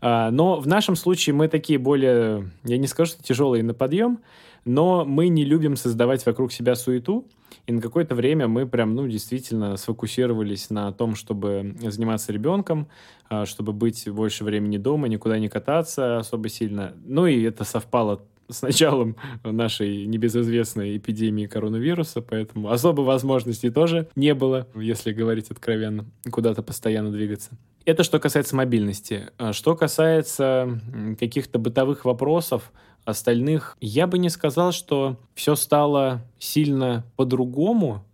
А, 0.00 0.30
но 0.30 0.60
в 0.60 0.68
нашем 0.68 0.94
случае 0.94 1.34
мы 1.34 1.48
такие 1.48 1.80
более, 1.80 2.48
я 2.62 2.78
не 2.78 2.86
скажу, 2.86 3.10
что 3.10 3.24
тяжелые 3.24 3.64
на 3.64 3.74
подъем, 3.74 4.20
но 4.64 5.04
мы 5.04 5.26
не 5.26 5.44
любим 5.44 5.74
создавать 5.74 6.24
вокруг 6.24 6.52
себя 6.52 6.76
суету, 6.76 7.26
и 7.66 7.72
на 7.72 7.80
какое-то 7.80 8.14
время 8.14 8.48
мы 8.48 8.66
прям, 8.66 8.94
ну, 8.94 9.06
действительно 9.08 9.76
сфокусировались 9.76 10.70
на 10.70 10.92
том, 10.92 11.14
чтобы 11.14 11.76
заниматься 11.80 12.32
ребенком, 12.32 12.88
а, 13.28 13.46
чтобы 13.46 13.72
быть 13.72 14.08
больше 14.10 14.44
времени 14.44 14.78
дома, 14.78 15.08
никуда 15.08 15.38
не 15.38 15.48
кататься 15.48 16.18
особо 16.18 16.48
сильно. 16.48 16.94
Ну, 17.04 17.26
и 17.26 17.42
это 17.42 17.64
совпало 17.64 18.22
с 18.48 18.62
началом 18.62 19.16
нашей 19.44 20.06
небезызвестной 20.06 20.96
эпидемии 20.96 21.46
коронавируса, 21.46 22.20
поэтому 22.20 22.70
особо 22.70 23.02
возможностей 23.02 23.70
тоже 23.70 24.08
не 24.14 24.34
было, 24.34 24.66
если 24.74 25.12
говорить 25.12 25.50
откровенно, 25.50 26.06
куда-то 26.30 26.62
постоянно 26.62 27.10
двигаться. 27.10 27.50
Это 27.84 28.04
что 28.04 28.20
касается 28.20 28.54
мобильности. 28.54 29.30
А 29.38 29.52
что 29.52 29.74
касается 29.74 30.80
каких-то 31.18 31.58
бытовых 31.58 32.04
вопросов, 32.04 32.72
остальных, 33.04 33.76
я 33.80 34.06
бы 34.06 34.18
не 34.18 34.28
сказал, 34.28 34.72
что 34.72 35.18
все 35.34 35.54
стало 35.54 36.22
сильно 36.38 37.04
по-другому. 37.16 38.04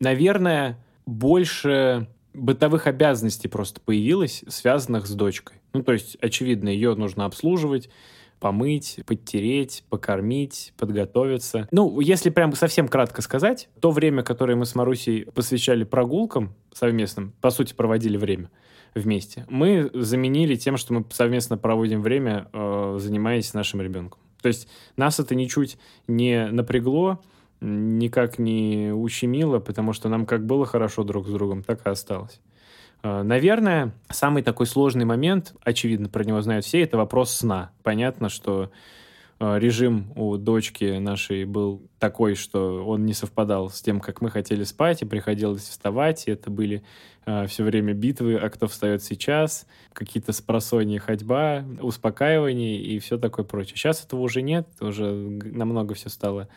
Наверное, 0.00 0.78
больше 1.06 2.08
бытовых 2.32 2.86
обязанностей 2.86 3.48
просто 3.48 3.80
появилось, 3.80 4.44
связанных 4.48 5.06
с 5.06 5.14
дочкой. 5.14 5.58
Ну, 5.72 5.82
то 5.82 5.92
есть, 5.92 6.16
очевидно, 6.20 6.68
ее 6.68 6.94
нужно 6.94 7.24
обслуживать, 7.24 7.88
помыть, 8.40 9.00
подтереть, 9.06 9.84
покормить, 9.88 10.72
подготовиться. 10.76 11.68
Ну, 11.70 12.00
если 12.00 12.30
прям 12.30 12.52
совсем 12.54 12.88
кратко 12.88 13.22
сказать, 13.22 13.68
то 13.80 13.90
время, 13.90 14.22
которое 14.22 14.56
мы 14.56 14.66
с 14.66 14.74
Марусей 14.74 15.26
посвящали 15.26 15.84
прогулкам 15.84 16.54
совместным, 16.72 17.32
по 17.40 17.50
сути, 17.50 17.72
проводили 17.72 18.16
время 18.16 18.50
вместе, 18.94 19.46
мы 19.48 19.90
заменили 19.94 20.56
тем, 20.56 20.76
что 20.76 20.94
мы 20.94 21.04
совместно 21.10 21.56
проводим 21.56 22.02
время, 22.02 22.48
э, 22.52 22.98
занимаясь 23.00 23.54
нашим 23.54 23.80
ребенком. 23.80 24.20
То 24.44 24.48
есть 24.48 24.68
нас 24.98 25.18
это 25.18 25.34
ничуть 25.34 25.78
не 26.06 26.48
напрягло, 26.48 27.18
никак 27.62 28.38
не 28.38 28.92
ущемило, 28.94 29.58
потому 29.58 29.94
что 29.94 30.10
нам 30.10 30.26
как 30.26 30.44
было 30.44 30.66
хорошо 30.66 31.02
друг 31.02 31.26
с 31.26 31.30
другом, 31.30 31.62
так 31.62 31.86
и 31.86 31.88
осталось. 31.88 32.42
А, 33.02 33.22
наверное, 33.22 33.94
самый 34.10 34.42
такой 34.42 34.66
сложный 34.66 35.06
момент, 35.06 35.54
очевидно, 35.62 36.10
про 36.10 36.24
него 36.24 36.42
знают 36.42 36.66
все, 36.66 36.82
это 36.82 36.98
вопрос 36.98 37.30
сна. 37.30 37.70
Понятно, 37.82 38.28
что 38.28 38.70
режим 39.58 40.12
у 40.16 40.36
дочки 40.36 40.98
нашей 40.98 41.44
был 41.44 41.82
такой, 41.98 42.34
что 42.34 42.84
он 42.84 43.04
не 43.04 43.14
совпадал 43.14 43.70
с 43.70 43.80
тем, 43.80 44.00
как 44.00 44.20
мы 44.20 44.30
хотели 44.30 44.64
спать, 44.64 45.02
и 45.02 45.06
приходилось 45.06 45.62
вставать, 45.62 46.26
и 46.26 46.30
это 46.30 46.50
были 46.50 46.82
э, 47.26 47.46
все 47.46 47.64
время 47.64 47.94
битвы, 47.94 48.36
а 48.36 48.48
кто 48.50 48.66
встает 48.68 49.02
сейчас, 49.02 49.66
какие-то 49.92 50.32
спросонья 50.32 51.00
ходьба, 51.00 51.64
успокаивание 51.80 52.80
и 52.80 52.98
все 52.98 53.18
такое 53.18 53.44
прочее. 53.44 53.76
Сейчас 53.76 54.04
этого 54.04 54.20
уже 54.20 54.42
нет, 54.42 54.68
уже 54.80 55.12
намного 55.12 55.94
все 55.94 56.08
стало 56.08 56.48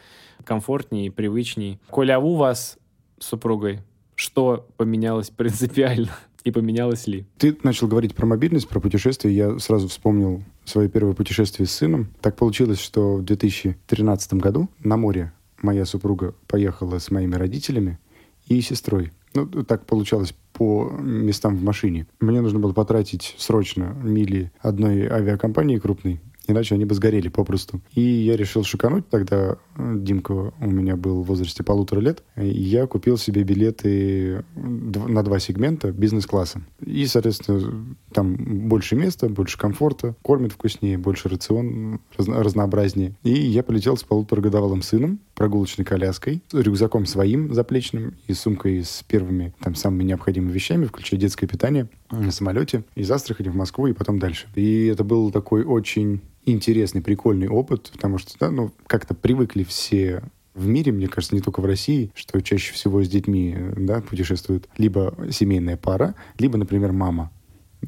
комфортнее 0.44 1.08
и 1.08 1.10
привычнее. 1.10 1.80
Коля, 1.90 2.18
а 2.18 2.20
у 2.20 2.36
вас 2.36 2.78
с 3.20 3.26
супругой 3.26 3.82
что 4.18 4.68
поменялось 4.78 5.30
принципиально? 5.30 6.10
И 6.44 6.52
поменялось 6.52 7.08
ли? 7.08 7.26
Ты 7.38 7.58
начал 7.64 7.88
говорить 7.88 8.16
про 8.16 8.26
мобильность, 8.26 8.68
про 8.68 8.80
путешествия. 8.80 9.32
Я 9.32 9.60
сразу 9.60 9.88
вспомнил 9.88 10.44
свое 10.68 10.90
первое 10.90 11.14
путешествие 11.14 11.68
с 11.68 11.72
сыном. 11.72 12.10
Так 12.22 12.36
получилось, 12.36 12.80
что 12.80 13.16
в 13.16 13.24
2013 13.24 14.34
году 14.36 14.70
на 14.84 14.98
море 14.98 15.32
моя 15.62 15.86
супруга 15.86 16.36
поехала 16.48 17.00
с 17.00 17.10
моими 17.10 17.36
родителями 17.36 18.00
и 18.48 18.62
сестрой. 18.62 19.12
Ну, 19.34 19.46
так 19.48 19.86
получалось 19.86 20.34
по 20.54 20.90
местам 21.00 21.56
в 21.56 21.64
машине. 21.64 22.08
Мне 22.20 22.42
нужно 22.42 22.60
было 22.60 22.74
потратить 22.74 23.36
срочно 23.38 23.96
мили 24.02 24.52
одной 24.60 25.08
авиакомпании 25.08 25.78
крупной, 25.78 26.20
иначе 26.48 26.76
они 26.76 26.86
бы 26.86 26.96
сгорели 26.96 27.30
попросту. 27.30 27.82
И 27.94 28.02
я 28.02 28.36
решил 28.36 28.64
шикануть, 28.64 29.08
тогда 29.10 29.58
Димка 29.78 30.54
у 30.60 30.70
меня 30.70 30.96
был 30.96 31.22
в 31.22 31.28
возрасте 31.28 31.64
полутора 31.64 32.00
лет, 32.00 32.24
я 32.36 32.88
купил 32.88 33.18
себе 33.18 33.44
билеты 33.44 34.44
на 34.56 35.24
два 35.24 35.40
сегмента 35.40 35.92
бизнес-класса. 35.92 36.62
И, 36.84 37.06
соответственно, 37.06 37.96
там 38.12 38.36
больше 38.68 38.96
места, 38.96 39.30
больше 39.30 39.58
комфорта, 39.58 40.16
кормят 40.22 40.54
вкуснее, 40.54 40.98
больше 40.98 41.30
рацион 41.30 42.00
разно 42.18 42.44
разнообразнее. 42.44 43.14
И 43.24 43.32
я 43.32 43.64
полетел 43.64 43.98
с 43.98 44.04
полуторагодовалым 44.04 44.82
сыном, 44.82 45.20
прогулочной 45.36 45.86
коляской, 45.86 46.42
рюкзаком 46.52 47.06
своим 47.06 47.54
заплечным 47.54 48.16
и 48.28 48.34
сумкой 48.34 48.84
с 48.84 49.04
первыми 49.08 49.54
там 49.60 49.76
самыми 49.76 50.04
необходимыми 50.04 50.52
вещами, 50.52 50.86
включая 50.86 51.20
детское 51.20 51.48
питание, 51.48 51.88
на 52.10 52.32
самолете 52.32 52.84
из 52.96 53.12
Астрахани 53.12 53.50
в 53.50 53.56
Москву 53.56 53.88
и 53.88 53.94
потом 53.94 54.18
дальше. 54.18 54.48
И 54.56 54.88
это 54.88 55.04
был 55.04 55.32
такой 55.32 55.64
очень 55.64 56.22
интересный, 56.52 57.02
прикольный 57.02 57.48
опыт, 57.48 57.90
потому 57.94 58.18
что, 58.18 58.38
да, 58.40 58.52
ну, 58.52 58.72
как-то 58.88 59.14
привыкли 59.14 59.64
все 59.64 60.24
в 60.54 60.66
мире, 60.68 60.92
мне 60.92 61.08
кажется, 61.08 61.36
не 61.36 61.42
только 61.42 61.62
в 61.62 61.66
России, 61.66 62.12
что 62.16 62.42
чаще 62.42 62.74
всего 62.74 63.04
с 63.04 63.10
детьми 63.10 63.56
да, 63.78 64.02
путешествует 64.02 64.68
либо 64.78 65.16
семейная 65.32 65.78
пара, 65.78 66.16
либо, 66.40 66.58
например, 66.58 66.92
мама 66.92 67.32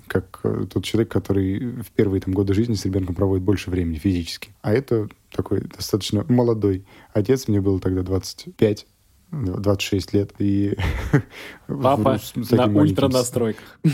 как 0.07 0.39
э, 0.43 0.65
тот 0.71 0.83
человек, 0.83 1.11
который 1.11 1.81
в 1.81 1.91
первые 1.95 2.21
там, 2.21 2.33
годы 2.33 2.53
жизни 2.53 2.75
с 2.75 2.85
ребенком 2.85 3.15
проводит 3.15 3.43
больше 3.43 3.71
времени 3.71 3.97
физически. 3.97 4.51
А 4.61 4.71
это 4.71 5.09
такой 5.31 5.61
достаточно 5.61 6.23
молодой 6.27 6.85
отец, 7.13 7.47
мне 7.47 7.59
было 7.59 7.79
тогда 7.79 8.03
25, 8.03 8.85
26 9.31 10.13
лет. 10.13 10.33
И 10.39 10.75
Папа 11.67 12.19
на 12.51 12.65
ультранастройках. 12.65 13.79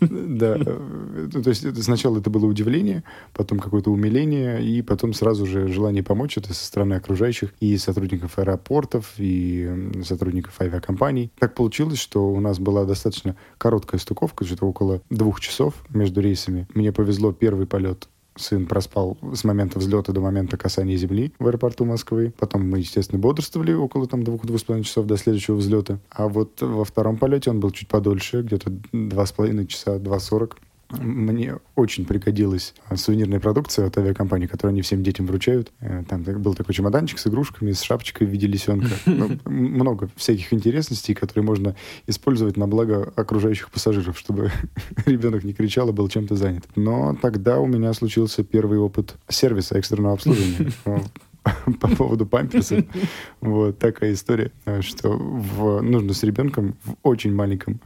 Да. 0.00 0.58
То 0.58 1.48
есть 1.50 1.82
сначала 1.82 2.18
это 2.18 2.30
было 2.30 2.46
удивление, 2.46 3.04
потом 3.32 3.58
какое-то 3.58 3.90
умиление, 3.90 4.64
и 4.64 4.82
потом 4.82 5.12
сразу 5.12 5.46
же 5.46 5.68
желание 5.68 6.02
помочь 6.02 6.36
это 6.36 6.54
со 6.54 6.64
стороны 6.64 6.94
окружающих 6.94 7.52
и 7.60 7.76
сотрудников 7.76 8.38
аэропортов, 8.38 9.12
и 9.18 9.90
сотрудников 10.04 10.60
авиакомпаний. 10.60 11.32
Так 11.38 11.54
получилось, 11.54 11.98
что 11.98 12.30
у 12.30 12.40
нас 12.40 12.58
была 12.58 12.84
достаточно 12.84 13.36
короткая 13.58 14.00
стыковка, 14.00 14.44
где-то 14.44 14.66
около 14.66 15.02
двух 15.10 15.40
часов 15.40 15.74
между 15.90 16.20
рейсами. 16.20 16.66
Мне 16.74 16.92
повезло 16.92 17.32
первый 17.32 17.66
полет 17.66 18.08
сын 18.36 18.66
проспал 18.66 19.18
с 19.34 19.44
момента 19.44 19.78
взлета 19.78 20.12
до 20.12 20.20
момента 20.20 20.56
касания 20.56 20.96
земли 20.96 21.32
в 21.38 21.46
аэропорту 21.46 21.84
Москвы. 21.84 22.32
Потом 22.38 22.68
мы, 22.68 22.78
естественно, 22.78 23.20
бодрствовали 23.20 23.72
около 23.72 24.06
там 24.06 24.24
двух-двух 24.24 24.58
с 24.58 24.64
половиной 24.64 24.84
часов 24.84 25.06
до 25.06 25.16
следующего 25.16 25.56
взлета. 25.56 25.98
А 26.10 26.28
вот 26.28 26.60
во 26.60 26.84
втором 26.84 27.16
полете 27.16 27.50
он 27.50 27.60
был 27.60 27.70
чуть 27.70 27.88
подольше, 27.88 28.42
где-то 28.42 28.72
два 28.92 29.26
с 29.26 29.32
половиной 29.32 29.66
часа, 29.66 29.98
два 29.98 30.18
сорок 30.20 30.58
мне 31.00 31.56
очень 31.74 32.04
пригодилась 32.04 32.74
сувенирная 32.94 33.40
продукция 33.40 33.86
от 33.86 33.98
авиакомпании, 33.98 34.46
которую 34.46 34.72
они 34.72 34.82
всем 34.82 35.02
детям 35.02 35.26
вручают. 35.26 35.72
Э, 35.80 36.04
там 36.08 36.22
был 36.22 36.54
такой 36.54 36.74
чемоданчик 36.74 37.18
с 37.18 37.26
игрушками, 37.26 37.72
с 37.72 37.82
шапочкой 37.82 38.26
в 38.26 38.30
виде 38.30 38.46
лисенка. 38.46 38.88
Ну, 39.22 39.38
много 39.44 40.08
всяких 40.16 40.52
интересностей, 40.52 41.14
которые 41.14 41.44
можно 41.44 41.76
использовать 42.06 42.56
на 42.56 42.66
благо 42.66 43.12
окружающих 43.14 43.70
пассажиров, 43.70 44.18
чтобы 44.18 44.50
ребенок 45.06 45.44
не 45.44 45.52
кричал 45.52 45.90
и 45.90 45.92
был 45.92 46.08
чем-то 46.08 46.34
занят. 46.34 46.64
Но 46.76 47.16
тогда 47.20 47.60
у 47.60 47.66
меня 47.66 47.92
случился 47.92 48.42
первый 48.42 48.78
опыт 48.78 49.14
сервиса 49.28 49.76
экстренного 49.78 50.14
обслуживания 50.14 50.72
по 51.80 51.88
поводу 51.88 52.26
памперса. 52.26 52.84
Вот 53.40 53.78
такая 53.78 54.12
история, 54.12 54.52
что 54.80 55.10
в, 55.10 55.80
нужно 55.80 56.14
с 56.14 56.22
ребенком 56.22 56.76
в 56.84 56.94
очень 57.02 57.34
маленьком 57.34 57.80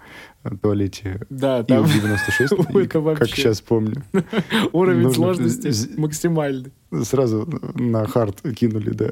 э, 0.44 0.50
туалете 0.60 1.20
да, 1.30 1.62
там... 1.62 1.84
ил-96, 1.86 2.84
это 2.84 3.00
вообще... 3.00 3.24
как 3.24 3.34
сейчас 3.34 3.60
помню. 3.62 4.02
Уровень 4.72 5.10
сложности 5.12 5.72
максимальный. 5.98 6.72
Сразу 7.02 7.48
на 7.74 8.06
хард 8.06 8.42
кинули, 8.54 8.90
да. 8.90 9.10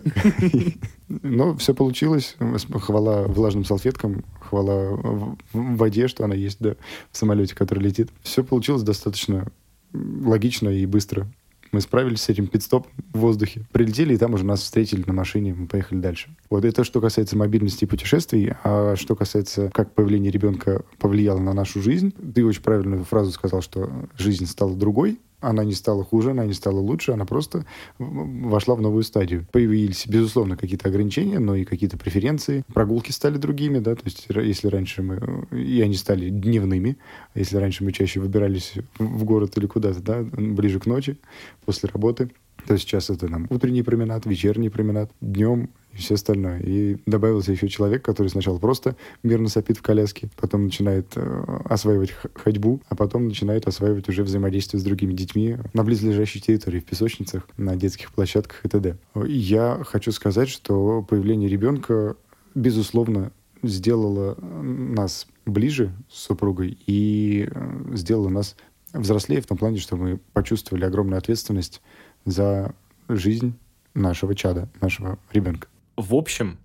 Но 1.08 1.56
все 1.56 1.74
получилось. 1.74 2.36
Хвала 2.72 3.22
влажным 3.22 3.64
салфеткам, 3.64 4.24
хвала 4.40 4.90
в 4.90 5.36
воде, 5.52 6.08
что 6.08 6.24
она 6.24 6.34
есть, 6.34 6.58
да, 6.60 6.76
в 7.10 7.16
самолете, 7.16 7.54
который 7.54 7.80
летит. 7.80 8.10
Все 8.22 8.44
получилось 8.44 8.82
достаточно 8.82 9.46
логично 9.92 10.68
и 10.68 10.86
быстро. 10.86 11.26
Мы 11.74 11.80
справились 11.80 12.20
с 12.20 12.28
этим 12.28 12.46
пидстоп 12.46 12.86
в 13.12 13.18
воздухе. 13.18 13.66
Прилетели, 13.72 14.14
и 14.14 14.16
там 14.16 14.32
уже 14.34 14.44
нас 14.44 14.60
встретили 14.60 15.02
на 15.08 15.12
машине, 15.12 15.54
мы 15.54 15.66
поехали 15.66 15.98
дальше. 15.98 16.28
Вот 16.48 16.64
это 16.64 16.84
что 16.84 17.00
касается 17.00 17.36
мобильности 17.36 17.82
и 17.82 17.88
путешествий. 17.88 18.52
А 18.62 18.94
что 18.94 19.16
касается, 19.16 19.70
как 19.74 19.92
появление 19.92 20.30
ребенка 20.30 20.84
повлияло 21.00 21.40
на 21.40 21.52
нашу 21.52 21.82
жизнь, 21.82 22.12
ты 22.32 22.44
очень 22.44 22.62
правильную 22.62 23.02
фразу 23.02 23.32
сказал, 23.32 23.60
что 23.60 23.90
жизнь 24.16 24.46
стала 24.46 24.76
другой 24.76 25.18
она 25.48 25.64
не 25.64 25.74
стала 25.74 26.04
хуже, 26.04 26.30
она 26.30 26.46
не 26.46 26.54
стала 26.54 26.78
лучше, 26.78 27.12
она 27.12 27.24
просто 27.24 27.64
вошла 27.98 28.74
в 28.74 28.80
новую 28.80 29.02
стадию. 29.02 29.46
Появились, 29.52 30.06
безусловно, 30.06 30.56
какие-то 30.56 30.88
ограничения, 30.88 31.38
но 31.38 31.54
и 31.54 31.64
какие-то 31.64 31.96
преференции. 31.96 32.64
Прогулки 32.72 33.10
стали 33.10 33.36
другими, 33.36 33.78
да, 33.78 33.94
то 33.94 34.02
есть 34.04 34.26
если 34.28 34.68
раньше 34.68 35.02
мы... 35.02 35.46
И 35.52 35.80
они 35.80 35.94
стали 35.94 36.30
дневными. 36.30 36.96
Если 37.34 37.56
раньше 37.56 37.84
мы 37.84 37.92
чаще 37.92 38.20
выбирались 38.20 38.74
в 38.98 39.24
город 39.24 39.56
или 39.56 39.66
куда-то, 39.66 40.00
да, 40.00 40.22
ближе 40.22 40.80
к 40.80 40.86
ночи, 40.86 41.18
после 41.64 41.88
работы, 41.92 42.30
то 42.66 42.78
сейчас 42.78 43.10
это 43.10 43.28
там 43.28 43.46
утренний 43.50 43.82
променад, 43.82 44.26
вечерний 44.26 44.70
променад, 44.70 45.10
днем 45.20 45.70
и 45.94 45.98
все 45.98 46.14
остальное. 46.14 46.60
И 46.60 46.96
добавился 47.06 47.52
еще 47.52 47.68
человек, 47.68 48.04
который 48.04 48.28
сначала 48.28 48.58
просто 48.58 48.96
мирно 49.22 49.48
сопит 49.48 49.78
в 49.78 49.82
коляске, 49.82 50.28
потом 50.36 50.64
начинает 50.64 51.06
э, 51.16 51.44
осваивать 51.64 52.14
ходьбу, 52.34 52.80
а 52.88 52.96
потом 52.96 53.26
начинает 53.26 53.66
осваивать 53.66 54.08
уже 54.08 54.22
взаимодействие 54.22 54.80
с 54.80 54.84
другими 54.84 55.12
детьми 55.12 55.56
на 55.72 55.84
близлежащей 55.84 56.40
территории, 56.40 56.80
в 56.80 56.84
песочницах, 56.84 57.48
на 57.56 57.76
детских 57.76 58.12
площадках 58.12 58.64
и 58.64 58.68
т.д. 58.68 58.96
Я 59.26 59.80
хочу 59.84 60.12
сказать, 60.12 60.48
что 60.48 61.02
появление 61.02 61.48
ребенка, 61.48 62.16
безусловно, 62.54 63.32
сделало 63.62 64.36
нас 64.40 65.26
ближе 65.46 65.92
с 66.10 66.22
супругой 66.22 66.78
и 66.86 67.48
э, 67.50 67.94
сделало 67.94 68.28
нас 68.28 68.56
взрослее 68.92 69.40
в 69.40 69.46
том 69.46 69.58
плане, 69.58 69.78
что 69.78 69.96
мы 69.96 70.18
почувствовали 70.32 70.84
огромную 70.84 71.18
ответственность 71.18 71.82
за 72.24 72.74
жизнь 73.08 73.54
нашего 73.94 74.34
чада, 74.34 74.68
нашего 74.80 75.18
ребенка. 75.32 75.68
В 75.96 76.14
общем, 76.14 76.58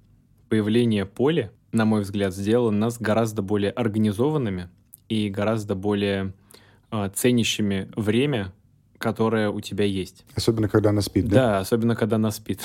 появление 0.50 1.06
поля, 1.06 1.52
на 1.72 1.86
мой 1.86 2.02
взгляд, 2.02 2.34
сделало 2.34 2.72
нас 2.72 3.00
гораздо 3.00 3.42
более 3.42 3.72
организованными 3.72 4.70
и 5.08 5.30
гораздо 5.30 5.76
более 5.76 6.34
э, 6.92 7.10
ценящими 7.14 7.90
время, 7.96 8.54
которое 8.98 9.50
у 9.50 9.62
тебя 9.62 9.86
есть. 9.86 10.26
Особенно, 10.36 10.68
когда 10.68 10.90
она 10.90 11.02
спит, 11.02 11.28
да? 11.28 11.36
Да, 11.36 11.60
особенно, 11.60 11.96
когда 11.96 12.18
она 12.18 12.32
спит. 12.32 12.62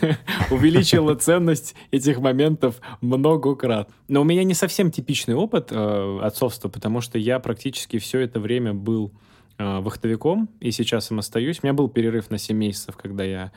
Увеличила 0.50 1.14
ценность 1.14 1.74
этих 1.90 2.18
моментов 2.20 2.80
многократно. 3.00 3.92
Но 4.06 4.20
у 4.20 4.24
меня 4.24 4.44
не 4.44 4.54
совсем 4.54 4.90
типичный 4.90 5.34
опыт 5.34 5.68
э, 5.70 6.18
отцовства, 6.22 6.68
потому 6.68 7.00
что 7.00 7.18
я 7.18 7.38
практически 7.38 7.98
все 7.98 8.20
это 8.20 8.38
время 8.38 8.74
был 8.74 9.12
э, 9.56 9.80
вахтовиком, 9.80 10.48
и 10.60 10.70
сейчас 10.72 11.10
им 11.10 11.20
остаюсь. 11.20 11.60
У 11.62 11.66
меня 11.66 11.72
был 11.74 11.88
перерыв 11.88 12.30
на 12.30 12.38
7 12.38 12.56
месяцев, 12.56 12.96
когда 12.96 13.24
я 13.24 13.52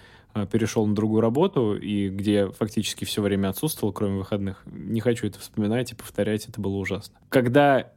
перешел 0.51 0.85
на 0.85 0.95
другую 0.95 1.21
работу, 1.21 1.75
и 1.75 2.09
где 2.09 2.49
фактически 2.51 3.05
все 3.05 3.21
время 3.21 3.49
отсутствовал, 3.49 3.93
кроме 3.93 4.17
выходных. 4.17 4.63
Не 4.65 5.01
хочу 5.01 5.27
это 5.27 5.39
вспоминать 5.39 5.91
и 5.91 5.95
повторять, 5.95 6.47
это 6.47 6.59
было 6.61 6.77
ужасно. 6.77 7.17
Когда 7.29 7.91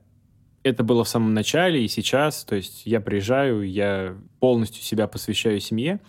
это 0.63 0.83
было 0.83 1.05
в 1.05 1.09
самом 1.09 1.35
начале 1.35 1.85
и 1.85 1.89
сейчас, 1.89 2.45
то 2.45 2.57
есть 2.57 2.87
я 2.87 3.01
приезжаю, 3.01 3.63
я 3.63 4.17
полностью 4.41 4.83
себя 4.83 5.07
посвящаю 5.07 5.61
семье, 5.61 6.01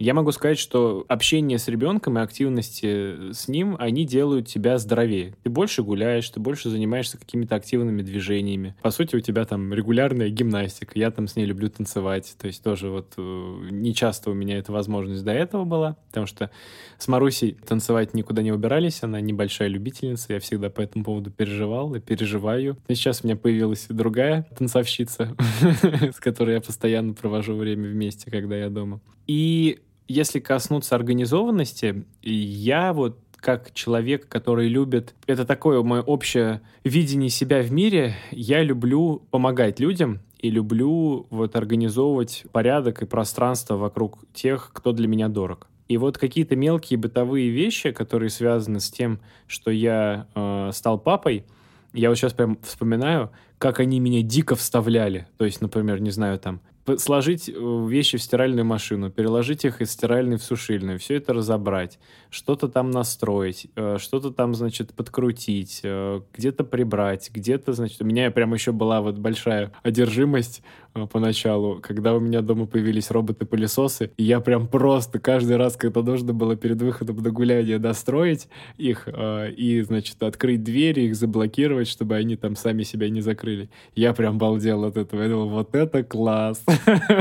Я 0.00 0.14
могу 0.14 0.32
сказать, 0.32 0.58
что 0.58 1.04
общение 1.08 1.58
с 1.58 1.68
ребенком 1.68 2.18
и 2.18 2.22
активности 2.22 3.32
с 3.34 3.48
ним, 3.48 3.76
они 3.78 4.06
делают 4.06 4.48
тебя 4.48 4.78
здоровее. 4.78 5.34
Ты 5.42 5.50
больше 5.50 5.82
гуляешь, 5.82 6.26
ты 6.30 6.40
больше 6.40 6.70
занимаешься 6.70 7.18
какими-то 7.18 7.54
активными 7.54 8.00
движениями. 8.00 8.74
По 8.80 8.92
сути, 8.92 9.16
у 9.16 9.20
тебя 9.20 9.44
там 9.44 9.74
регулярная 9.74 10.30
гимнастика. 10.30 10.98
Я 10.98 11.10
там 11.10 11.28
с 11.28 11.36
ней 11.36 11.44
люблю 11.44 11.68
танцевать. 11.68 12.34
То 12.40 12.46
есть 12.46 12.62
тоже 12.64 12.88
вот 12.88 13.12
э, 13.18 13.68
не 13.70 13.94
часто 13.94 14.30
у 14.30 14.34
меня 14.34 14.56
эта 14.56 14.72
возможность 14.72 15.22
до 15.22 15.32
этого 15.32 15.64
была, 15.66 15.98
потому 16.08 16.24
что 16.24 16.50
с 16.96 17.06
Марусей 17.06 17.52
танцевать 17.52 18.14
никуда 18.14 18.40
не 18.40 18.52
убирались. 18.52 19.02
Она 19.02 19.20
небольшая 19.20 19.68
любительница. 19.68 20.32
Я 20.32 20.40
всегда 20.40 20.70
по 20.70 20.80
этому 20.80 21.04
поводу 21.04 21.30
переживал 21.30 21.94
и 21.94 22.00
переживаю. 22.00 22.78
И 22.88 22.94
сейчас 22.94 23.20
у 23.22 23.26
меня 23.26 23.36
появилась 23.36 23.84
другая 23.90 24.48
танцовщица, 24.56 25.36
с 26.10 26.20
которой 26.20 26.54
я 26.54 26.62
постоянно 26.62 27.12
провожу 27.12 27.54
время 27.54 27.86
вместе, 27.86 28.30
когда 28.30 28.56
я 28.56 28.70
дома. 28.70 29.02
И 29.26 29.78
если 30.10 30.40
коснуться 30.40 30.96
организованности, 30.96 32.04
я 32.22 32.92
вот 32.92 33.18
как 33.36 33.72
человек, 33.72 34.28
который 34.28 34.68
любит... 34.68 35.14
Это 35.26 35.46
такое 35.46 35.82
мое 35.82 36.02
общее 36.02 36.60
видение 36.84 37.30
себя 37.30 37.62
в 37.62 37.72
мире. 37.72 38.14
Я 38.30 38.62
люблю 38.62 39.22
помогать 39.30 39.80
людям 39.80 40.20
и 40.38 40.50
люблю 40.50 41.26
вот 41.30 41.56
организовывать 41.56 42.44
порядок 42.52 43.02
и 43.02 43.06
пространство 43.06 43.76
вокруг 43.76 44.18
тех, 44.34 44.70
кто 44.74 44.92
для 44.92 45.08
меня 45.08 45.28
дорог. 45.28 45.68
И 45.88 45.96
вот 45.96 46.18
какие-то 46.18 46.54
мелкие 46.54 46.98
бытовые 46.98 47.50
вещи, 47.50 47.92
которые 47.92 48.30
связаны 48.30 48.80
с 48.80 48.90
тем, 48.90 49.20
что 49.46 49.70
я 49.70 50.26
э, 50.34 50.70
стал 50.72 50.98
папой, 50.98 51.46
я 51.92 52.08
вот 52.08 52.16
сейчас 52.16 52.32
прям 52.32 52.58
вспоминаю, 52.62 53.30
как 53.58 53.80
они 53.80 54.00
меня 54.00 54.22
дико 54.22 54.54
вставляли. 54.54 55.26
То 55.36 55.44
есть, 55.44 55.60
например, 55.60 56.00
не 56.00 56.10
знаю, 56.10 56.38
там, 56.38 56.60
сложить 56.98 57.48
э, 57.48 57.86
вещи 57.88 58.18
в 58.18 58.22
стиральную 58.22 58.64
машину, 58.64 59.10
переложить 59.10 59.64
их 59.64 59.80
из 59.80 59.90
стиральной 59.92 60.36
в 60.36 60.42
сушильную, 60.42 60.98
все 60.98 61.16
это 61.16 61.32
разобрать, 61.32 61.98
что-то 62.30 62.68
там 62.68 62.90
настроить, 62.90 63.68
э, 63.76 63.98
что-то 63.98 64.30
там, 64.30 64.54
значит, 64.54 64.94
подкрутить, 64.94 65.80
э, 65.82 66.20
где-то 66.32 66.64
прибрать, 66.64 67.30
где-то, 67.32 67.72
значит, 67.72 68.00
у 68.02 68.04
меня 68.04 68.30
прям 68.30 68.54
еще 68.54 68.72
была 68.72 69.00
вот 69.00 69.18
большая 69.18 69.72
одержимость 69.82 70.62
поначалу, 71.10 71.80
когда 71.80 72.14
у 72.14 72.20
меня 72.20 72.42
дома 72.42 72.66
появились 72.66 73.10
роботы-пылесосы, 73.10 74.10
и 74.16 74.24
я 74.24 74.40
прям 74.40 74.68
просто 74.68 75.18
каждый 75.18 75.56
раз, 75.56 75.76
когда 75.76 76.02
нужно 76.02 76.32
было 76.32 76.56
перед 76.56 76.80
выходом 76.82 77.16
на 77.16 77.30
гуляние 77.30 77.78
достроить 77.78 78.48
их 78.76 79.08
и, 79.08 79.82
значит, 79.86 80.22
открыть 80.22 80.62
двери, 80.62 81.02
их 81.02 81.16
заблокировать, 81.16 81.88
чтобы 81.88 82.16
они 82.16 82.36
там 82.36 82.56
сами 82.56 82.82
себя 82.82 83.08
не 83.08 83.20
закрыли, 83.20 83.70
я 83.94 84.12
прям 84.12 84.38
балдел 84.38 84.84
от 84.84 84.96
этого. 84.96 85.22
Я 85.22 85.28
думал, 85.28 85.48
вот 85.48 85.74
это 85.74 86.02
класс! 86.02 86.62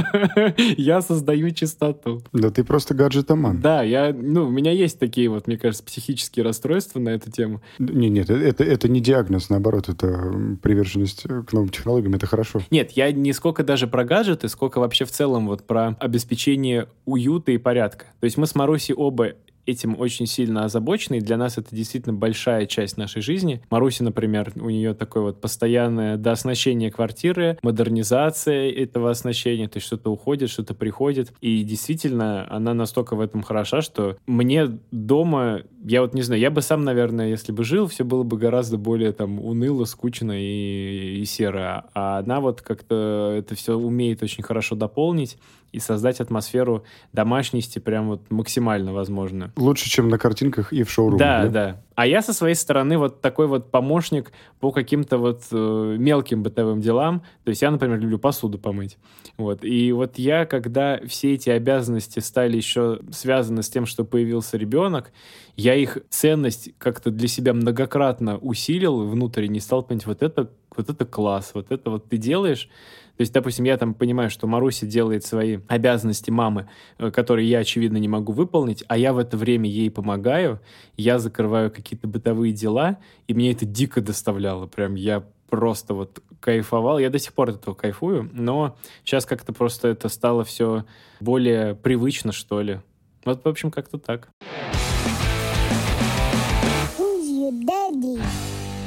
я 0.78 1.02
создаю 1.02 1.52
чистоту. 1.52 2.22
Да 2.34 2.50
ты 2.50 2.64
просто 2.64 2.94
гаджетоман. 2.94 3.62
Да, 3.62 3.84
я, 3.84 4.14
ну, 4.14 4.48
у 4.48 4.50
меня 4.50 4.72
есть 4.72 5.00
такие 5.00 5.30
вот, 5.30 5.48
мне 5.48 5.58
кажется, 5.58 5.84
психические 5.84 6.44
расстройства 6.44 7.00
на 7.00 7.10
эту 7.10 7.32
тему. 7.32 7.62
Нет, 7.80 8.12
нет, 8.12 8.30
это, 8.30 8.64
это 8.64 8.88
не 8.88 9.02
диагноз, 9.02 9.50
наоборот, 9.50 9.90
это 9.90 10.58
приверженность 10.62 11.24
к 11.24 11.54
новым 11.54 11.70
технологиям, 11.70 12.14
это 12.14 12.26
хорошо. 12.26 12.62
Нет, 12.72 12.92
я 12.92 13.12
не 13.12 13.34
сколько 13.60 13.68
даже 13.68 13.88
про 13.88 14.06
гаджеты, 14.06 14.48
сколько 14.48 14.80
вообще 14.80 15.04
в 15.04 15.12
целом 15.12 15.48
вот 15.48 15.68
про 15.68 15.98
обеспечение 16.00 16.88
уюта 17.06 17.52
и 17.52 17.58
порядка. 17.58 18.06
То 18.22 18.26
есть 18.26 18.38
мы 18.38 18.48
с 18.48 18.56
Марусей 18.56 18.96
оба 18.96 19.34
этим 19.66 20.00
очень 20.00 20.26
сильно 20.26 20.66
озабочены, 20.66 21.18
и 21.18 21.22
для 21.22 21.38
нас 21.38 21.58
это 21.58 21.76
действительно 21.76 22.14
большая 22.14 22.66
часть 22.66 22.98
нашей 22.98 23.22
жизни. 23.22 23.62
Маруся, 23.70 24.04
например, 24.04 24.52
у 24.56 24.70
нее 24.70 24.94
такое 24.94 25.24
вот 25.24 25.42
постоянное 25.42 26.18
дооснащение 26.18 26.92
квартиры, 26.92 27.58
модернизация 27.62 28.72
этого 28.72 29.12
оснащения, 29.12 29.68
то 29.68 29.78
есть 29.78 29.88
что-то 29.88 30.12
уходит, 30.12 30.50
что-то 30.50 30.74
приходит, 30.74 31.34
и 31.42 31.64
действительно 31.64 32.48
она 32.50 32.74
настолько 32.74 33.16
в 33.16 33.22
этом 33.22 33.44
хороша, 33.44 33.82
что 33.82 34.18
мне 34.26 34.80
дома, 34.92 35.62
я 35.84 36.02
вот 36.02 36.14
не 36.14 36.22
знаю, 36.22 36.42
я 36.42 36.52
бы 36.52 36.62
сам, 36.62 36.84
наверное, 36.84 37.30
если 37.30 37.52
бы 37.52 37.64
жил, 37.64 37.88
все 37.88 38.04
было 38.04 38.24
бы 38.24 38.38
гораздо 38.38 38.78
более 38.78 39.12
там 39.14 39.40
уныло, 39.40 39.86
скучно 39.86 40.34
и, 40.36 41.22
и 41.22 41.26
серо, 41.26 41.86
а 41.94 42.20
она 42.20 42.40
вот 42.42 42.62
как-то 42.62 43.34
это 43.38 43.56
все 43.56 43.76
умеет 43.76 44.22
очень 44.24 44.44
хорошо 44.44 44.76
дополнить, 44.76 45.38
и 45.72 45.80
создать 45.80 46.20
атмосферу 46.20 46.84
домашности 47.14 47.80
прям 47.80 48.08
вот 48.10 48.22
максимально 48.30 48.94
возможно. 48.94 49.52
Лучше, 49.56 49.90
чем 49.90 50.10
на 50.10 50.18
картинках 50.18 50.74
и 50.74 50.84
в 50.84 50.92
шоуруме. 50.92 51.20
Да, 51.20 51.44
да, 51.44 51.50
да. 51.50 51.82
А 51.96 52.08
я 52.08 52.22
со 52.22 52.34
своей 52.34 52.56
стороны 52.56 52.98
вот 52.98 53.22
такой 53.22 53.48
вот 53.48 53.72
помощник 53.72 54.32
по 54.60 54.72
каким-то 54.72 55.18
вот 55.18 55.44
э, 55.52 55.96
мелким 56.00 56.44
бытовым 56.44 56.80
делам. 56.80 57.24
То 57.44 57.50
есть 57.50 57.62
я, 57.62 57.72
например, 57.72 58.00
люблю 58.00 58.18
посуду 58.18 58.58
помыть. 58.58 58.98
Вот. 59.38 59.64
И 59.64 59.92
вот 59.92 60.18
я, 60.18 60.46
когда 60.46 61.00
все 61.06 61.34
эти 61.34 61.50
обязанности 61.50 62.20
стали 62.20 62.56
еще 62.56 63.00
связаны 63.12 63.64
с 63.64 63.70
тем, 63.70 63.86
что 63.86 64.06
появился 64.06 64.58
ребенок, 64.58 65.12
я 65.60 65.76
их 65.76 65.98
ценность 66.10 66.72
как-то 66.78 67.12
для 67.12 67.28
себя 67.28 67.54
многократно 67.54 68.38
усилил 68.38 69.06
внутренне, 69.08 69.60
стал 69.60 69.84
понимать, 69.84 70.06
вот 70.06 70.24
это, 70.24 70.50
вот 70.76 70.90
это 70.90 71.06
класс, 71.06 71.52
вот 71.54 71.72
это 71.72 71.90
вот 71.90 72.08
ты 72.08 72.18
делаешь, 72.18 72.70
то 73.18 73.22
есть, 73.22 73.34
допустим, 73.34 73.66
я 73.66 73.76
там 73.78 73.94
понимаю, 73.94 74.30
что 74.30 74.48
Маруся 74.48 74.86
делает 74.86 75.26
свои 75.26 75.60
обязанности 75.68 76.32
мамы, 76.32 76.70
э, 76.98 77.12
которые 77.12 77.50
я, 77.50 77.60
очевидно, 77.60 77.98
не 77.98 78.08
могу 78.08 78.32
выполнить, 78.32 78.86
а 78.88 78.98
я 78.98 79.12
в 79.12 79.18
это 79.18 79.36
время 79.36 79.70
ей 79.70 79.92
помогаю, 79.92 80.62
я 80.96 81.20
закрываю 81.20 81.70
какие-то 81.70 82.08
бытовые 82.08 82.54
дела, 82.54 82.98
и 83.28 83.34
мне 83.34 83.52
это 83.52 83.66
дико 83.66 84.00
доставляло. 84.00 84.68
Прям 84.68 84.96
я 84.96 85.26
просто 85.50 85.94
вот 85.94 86.24
кайфовал. 86.40 87.00
Я 87.00 87.10
до 87.10 87.20
сих 87.20 87.34
пор 87.34 87.50
от 87.50 87.58
этого 87.58 87.76
кайфую, 87.76 88.30
но 88.32 88.78
сейчас 89.04 89.26
как-то 89.26 89.52
просто 89.52 89.90
это 89.90 90.08
стало 90.08 90.46
все 90.46 90.86
более 91.20 91.76
привычно, 91.76 92.32
что 92.32 92.62
ли. 92.62 92.80
Вот, 93.26 93.44
в 93.44 93.48
общем, 93.50 93.70
как-то 93.70 93.98
так. 93.98 94.30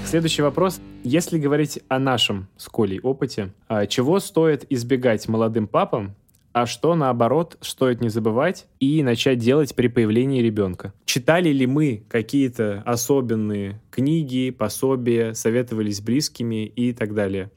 Следующий 0.04 0.42
вопрос. 0.42 0.80
Если 1.04 1.38
говорить 1.38 1.80
о 1.88 1.98
нашем 1.98 2.48
с 2.56 2.68
Колей 2.68 3.00
опыте, 3.00 3.52
а 3.68 3.86
чего 3.86 4.20
стоит 4.20 4.66
избегать 4.70 5.28
молодым 5.28 5.66
папам, 5.66 6.14
а 6.52 6.66
что, 6.66 6.94
наоборот, 6.94 7.56
стоит 7.60 8.00
не 8.00 8.08
забывать 8.08 8.66
и 8.78 9.02
начать 9.02 9.38
делать 9.38 9.74
при 9.74 9.86
появлении 9.86 10.42
ребенка. 10.42 10.92
Читали 11.06 11.48
ли 11.48 11.66
мы 11.66 12.04
какие-то 12.08 12.82
особенные 12.84 13.80
книги, 13.90 14.50
пособия, 14.50 15.32
советовались 15.34 16.00
близкими 16.00 16.66
и 16.66 16.92
так 16.92 17.14
далее? 17.14 17.50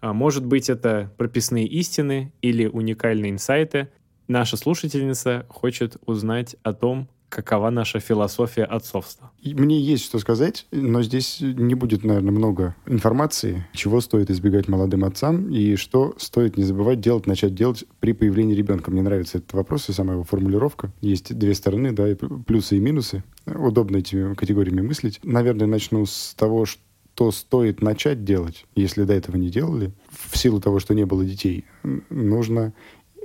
А 0.00 0.12
может 0.12 0.46
быть, 0.46 0.70
это 0.70 1.12
прописные 1.18 1.66
истины 1.66 2.32
или 2.40 2.66
уникальные 2.66 3.32
инсайты. 3.32 3.88
Наша 4.28 4.56
слушательница 4.56 5.44
хочет 5.48 5.96
узнать 6.06 6.56
о 6.62 6.72
том, 6.72 7.08
какова 7.32 7.70
наша 7.70 7.98
философия 7.98 8.64
отцовства. 8.64 9.30
Мне 9.42 9.80
есть 9.80 10.04
что 10.04 10.18
сказать, 10.18 10.66
но 10.70 11.02
здесь 11.02 11.38
не 11.40 11.74
будет, 11.74 12.04
наверное, 12.04 12.30
много 12.30 12.76
информации, 12.86 13.66
чего 13.72 14.02
стоит 14.02 14.30
избегать 14.30 14.68
молодым 14.68 15.04
отцам 15.04 15.50
и 15.50 15.76
что 15.76 16.14
стоит 16.18 16.58
не 16.58 16.64
забывать 16.64 17.00
делать, 17.00 17.26
начать 17.26 17.54
делать 17.54 17.84
при 18.00 18.12
появлении 18.12 18.54
ребенка. 18.54 18.90
Мне 18.90 19.00
нравится 19.00 19.38
этот 19.38 19.54
вопрос 19.54 19.88
и 19.88 19.92
сама 19.92 20.12
его 20.12 20.24
формулировка. 20.24 20.92
Есть 21.00 21.34
две 21.36 21.54
стороны, 21.54 21.92
да, 21.92 22.10
и 22.10 22.14
плюсы 22.14 22.76
и 22.76 22.80
минусы. 22.80 23.24
Удобно 23.46 23.96
этими 23.96 24.34
категориями 24.34 24.82
мыслить. 24.82 25.18
Наверное, 25.22 25.66
начну 25.66 26.04
с 26.04 26.34
того, 26.34 26.66
что 26.66 27.30
стоит 27.30 27.80
начать 27.80 28.24
делать, 28.24 28.66
если 28.76 29.04
до 29.04 29.14
этого 29.14 29.36
не 29.36 29.48
делали, 29.48 29.92
в 30.10 30.36
силу 30.36 30.60
того, 30.60 30.80
что 30.80 30.92
не 30.92 31.06
было 31.06 31.24
детей, 31.24 31.64
нужно, 32.10 32.74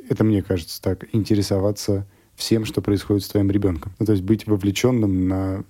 это 0.07 0.23
мне 0.23 0.41
кажется 0.41 0.81
так, 0.81 1.13
интересоваться 1.13 2.07
всем, 2.37 2.65
что 2.65 2.81
происходит 2.81 3.23
с 3.23 3.27
твоим 3.27 3.49
ребенком. 3.49 3.91
Ну, 3.99 4.05
то 4.05 4.11
есть 4.11 4.23
быть 4.23 4.45
вовлеченным 4.45 5.27
на 5.27 5.63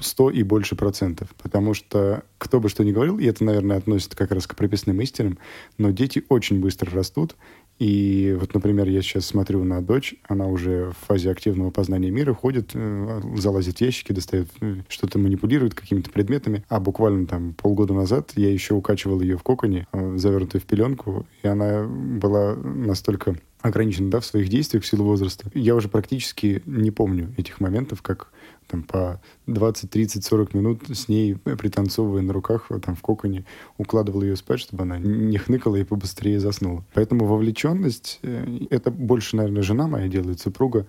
100 0.00 0.30
и 0.30 0.42
больше 0.42 0.76
процентов. 0.76 1.28
Потому 1.42 1.72
что 1.72 2.24
кто 2.36 2.60
бы 2.60 2.68
что 2.68 2.84
ни 2.84 2.92
говорил, 2.92 3.18
и 3.18 3.24
это, 3.24 3.42
наверное, 3.42 3.78
относится 3.78 4.14
как 4.14 4.30
раз 4.30 4.46
к 4.46 4.54
прописным 4.54 5.00
истинам, 5.00 5.38
но 5.78 5.90
дети 5.90 6.22
очень 6.28 6.60
быстро 6.60 6.92
растут. 6.92 7.36
И 7.78 8.36
вот, 8.38 8.54
например, 8.54 8.88
я 8.88 9.02
сейчас 9.02 9.26
смотрю 9.26 9.64
на 9.64 9.82
дочь, 9.82 10.14
она 10.28 10.46
уже 10.46 10.92
в 10.92 11.06
фазе 11.06 11.30
активного 11.30 11.70
познания 11.70 12.10
мира 12.10 12.32
ходит, 12.32 12.70
э, 12.74 13.20
залазит 13.36 13.78
в 13.78 13.80
ящики, 13.80 14.12
достает, 14.12 14.48
э, 14.60 14.76
что-то 14.88 15.18
манипулирует 15.18 15.74
какими-то 15.74 16.10
предметами. 16.10 16.64
А 16.68 16.78
буквально 16.78 17.26
там 17.26 17.52
полгода 17.54 17.92
назад 17.92 18.32
я 18.36 18.50
еще 18.50 18.74
укачивал 18.74 19.20
ее 19.20 19.36
в 19.36 19.42
коконе, 19.42 19.86
э, 19.92 20.16
завернутой 20.16 20.60
в 20.60 20.64
пеленку, 20.64 21.26
и 21.42 21.48
она 21.48 21.84
была 21.84 22.54
настолько 22.54 23.36
ограничен 23.60 24.10
да, 24.10 24.20
в 24.20 24.26
своих 24.26 24.48
действиях 24.48 24.84
в 24.84 24.86
силу 24.86 25.04
возраста. 25.04 25.50
Я 25.54 25.74
уже 25.74 25.88
практически 25.88 26.62
не 26.66 26.90
помню 26.90 27.34
этих 27.38 27.60
моментов, 27.60 28.02
как 28.02 28.30
там 28.66 28.82
по 28.82 29.20
20, 29.46 29.90
30, 29.90 30.24
40 30.24 30.54
минут 30.54 30.82
с 30.88 31.08
ней, 31.08 31.36
пританцовывая 31.36 32.22
на 32.22 32.32
руках 32.32 32.70
там 32.82 32.94
в 32.94 33.02
коконе, 33.02 33.44
укладывал 33.78 34.22
ее 34.22 34.36
спать, 34.36 34.60
чтобы 34.60 34.82
она 34.82 34.98
не 34.98 35.38
хныкала 35.38 35.76
и 35.76 35.84
побыстрее 35.84 36.40
заснула. 36.40 36.84
Поэтому 36.94 37.26
вовлеченность, 37.26 38.20
э, 38.22 38.66
это 38.70 38.90
больше, 38.90 39.36
наверное, 39.36 39.62
жена 39.62 39.86
моя 39.86 40.08
делает, 40.08 40.40
супруга 40.40 40.86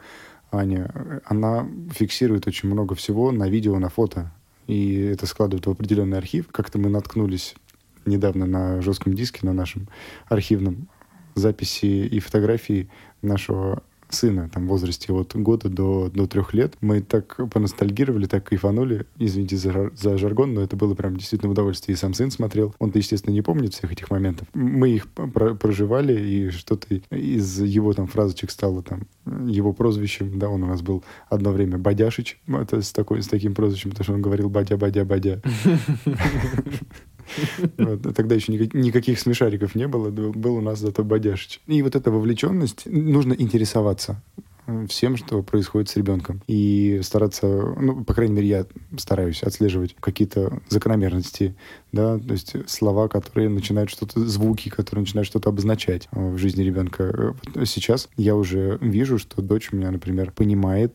Аня, 0.51 1.21
она 1.25 1.67
фиксирует 1.91 2.47
очень 2.47 2.69
много 2.69 2.95
всего 2.95 3.31
на 3.31 3.49
видео, 3.49 3.77
на 3.79 3.89
фото. 3.89 4.31
И 4.67 4.95
это 4.95 5.25
складывает 5.25 5.65
в 5.67 5.69
определенный 5.69 6.17
архив. 6.17 6.47
Как-то 6.51 6.79
мы 6.79 6.89
наткнулись 6.89 7.55
недавно 8.05 8.45
на 8.45 8.81
жестком 8.81 9.13
диске, 9.13 9.39
на 9.43 9.53
нашем 9.53 9.87
архивном 10.27 10.87
записи 11.35 11.85
и 11.85 12.19
фотографии 12.19 12.89
нашего 13.21 13.83
сына, 14.09 14.49
там, 14.53 14.65
в 14.65 14.69
возрасте 14.69 15.13
от 15.13 15.35
года 15.35 15.69
до, 15.69 16.09
до 16.13 16.27
трех 16.27 16.53
лет. 16.53 16.73
Мы 16.81 17.01
так 17.01 17.39
поностальгировали, 17.51 18.25
так 18.25 18.45
кайфанули. 18.45 19.05
Извините 19.17 19.57
за, 19.57 19.91
за 19.95 20.17
жаргон, 20.17 20.53
но 20.53 20.61
это 20.61 20.75
было 20.75 20.95
прям 20.95 21.17
действительно 21.17 21.51
удовольствие. 21.51 21.95
И 21.95 21.97
сам 21.97 22.13
сын 22.13 22.31
смотрел. 22.31 22.75
Он-то, 22.79 22.97
естественно, 22.97 23.33
не 23.33 23.41
помнит 23.41 23.73
всех 23.73 23.91
этих 23.91 24.09
моментов. 24.09 24.47
Мы 24.53 24.89
их 24.89 25.07
про 25.07 25.55
проживали, 25.55 26.19
и 26.19 26.49
что-то 26.49 26.95
из 27.11 27.61
его 27.61 27.93
там 27.93 28.07
фразочек 28.07 28.51
стало 28.51 28.83
там 28.83 29.07
его 29.47 29.73
прозвищем. 29.73 30.37
Да, 30.39 30.49
он 30.49 30.63
у 30.63 30.67
нас 30.67 30.81
был 30.81 31.03
одно 31.29 31.51
время 31.51 31.77
Бадяшич. 31.77 32.39
Это 32.47 32.81
с, 32.81 32.91
такой, 32.91 33.21
с 33.21 33.27
таким 33.27 33.53
прозвищем, 33.53 33.91
потому 33.91 34.03
что 34.03 34.13
он 34.13 34.21
говорил 34.21 34.49
Бадя, 34.49 34.77
Бадя, 34.77 35.05
Бадя. 35.05 35.41
Тогда 38.15 38.35
еще 38.35 38.53
никаких 38.53 39.19
смешариков 39.19 39.75
не 39.75 39.87
было, 39.87 40.09
был 40.09 40.55
у 40.55 40.61
нас 40.61 40.79
зато 40.79 41.03
Бодяшич. 41.03 41.61
И 41.67 41.81
вот 41.81 41.95
эта 41.95 42.11
вовлеченность, 42.11 42.83
нужно 42.85 43.33
интересоваться 43.33 44.21
э, 44.67 44.85
всем, 44.87 45.17
что 45.17 45.41
происходит 45.43 45.89
с 45.89 45.95
ребенком. 45.95 46.41
И 46.47 46.99
стараться, 47.03 47.47
ну, 47.47 48.03
по 48.03 48.13
крайней 48.13 48.35
мере, 48.35 48.47
я 48.47 48.65
стараюсь 48.97 49.43
отслеживать 49.43 49.95
какие-то 49.99 50.61
закономерности, 50.69 51.55
да, 51.91 52.17
то 52.17 52.31
есть 52.33 52.55
слова, 52.69 53.07
которые 53.07 53.49
начинают 53.49 53.89
что-то, 53.89 54.19
звуки, 54.25 54.69
которые 54.69 55.03
начинают 55.03 55.27
что-то 55.27 55.49
обозначать 55.49 56.07
э, 56.11 56.29
в 56.29 56.37
жизни 56.37 56.63
ребенка. 56.63 57.35
Э, 57.55 57.65
сейчас 57.65 58.09
я 58.17 58.35
уже 58.35 58.77
вижу, 58.81 59.17
что 59.17 59.41
дочь 59.41 59.69
у 59.71 59.75
меня, 59.75 59.91
например, 59.91 60.31
понимает 60.31 60.93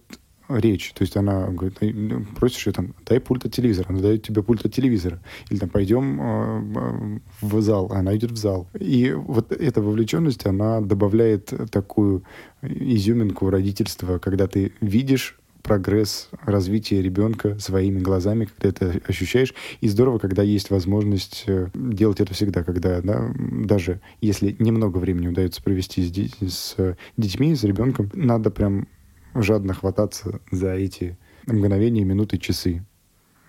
речь. 0.58 0.92
То 0.92 1.02
есть 1.02 1.16
она 1.16 1.48
говорит, 1.48 1.78
ну, 1.80 2.24
просишь 2.36 2.66
ее 2.66 2.72
там, 2.72 2.94
дай 3.06 3.20
пульт 3.20 3.44
от 3.44 3.52
телевизора, 3.52 3.88
она 3.88 4.00
дает 4.00 4.22
тебе 4.22 4.42
пульт 4.42 4.64
от 4.64 4.72
телевизора. 4.72 5.20
Или 5.50 5.58
там, 5.58 5.68
пойдем 5.68 6.20
э, 6.20 7.20
в 7.40 7.60
зал, 7.60 7.90
она 7.92 8.16
идет 8.16 8.32
в 8.32 8.36
зал. 8.36 8.68
И 8.78 9.12
вот 9.12 9.52
эта 9.52 9.80
вовлеченность, 9.80 10.46
она 10.46 10.80
добавляет 10.80 11.52
такую 11.70 12.24
изюминку 12.62 13.50
родительства, 13.50 14.18
когда 14.18 14.46
ты 14.46 14.72
видишь 14.80 15.36
прогресс 15.62 16.28
развития 16.44 17.02
ребенка 17.02 17.58
своими 17.58 18.00
глазами, 18.00 18.46
когда 18.46 18.68
это 18.68 19.00
ощущаешь. 19.06 19.54
И 19.80 19.88
здорово, 19.88 20.18
когда 20.18 20.42
есть 20.42 20.70
возможность 20.70 21.44
э, 21.46 21.68
делать 21.74 22.20
это 22.20 22.34
всегда, 22.34 22.64
когда 22.64 23.00
да, 23.00 23.30
даже 23.36 24.00
если 24.20 24.56
немного 24.58 24.98
времени 24.98 25.28
удается 25.28 25.62
провести 25.62 26.02
с, 26.06 26.74
с 26.74 26.96
детьми, 27.16 27.54
с 27.54 27.64
ребенком, 27.64 28.10
надо 28.14 28.50
прям 28.50 28.88
жадно 29.34 29.74
хвататься 29.74 30.40
за 30.50 30.74
эти 30.74 31.18
мгновения, 31.46 32.04
минуты, 32.04 32.38
часы, 32.38 32.84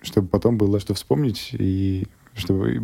чтобы 0.02 0.28
потом 0.28 0.58
было 0.58 0.80
что 0.80 0.94
вспомнить 0.94 1.50
и 1.52 2.06
чтобы 2.34 2.82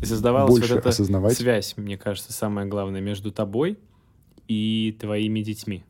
и 0.00 0.04
создавалась 0.04 0.50
больше 0.50 0.74
вот 0.74 0.80
эта 0.80 0.88
осознавать. 0.90 1.36
связь, 1.36 1.74
мне 1.76 1.96
кажется, 1.96 2.32
самое 2.32 2.66
главное 2.66 3.00
между 3.00 3.32
тобой 3.32 3.78
и 4.46 4.96
твоими 5.00 5.40
детьми, 5.40 5.84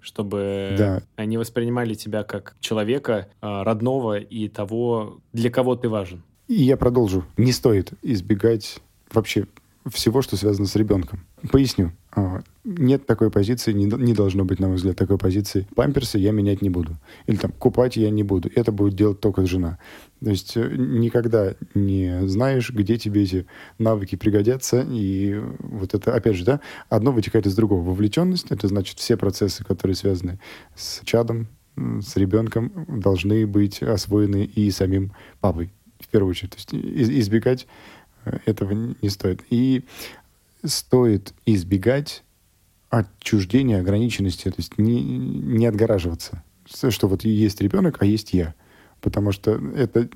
чтобы 0.00 0.74
да. 0.78 1.02
они 1.16 1.36
воспринимали 1.38 1.94
тебя 1.94 2.22
как 2.22 2.56
человека 2.60 3.28
а, 3.40 3.64
родного 3.64 4.18
и 4.18 4.48
того, 4.48 5.20
для 5.32 5.50
кого 5.50 5.76
ты 5.76 5.88
важен. 5.88 6.22
И 6.48 6.62
я 6.62 6.76
продолжу. 6.76 7.24
Не 7.36 7.52
стоит 7.52 7.92
избегать 8.02 8.78
вообще 9.12 9.46
всего, 9.86 10.22
что 10.22 10.36
связано 10.36 10.66
с 10.66 10.76
ребенком. 10.76 11.26
Поясню. 11.50 11.92
Нет 12.68 13.06
такой 13.06 13.30
позиции, 13.30 13.72
не, 13.72 13.84
не 13.84 14.12
должно 14.12 14.44
быть, 14.44 14.58
на 14.58 14.66
мой 14.66 14.74
взгляд, 14.74 14.96
такой 14.96 15.18
позиции. 15.18 15.68
Памперсы 15.76 16.18
я 16.18 16.32
менять 16.32 16.62
не 16.62 16.68
буду. 16.68 16.96
Или 17.28 17.36
там 17.36 17.52
купать 17.52 17.96
я 17.96 18.10
не 18.10 18.24
буду. 18.24 18.50
Это 18.56 18.72
будет 18.72 18.94
делать 18.94 19.20
только 19.20 19.46
жена. 19.46 19.78
То 20.20 20.30
есть 20.30 20.56
э, 20.56 20.74
никогда 20.76 21.54
не 21.74 22.26
знаешь, 22.26 22.72
где 22.72 22.98
тебе 22.98 23.22
эти 23.22 23.46
навыки 23.78 24.16
пригодятся. 24.16 24.84
И 24.90 25.40
вот 25.60 25.94
это, 25.94 26.12
опять 26.12 26.34
же, 26.34 26.44
да, 26.44 26.60
одно 26.88 27.12
вытекает 27.12 27.46
из 27.46 27.54
другого. 27.54 27.82
Вовлеченность— 27.82 28.46
это 28.50 28.66
значит 28.66 28.98
все 28.98 29.16
процессы, 29.16 29.64
которые 29.64 29.94
связаны 29.94 30.40
с 30.74 31.02
чадом, 31.04 31.46
с 31.76 32.16
ребенком, 32.16 32.72
должны 32.88 33.46
быть 33.46 33.80
освоены 33.80 34.44
и 34.44 34.72
самим 34.72 35.12
папой, 35.40 35.70
в 36.00 36.08
первую 36.08 36.30
очередь. 36.30 36.50
То 36.50 36.74
есть 36.74 36.74
избегать 36.74 37.68
этого 38.44 38.72
не 38.72 39.08
стоит. 39.08 39.44
И 39.50 39.84
стоит 40.64 41.32
избегать 41.46 42.24
отчуждения, 42.90 43.80
ограниченности, 43.80 44.44
то 44.44 44.56
есть 44.58 44.78
не, 44.78 45.02
не 45.02 45.66
отгораживаться. 45.66 46.42
Что 46.66 47.08
вот 47.08 47.24
есть 47.24 47.60
ребенок, 47.60 47.98
а 48.00 48.06
есть 48.06 48.32
я. 48.32 48.54
Потому 49.00 49.30
что 49.30 49.60
это 49.76 50.08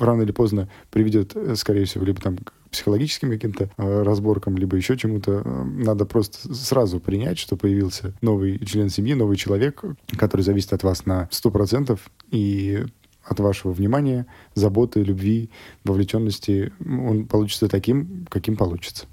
рано 0.00 0.22
или 0.22 0.32
поздно 0.32 0.68
приведет, 0.90 1.36
скорее 1.54 1.84
всего, 1.84 2.04
либо 2.04 2.20
там 2.20 2.36
к 2.36 2.52
психологическим 2.70 3.30
каким-то 3.30 3.70
э, 3.76 4.02
разборкам, 4.02 4.56
либо 4.56 4.76
еще 4.76 4.96
чему-то. 4.96 5.42
Надо 5.42 6.04
просто 6.04 6.52
сразу 6.54 7.00
принять, 7.00 7.38
что 7.38 7.56
появился 7.56 8.12
новый 8.20 8.58
член 8.66 8.90
семьи, 8.90 9.14
новый 9.14 9.36
человек, 9.36 9.82
который 10.16 10.42
зависит 10.42 10.72
от 10.72 10.82
вас 10.82 11.06
на 11.06 11.28
100%, 11.30 11.98
и 12.30 12.84
от 13.24 13.40
вашего 13.40 13.72
внимания, 13.72 14.26
заботы, 14.54 15.02
любви, 15.02 15.50
вовлеченности, 15.84 16.72
он 16.80 17.26
получится 17.26 17.68
таким, 17.68 18.26
каким 18.30 18.56
получится. 18.56 19.06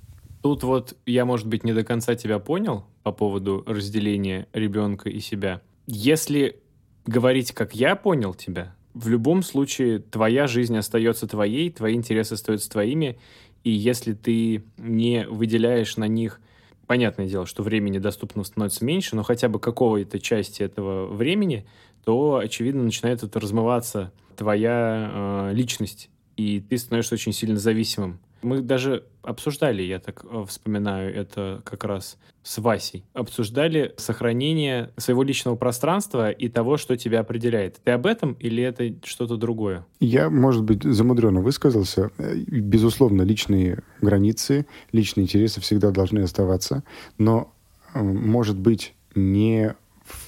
Тут 0.46 0.62
вот 0.62 0.96
я, 1.08 1.26
может 1.26 1.48
быть, 1.48 1.64
не 1.64 1.74
до 1.74 1.84
конца 1.84 2.14
тебя 2.14 2.38
понял 2.38 2.86
по 3.02 3.12
поводу 3.12 3.64
разделения 3.66 4.48
ребенка 4.54 5.10
и 5.10 5.20
себя. 5.20 5.64
Если 5.88 6.62
говорить, 7.08 7.52
как 7.52 7.74
я 7.74 7.96
понял 7.96 8.36
тебя, 8.36 8.76
в 8.94 9.08
любом 9.08 9.42
случае 9.42 9.98
твоя 9.98 10.46
жизнь 10.46 10.78
остается 10.78 11.26
твоей, 11.26 11.72
твои 11.72 11.96
интересы 11.96 12.34
остаются 12.34 12.70
твоими, 12.70 13.18
и 13.64 13.72
если 13.72 14.14
ты 14.14 14.64
не 14.78 15.26
выделяешь 15.28 15.98
на 15.98 16.08
них 16.08 16.40
понятное 16.86 17.26
дело, 17.26 17.48
что 17.48 17.64
времени 17.64 17.98
доступно 17.98 18.44
становится 18.44 18.86
меньше, 18.86 19.16
но 19.16 19.24
хотя 19.24 19.50
бы 19.50 19.60
какого-то 19.60 20.20
части 20.20 20.62
этого 20.62 21.08
времени 21.08 21.66
то, 22.04 22.36
очевидно, 22.36 22.84
начинает 22.84 23.24
это 23.24 23.40
размываться 23.40 24.14
твоя 24.38 25.10
э, 25.50 25.54
личность, 25.56 26.12
и 26.38 26.60
ты 26.60 26.78
становишься 26.78 27.16
очень 27.16 27.34
сильно 27.34 27.58
зависимым. 27.58 28.20
Мы 28.46 28.62
даже 28.62 29.06
обсуждали, 29.24 29.82
я 29.82 29.98
так 29.98 30.24
э, 30.24 30.46
вспоминаю, 30.48 31.12
это 31.16 31.62
как 31.66 31.84
раз 31.84 32.18
с 32.44 32.60
Васей, 32.60 33.04
обсуждали 33.14 33.96
сохранение 33.98 34.92
своего 34.98 35.24
личного 35.24 35.56
пространства 35.56 36.30
и 36.30 36.48
того, 36.48 36.78
что 36.78 36.96
тебя 36.96 37.22
определяет. 37.22 37.82
Ты 37.84 37.90
об 37.90 38.06
этом 38.06 38.34
или 38.34 38.62
это 38.62 38.94
что-то 39.04 39.38
другое? 39.38 39.84
Я, 40.00 40.30
может 40.30 40.64
быть, 40.64 40.84
замудренно 40.84 41.42
высказался. 41.42 42.12
Безусловно, 42.20 43.24
личные 43.24 43.80
границы, 44.00 44.68
личные 44.92 45.24
интересы 45.24 45.60
всегда 45.60 45.90
должны 45.90 46.20
оставаться, 46.20 46.84
но, 47.18 47.52
э, 47.96 48.04
может 48.04 48.60
быть, 48.60 48.94
не 49.16 49.76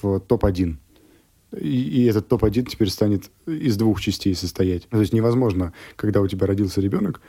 в 0.02 0.18
топ-1 0.18 0.76
и, 1.56 2.02
и 2.02 2.04
этот 2.04 2.28
топ-1 2.28 2.66
теперь 2.66 2.90
станет 2.90 3.30
из 3.46 3.76
двух 3.76 4.00
частей 4.00 4.34
состоять. 4.34 4.88
То 4.88 5.00
есть 5.00 5.12
невозможно, 5.12 5.72
когда 5.96 6.20
у 6.20 6.28
тебя 6.28 6.46
родился 6.46 6.80
ребенок, 6.80 7.20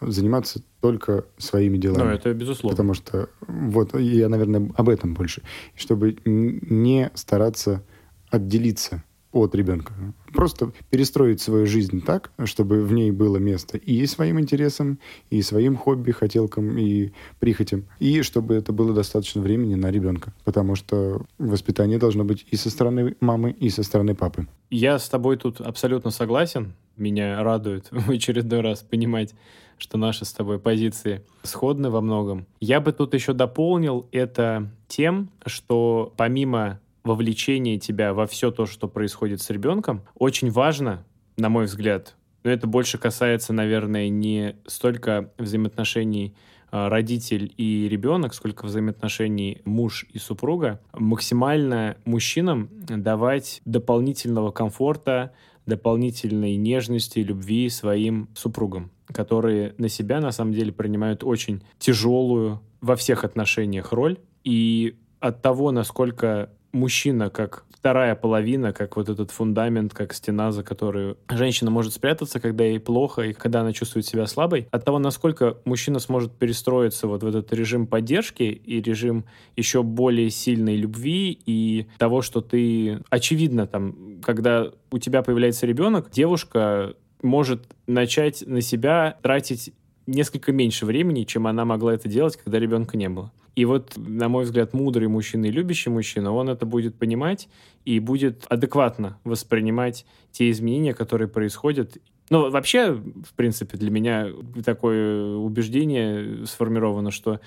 заниматься 0.00 0.62
только 0.80 1.24
своими 1.38 1.76
делами. 1.78 2.08
Ну, 2.08 2.10
это 2.10 2.34
безусловно. 2.34 2.74
Потому 2.74 2.94
что, 2.94 3.28
вот, 3.46 3.98
я, 3.98 4.28
наверное, 4.28 4.70
об 4.76 4.88
этом 4.88 5.14
больше. 5.14 5.42
Чтобы 5.74 6.16
не 6.24 7.10
стараться 7.14 7.82
отделиться 8.30 9.02
от 9.32 9.54
ребенка. 9.54 9.92
Просто 10.32 10.72
перестроить 10.90 11.40
свою 11.40 11.66
жизнь 11.66 12.02
так, 12.02 12.32
чтобы 12.44 12.82
в 12.84 12.92
ней 12.92 13.10
было 13.10 13.36
место 13.36 13.76
и 13.76 14.06
своим 14.06 14.40
интересам, 14.40 14.98
и 15.30 15.42
своим 15.42 15.76
хобби, 15.76 16.12
хотелкам, 16.12 16.78
и 16.78 17.12
прихотям. 17.38 17.84
И 17.98 18.22
чтобы 18.22 18.54
это 18.54 18.72
было 18.72 18.94
достаточно 18.94 19.42
времени 19.42 19.74
на 19.74 19.90
ребенка. 19.90 20.32
Потому 20.44 20.76
что 20.76 21.26
воспитание 21.38 21.98
должно 21.98 22.24
быть 22.24 22.46
и 22.50 22.56
со 22.56 22.70
стороны 22.70 23.16
мамы, 23.20 23.50
и 23.50 23.68
со 23.68 23.82
стороны 23.82 24.14
папы. 24.14 24.46
Я 24.70 24.98
с 24.98 25.08
тобой 25.08 25.36
тут 25.36 25.60
абсолютно 25.60 26.10
согласен. 26.10 26.74
Меня 26.96 27.42
радует 27.42 27.88
в 27.90 28.10
очередной 28.10 28.60
раз 28.60 28.80
понимать, 28.80 29.34
что 29.78 29.98
наши 29.98 30.24
с 30.24 30.32
тобой 30.32 30.58
позиции 30.58 31.24
сходны 31.42 31.90
во 31.90 32.00
многом. 32.00 32.46
Я 32.60 32.80
бы 32.80 32.92
тут 32.92 33.14
еще 33.14 33.32
дополнил 33.32 34.08
это 34.12 34.70
тем, 34.86 35.30
что 35.46 36.12
помимо 36.16 36.80
вовлечение 37.04 37.78
тебя 37.78 38.12
во 38.12 38.26
все 38.26 38.50
то, 38.50 38.66
что 38.66 38.88
происходит 38.88 39.40
с 39.40 39.50
ребенком, 39.50 40.02
очень 40.14 40.50
важно, 40.50 41.04
на 41.36 41.48
мой 41.48 41.64
взгляд, 41.64 42.16
но 42.44 42.50
это 42.50 42.66
больше 42.66 42.98
касается, 42.98 43.52
наверное, 43.52 44.08
не 44.08 44.56
столько 44.66 45.32
взаимоотношений 45.38 46.34
а, 46.70 46.88
родитель 46.88 47.52
и 47.56 47.88
ребенок, 47.88 48.34
сколько 48.34 48.66
взаимоотношений 48.66 49.62
муж 49.64 50.06
и 50.12 50.18
супруга, 50.18 50.80
максимально 50.92 51.96
мужчинам 52.04 52.68
давать 52.88 53.62
дополнительного 53.64 54.50
комфорта, 54.50 55.32
дополнительной 55.66 56.56
нежности, 56.56 57.18
любви 57.20 57.68
своим 57.68 58.28
супругам, 58.34 58.90
которые 59.12 59.74
на 59.78 59.88
себя 59.88 60.20
на 60.20 60.32
самом 60.32 60.52
деле 60.52 60.72
принимают 60.72 61.24
очень 61.24 61.62
тяжелую 61.78 62.60
во 62.80 62.96
всех 62.96 63.24
отношениях 63.24 63.92
роль. 63.92 64.18
И 64.44 64.96
от 65.20 65.42
того, 65.42 65.70
насколько 65.72 66.50
мужчина 66.72 67.30
как 67.30 67.64
вторая 67.78 68.16
половина, 68.16 68.72
как 68.72 68.96
вот 68.96 69.08
этот 69.08 69.30
фундамент, 69.30 69.94
как 69.94 70.12
стена, 70.12 70.50
за 70.50 70.64
которую 70.64 71.16
женщина 71.28 71.70
может 71.70 71.94
спрятаться, 71.94 72.40
когда 72.40 72.64
ей 72.64 72.80
плохо 72.80 73.22
и 73.22 73.32
когда 73.32 73.60
она 73.60 73.72
чувствует 73.72 74.04
себя 74.04 74.26
слабой. 74.26 74.68
От 74.72 74.84
того, 74.84 74.98
насколько 74.98 75.58
мужчина 75.64 76.00
сможет 76.00 76.32
перестроиться 76.32 77.06
вот 77.06 77.22
в 77.22 77.26
этот 77.26 77.52
режим 77.52 77.86
поддержки 77.86 78.42
и 78.42 78.82
режим 78.82 79.24
еще 79.56 79.82
более 79.82 80.30
сильной 80.30 80.76
любви 80.76 81.38
и 81.46 81.86
того, 81.98 82.20
что 82.20 82.40
ты, 82.40 83.00
очевидно, 83.10 83.66
там, 83.66 84.20
когда 84.22 84.72
у 84.90 84.98
тебя 84.98 85.22
появляется 85.22 85.66
ребенок, 85.66 86.10
девушка 86.10 86.94
может 87.22 87.64
начать 87.86 88.44
на 88.46 88.60
себя 88.60 89.16
тратить 89.22 89.72
несколько 90.06 90.52
меньше 90.52 90.86
времени, 90.86 91.24
чем 91.24 91.46
она 91.46 91.64
могла 91.64 91.94
это 91.94 92.08
делать, 92.08 92.36
когда 92.36 92.58
ребенка 92.58 92.96
не 92.96 93.08
было. 93.08 93.32
И 93.54 93.64
вот, 93.64 93.94
на 93.96 94.28
мой 94.28 94.44
взгляд, 94.44 94.72
мудрый 94.72 95.08
мужчина 95.08 95.46
и 95.46 95.50
любящий 95.50 95.90
мужчина, 95.90 96.32
он 96.32 96.48
это 96.48 96.64
будет 96.64 96.94
понимать 96.94 97.48
и 97.84 97.98
будет 97.98 98.44
адекватно 98.48 99.18
воспринимать 99.24 100.06
те 100.30 100.50
изменения, 100.50 100.94
которые 100.94 101.28
происходят. 101.28 101.98
Ну, 102.30 102.50
вообще, 102.50 102.92
в 102.92 103.34
принципе, 103.34 103.76
для 103.76 103.90
меня 103.90 104.28
такое 104.64 105.34
убеждение 105.34 106.46
сформировано, 106.46 107.10
что 107.10 107.40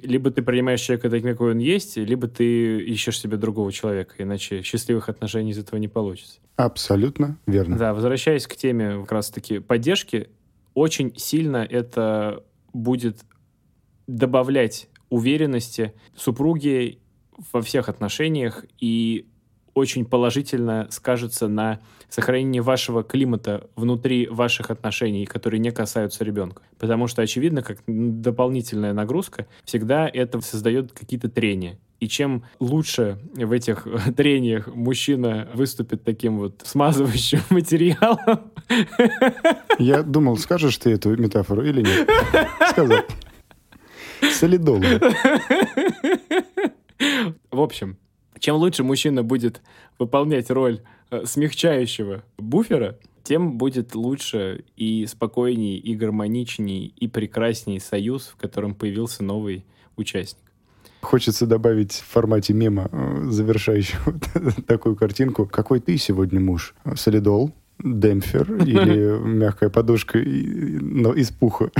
либо 0.00 0.30
ты 0.30 0.42
принимаешь 0.42 0.80
человека 0.80 1.10
таким, 1.10 1.30
какой 1.30 1.52
он 1.52 1.58
есть, 1.58 1.96
либо 1.96 2.28
ты 2.28 2.80
ищешь 2.80 3.20
себе 3.20 3.36
другого 3.36 3.72
человека, 3.72 4.14
иначе 4.18 4.62
счастливых 4.62 5.08
отношений 5.08 5.50
из 5.50 5.58
этого 5.58 5.78
не 5.78 5.88
получится. 5.88 6.40
Абсолютно 6.56 7.38
верно. 7.46 7.78
Да, 7.78 7.94
возвращаясь 7.94 8.46
к 8.46 8.56
теме 8.56 9.00
как 9.00 9.12
раз-таки 9.12 9.58
поддержки, 9.58 10.28
очень 10.74 11.16
сильно 11.16 11.58
это 11.58 12.44
будет 12.72 13.18
добавлять 14.06 14.88
уверенности 15.10 15.92
супруги 16.16 16.98
во 17.52 17.62
всех 17.62 17.88
отношениях 17.88 18.64
и 18.80 19.26
очень 19.74 20.04
положительно 20.04 20.86
скажется 20.90 21.48
на 21.48 21.80
сохранении 22.08 22.60
вашего 22.60 23.02
климата 23.02 23.68
внутри 23.74 24.26
ваших 24.28 24.70
отношений, 24.70 25.24
которые 25.24 25.60
не 25.60 25.70
касаются 25.70 26.24
ребенка. 26.24 26.62
Потому 26.78 27.06
что, 27.06 27.22
очевидно, 27.22 27.62
как 27.62 27.78
дополнительная 27.86 28.92
нагрузка, 28.92 29.46
всегда 29.64 30.08
это 30.08 30.40
создает 30.40 30.92
какие-то 30.92 31.30
трения. 31.30 31.78
И 32.00 32.08
чем 32.08 32.42
лучше 32.58 33.18
в 33.32 33.52
этих 33.52 33.86
трениях 34.16 34.66
мужчина 34.74 35.48
выступит 35.54 36.02
таким 36.02 36.38
вот 36.38 36.62
смазывающим 36.64 37.40
материалом... 37.50 38.50
Я 39.78 40.02
думал, 40.02 40.36
скажешь 40.36 40.76
ты 40.78 40.90
эту 40.90 41.16
метафору 41.16 41.62
или 41.62 41.82
нет? 41.82 42.10
Сказал. 42.70 42.98
Солидол. 44.32 44.82
В 47.50 47.60
общем, 47.60 47.98
чем 48.42 48.56
лучше 48.56 48.82
мужчина 48.82 49.22
будет 49.22 49.62
выполнять 50.00 50.50
роль 50.50 50.80
э, 51.10 51.24
смягчающего 51.24 52.24
буфера, 52.38 52.98
тем 53.22 53.56
будет 53.56 53.94
лучше 53.94 54.64
и 54.76 55.06
спокойнее, 55.06 55.78
и 55.78 55.94
гармоничнее, 55.94 56.86
и 56.88 57.06
прекраснее 57.06 57.78
союз, 57.78 58.26
в 58.26 58.36
котором 58.36 58.74
появился 58.74 59.22
новый 59.22 59.64
участник. 59.96 60.42
Хочется 61.02 61.46
добавить 61.46 61.92
в 61.92 62.04
формате 62.04 62.52
мема, 62.52 62.88
э, 62.90 63.26
завершающего 63.30 64.18
такую 64.66 64.96
картинку. 64.96 65.46
Какой 65.46 65.78
ты 65.78 65.96
сегодня 65.96 66.40
муж? 66.40 66.74
Солидол, 66.96 67.52
демпфер 67.78 68.52
или 68.66 69.20
мягкая 69.20 69.70
подушка 69.70 70.18
но 70.18 71.12
из 71.12 71.30
пуха? 71.30 71.70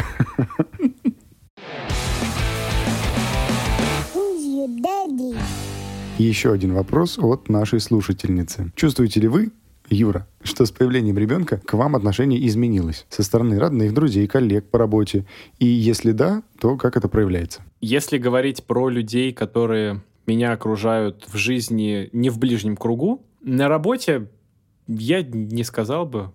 Еще 6.19 6.53
один 6.53 6.75
вопрос 6.75 7.19
от 7.19 7.49
нашей 7.49 7.81
слушательницы. 7.81 8.71
Чувствуете 8.77 9.21
ли 9.21 9.29
вы, 9.29 9.51
Юра, 9.89 10.27
что 10.43 10.67
с 10.67 10.71
появлением 10.71 11.19
ребенка 11.19 11.59
к 11.59 11.73
вам 11.73 11.97
отношение 11.97 12.47
изменилось 12.47 13.07
со 13.09 13.23
стороны 13.23 13.59
родных, 13.59 13.95
друзей, 13.95 14.27
коллег 14.27 14.69
по 14.69 14.79
работе? 14.79 15.25
И 15.59 15.67
если 15.67 16.13
да, 16.13 16.43
то 16.61 16.77
как 16.77 16.97
это 16.97 17.09
проявляется? 17.09 17.63
Если 17.81 18.19
говорить 18.19 18.65
про 18.65 18.89
людей, 18.89 19.33
которые 19.33 20.03
меня 20.27 20.53
окружают 20.53 21.27
в 21.27 21.37
жизни 21.37 22.11
не 22.13 22.31
в 22.31 22.39
ближнем 22.39 22.77
кругу, 22.77 23.25
на 23.43 23.69
работе 23.69 24.29
я 24.87 25.23
не 25.23 25.65
сказал 25.65 26.07
бы, 26.07 26.31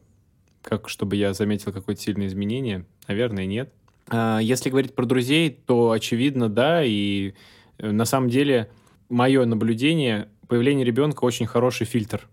как 0.64 0.90
чтобы 0.90 1.16
я 1.16 1.34
заметил 1.34 1.72
какое-то 1.72 2.02
сильное 2.02 2.28
изменение. 2.28 2.86
Наверное, 3.08 3.46
нет. 3.46 3.72
А 4.10 4.40
если 4.40 4.70
говорить 4.70 4.96
про 4.96 5.06
друзей, 5.06 5.50
то 5.66 5.92
очевидно, 5.92 6.50
да, 6.50 6.84
и 6.84 7.34
э, 7.78 7.92
на 7.92 8.06
самом 8.06 8.30
деле 8.30 8.70
мое 9.10 9.46
наблюдение, 9.46 10.30
появление 10.48 10.86
ребенка 10.86 11.24
очень 11.24 11.46
хороший 11.46 11.86
фильтр 11.86 12.28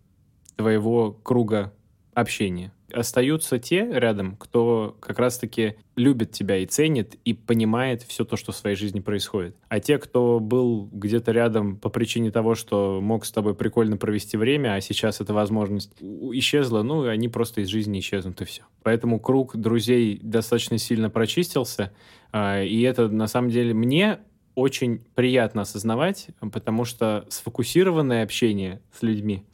твоего 0.57 1.13
круга 1.13 1.73
общения. 2.15 2.73
Остаются 2.93 3.59
те 3.59 3.89
рядом, 3.91 4.37
кто 4.37 4.97
как 5.01 5.19
раз-таки 5.19 5.75
любит 5.97 6.31
тебя 6.31 6.59
и 6.59 6.67
ценит, 6.67 7.17
и 7.25 7.35
понимает 7.35 8.03
все 8.03 8.25
то, 8.25 8.37
что 8.37 8.53
в 8.53 8.57
своей 8.57 8.77
жизни 8.77 9.01
происходит. 9.01 9.57
А 9.69 9.81
те, 9.81 9.99
кто 9.99 10.39
был 10.39 10.89
где-то 10.93 11.33
рядом 11.33 11.77
по 11.77 11.89
причине 11.89 12.31
того, 12.31 12.55
что 12.55 13.01
мог 13.03 13.25
с 13.25 13.33
тобой 13.33 13.57
прикольно 13.57 13.97
провести 13.97 14.37
время, 14.37 14.75
а 14.75 14.81
сейчас 14.81 15.21
эта 15.21 15.35
возможность 15.35 15.93
исчезла, 16.01 16.83
ну, 16.83 17.09
они 17.09 17.29
просто 17.29 17.63
из 17.63 17.69
жизни 17.69 17.99
исчезнут, 17.99 18.41
и 18.43 18.45
все. 18.45 18.63
Поэтому 18.85 19.19
круг 19.19 19.57
друзей 19.57 20.21
достаточно 20.23 20.79
сильно 20.79 21.11
прочистился, 21.11 21.93
а, 22.31 22.63
и 22.63 22.81
это, 22.83 23.09
на 23.09 23.27
самом 23.27 23.51
деле, 23.51 23.75
мне 23.75 24.21
очень 24.55 25.01
приятно 25.15 25.63
осознавать, 25.63 26.29
потому 26.53 26.85
что 26.85 27.27
сфокусированное 27.29 28.23
общение 28.23 28.81
с 28.93 29.03
людьми 29.03 29.45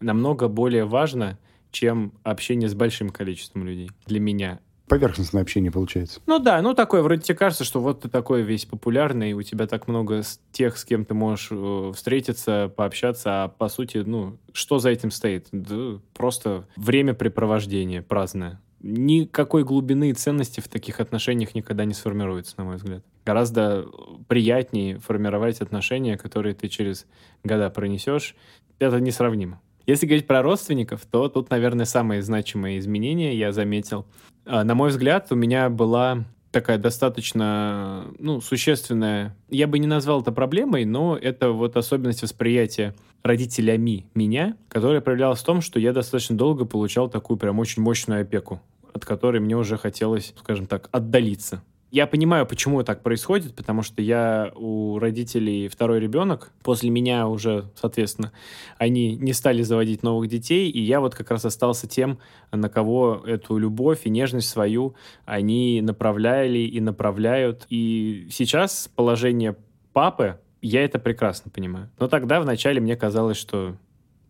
намного 0.00 0.48
более 0.48 0.84
важно, 0.84 1.38
чем 1.70 2.12
общение 2.22 2.68
с 2.68 2.74
большим 2.74 3.10
количеством 3.10 3.64
людей 3.64 3.90
для 4.06 4.20
меня. 4.20 4.60
Поверхностное 4.88 5.42
общение 5.42 5.70
получается. 5.70 6.20
Ну 6.26 6.38
да, 6.38 6.62
ну 6.62 6.72
такое, 6.72 7.02
вроде 7.02 7.20
тебе 7.20 7.36
кажется, 7.36 7.62
что 7.64 7.80
вот 7.80 8.00
ты 8.00 8.08
такой 8.08 8.40
весь 8.40 8.64
популярный, 8.64 9.34
у 9.34 9.42
тебя 9.42 9.66
так 9.66 9.86
много 9.86 10.22
тех, 10.50 10.78
с 10.78 10.84
кем 10.84 11.04
ты 11.04 11.12
можешь 11.12 11.48
э, 11.50 11.92
встретиться, 11.94 12.72
пообщаться, 12.74 13.44
а 13.44 13.48
по 13.48 13.68
сути, 13.68 13.98
ну, 13.98 14.38
что 14.52 14.78
за 14.78 14.88
этим 14.88 15.10
стоит? 15.10 15.48
Да, 15.52 16.00
просто 16.14 16.66
времяпрепровождение 16.76 18.00
праздное 18.00 18.60
никакой 18.80 19.64
глубины 19.64 20.10
и 20.10 20.14
ценности 20.14 20.60
в 20.60 20.68
таких 20.68 21.00
отношениях 21.00 21.54
никогда 21.54 21.84
не 21.84 21.94
сформируется, 21.94 22.54
на 22.58 22.64
мой 22.64 22.76
взгляд. 22.76 23.04
Гораздо 23.28 23.84
приятнее 24.26 25.00
формировать 25.00 25.60
отношения, 25.60 26.16
которые 26.16 26.54
ты 26.54 26.68
через 26.68 27.04
года 27.44 27.68
пронесешь. 27.68 28.34
Это 28.78 29.00
несравнимо. 29.00 29.60
Если 29.86 30.06
говорить 30.06 30.26
про 30.26 30.40
родственников, 30.40 31.04
то 31.04 31.28
тут, 31.28 31.50
наверное, 31.50 31.84
самые 31.84 32.22
значимые 32.22 32.78
изменения 32.78 33.36
я 33.36 33.52
заметил. 33.52 34.06
А, 34.46 34.64
на 34.64 34.74
мой 34.74 34.88
взгляд, 34.88 35.26
у 35.30 35.34
меня 35.34 35.68
была 35.68 36.24
такая 36.52 36.78
достаточно, 36.78 38.06
ну, 38.18 38.40
существенная, 38.40 39.36
я 39.50 39.66
бы 39.66 39.78
не 39.78 39.86
назвал 39.86 40.22
это 40.22 40.32
проблемой, 40.32 40.86
но 40.86 41.14
это 41.14 41.50
вот 41.50 41.76
особенность 41.76 42.22
восприятия 42.22 42.94
родителями 43.22 44.06
меня, 44.14 44.56
которая 44.70 45.02
проявлялась 45.02 45.40
в 45.40 45.44
том, 45.44 45.60
что 45.60 45.78
я 45.78 45.92
достаточно 45.92 46.34
долго 46.34 46.64
получал 46.64 47.10
такую 47.10 47.36
прям 47.36 47.58
очень 47.58 47.82
мощную 47.82 48.22
опеку, 48.22 48.62
от 48.94 49.04
которой 49.04 49.40
мне 49.40 49.54
уже 49.54 49.76
хотелось, 49.76 50.32
скажем 50.38 50.64
так, 50.64 50.88
отдалиться. 50.92 51.62
Я 51.90 52.06
понимаю, 52.06 52.46
почему 52.46 52.82
так 52.82 53.02
происходит, 53.02 53.54
потому 53.54 53.82
что 53.82 54.02
я 54.02 54.52
у 54.54 54.98
родителей 54.98 55.68
второй 55.68 56.00
ребенок. 56.00 56.52
После 56.62 56.90
меня 56.90 57.26
уже, 57.28 57.70
соответственно, 57.74 58.32
они 58.76 59.16
не 59.16 59.32
стали 59.32 59.62
заводить 59.62 60.02
новых 60.02 60.28
детей, 60.28 60.70
и 60.70 60.80
я 60.82 61.00
вот 61.00 61.14
как 61.14 61.30
раз 61.30 61.46
остался 61.46 61.86
тем, 61.86 62.18
на 62.52 62.68
кого 62.68 63.22
эту 63.26 63.56
любовь 63.56 64.00
и 64.04 64.10
нежность 64.10 64.50
свою 64.50 64.94
они 65.24 65.80
направляли 65.80 66.58
и 66.58 66.78
направляют. 66.80 67.66
И 67.70 68.28
сейчас 68.30 68.90
положение 68.94 69.56
папы, 69.94 70.38
я 70.60 70.84
это 70.84 70.98
прекрасно 70.98 71.50
понимаю. 71.50 71.90
Но 71.98 72.08
тогда 72.08 72.40
вначале 72.40 72.80
мне 72.80 72.96
казалось, 72.96 73.38
что 73.38 73.76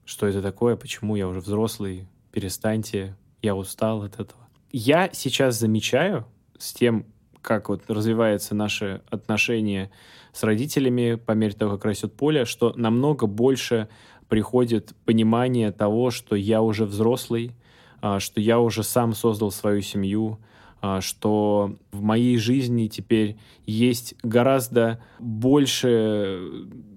что 0.09 0.27
это 0.27 0.41
такое, 0.41 0.75
почему 0.77 1.17
я 1.17 1.29
уже 1.29 1.41
взрослый, 1.41 2.09
перестаньте, 2.33 3.15
я 3.43 3.55
устал 3.55 4.05
от 4.05 4.15
этого. 4.15 4.49
Я 4.73 5.11
сейчас 5.13 5.59
замечаю 5.59 6.25
с 6.57 6.73
тем, 6.73 7.05
как 7.43 7.69
вот 7.69 7.83
развивается 7.89 8.55
наше 8.55 9.03
отношение 9.11 9.91
с 10.33 10.43
родителями 10.43 11.15
по 11.15 11.33
мере 11.33 11.53
того, 11.55 11.73
как 11.73 11.87
растет 11.87 12.15
поле, 12.15 12.45
что 12.45 12.73
намного 12.77 13.27
больше 13.27 13.89
приходит 14.29 14.95
понимание 15.05 15.73
того, 15.73 16.11
что 16.11 16.37
я 16.37 16.63
уже 16.63 16.85
взрослый, 16.85 17.53
а, 18.01 18.21
что 18.21 18.41
я 18.41 18.61
уже 18.61 18.83
сам 18.83 19.15
создал 19.15 19.51
свою 19.51 19.81
семью, 19.81 20.39
а, 20.81 21.01
что 21.01 21.77
в 21.91 22.03
моей 22.03 22.37
жизни 22.39 22.87
теперь 22.87 23.37
есть 23.67 24.15
гораздо 24.23 25.03
больше 25.19 26.41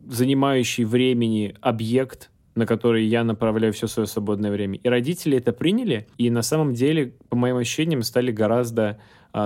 занимающий 0.07 0.83
времени 0.83 1.55
объект, 1.61 2.29
на 2.53 2.65
который 2.65 3.05
я 3.05 3.23
направляю 3.23 3.73
все 3.73 3.87
свое 3.87 4.07
свободное 4.07 4.51
время. 4.51 4.77
И 4.83 4.87
родители 4.87 5.37
это 5.37 5.53
приняли, 5.53 6.07
и 6.17 6.29
на 6.29 6.41
самом 6.41 6.73
деле, 6.73 7.13
по 7.29 7.35
моим 7.35 7.57
ощущениям, 7.57 8.03
стали 8.03 8.31
гораздо 8.31 8.99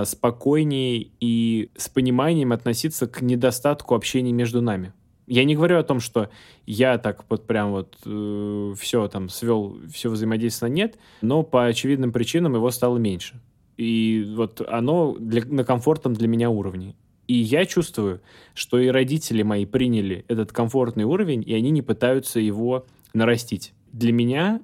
спокойнее 0.04 1.10
и 1.20 1.70
с 1.76 1.88
пониманием 1.88 2.52
относиться 2.52 3.06
к 3.06 3.22
недостатку 3.22 3.94
общения 3.94 4.32
между 4.32 4.60
нами. 4.60 4.92
Я 5.26 5.44
не 5.44 5.56
говорю 5.56 5.78
о 5.78 5.82
том, 5.82 5.98
что 5.98 6.30
я 6.66 6.98
так 6.98 7.24
вот 7.28 7.46
прям 7.46 7.72
вот 7.72 7.96
э, 8.04 8.74
все 8.78 9.08
там 9.08 9.28
свел, 9.28 9.76
все 9.92 10.08
взаимодействие 10.08 10.70
нет, 10.70 10.98
но 11.20 11.42
по 11.42 11.66
очевидным 11.66 12.12
причинам 12.12 12.54
его 12.54 12.70
стало 12.70 12.98
меньше. 12.98 13.40
И 13.76 14.32
вот 14.36 14.60
оно 14.66 15.16
для, 15.18 15.44
на 15.44 15.64
комфортном 15.64 16.14
для 16.14 16.28
меня 16.28 16.48
уровне. 16.48 16.94
И 17.26 17.34
я 17.34 17.66
чувствую, 17.66 18.20
что 18.54 18.78
и 18.78 18.86
родители 18.86 19.42
мои 19.42 19.66
приняли 19.66 20.24
этот 20.28 20.52
комфортный 20.52 21.04
уровень, 21.04 21.42
и 21.44 21.54
они 21.54 21.70
не 21.70 21.82
пытаются 21.82 22.38
его 22.38 22.86
нарастить. 23.12 23.72
Для 23.92 24.12
меня, 24.12 24.60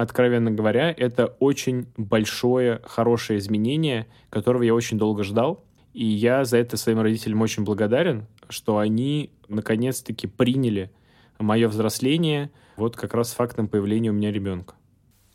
откровенно 0.00 0.50
говоря, 0.50 0.94
это 0.96 1.26
очень 1.26 1.86
большое, 1.98 2.80
хорошее 2.84 3.38
изменение, 3.38 4.06
которого 4.30 4.62
я 4.62 4.74
очень 4.74 4.96
долго 4.96 5.24
ждал. 5.24 5.62
И 5.92 6.06
я 6.06 6.46
за 6.46 6.56
это 6.56 6.78
своим 6.78 7.00
родителям 7.00 7.42
очень 7.42 7.64
благодарен, 7.64 8.26
что 8.48 8.78
они 8.78 9.30
наконец-таки 9.48 10.26
приняли 10.26 10.90
мое 11.38 11.68
взросление 11.68 12.50
вот 12.76 12.96
как 12.96 13.12
раз 13.12 13.30
с 13.30 13.34
фактом 13.34 13.68
появления 13.68 14.08
у 14.08 14.14
меня 14.14 14.32
ребенка. 14.32 14.74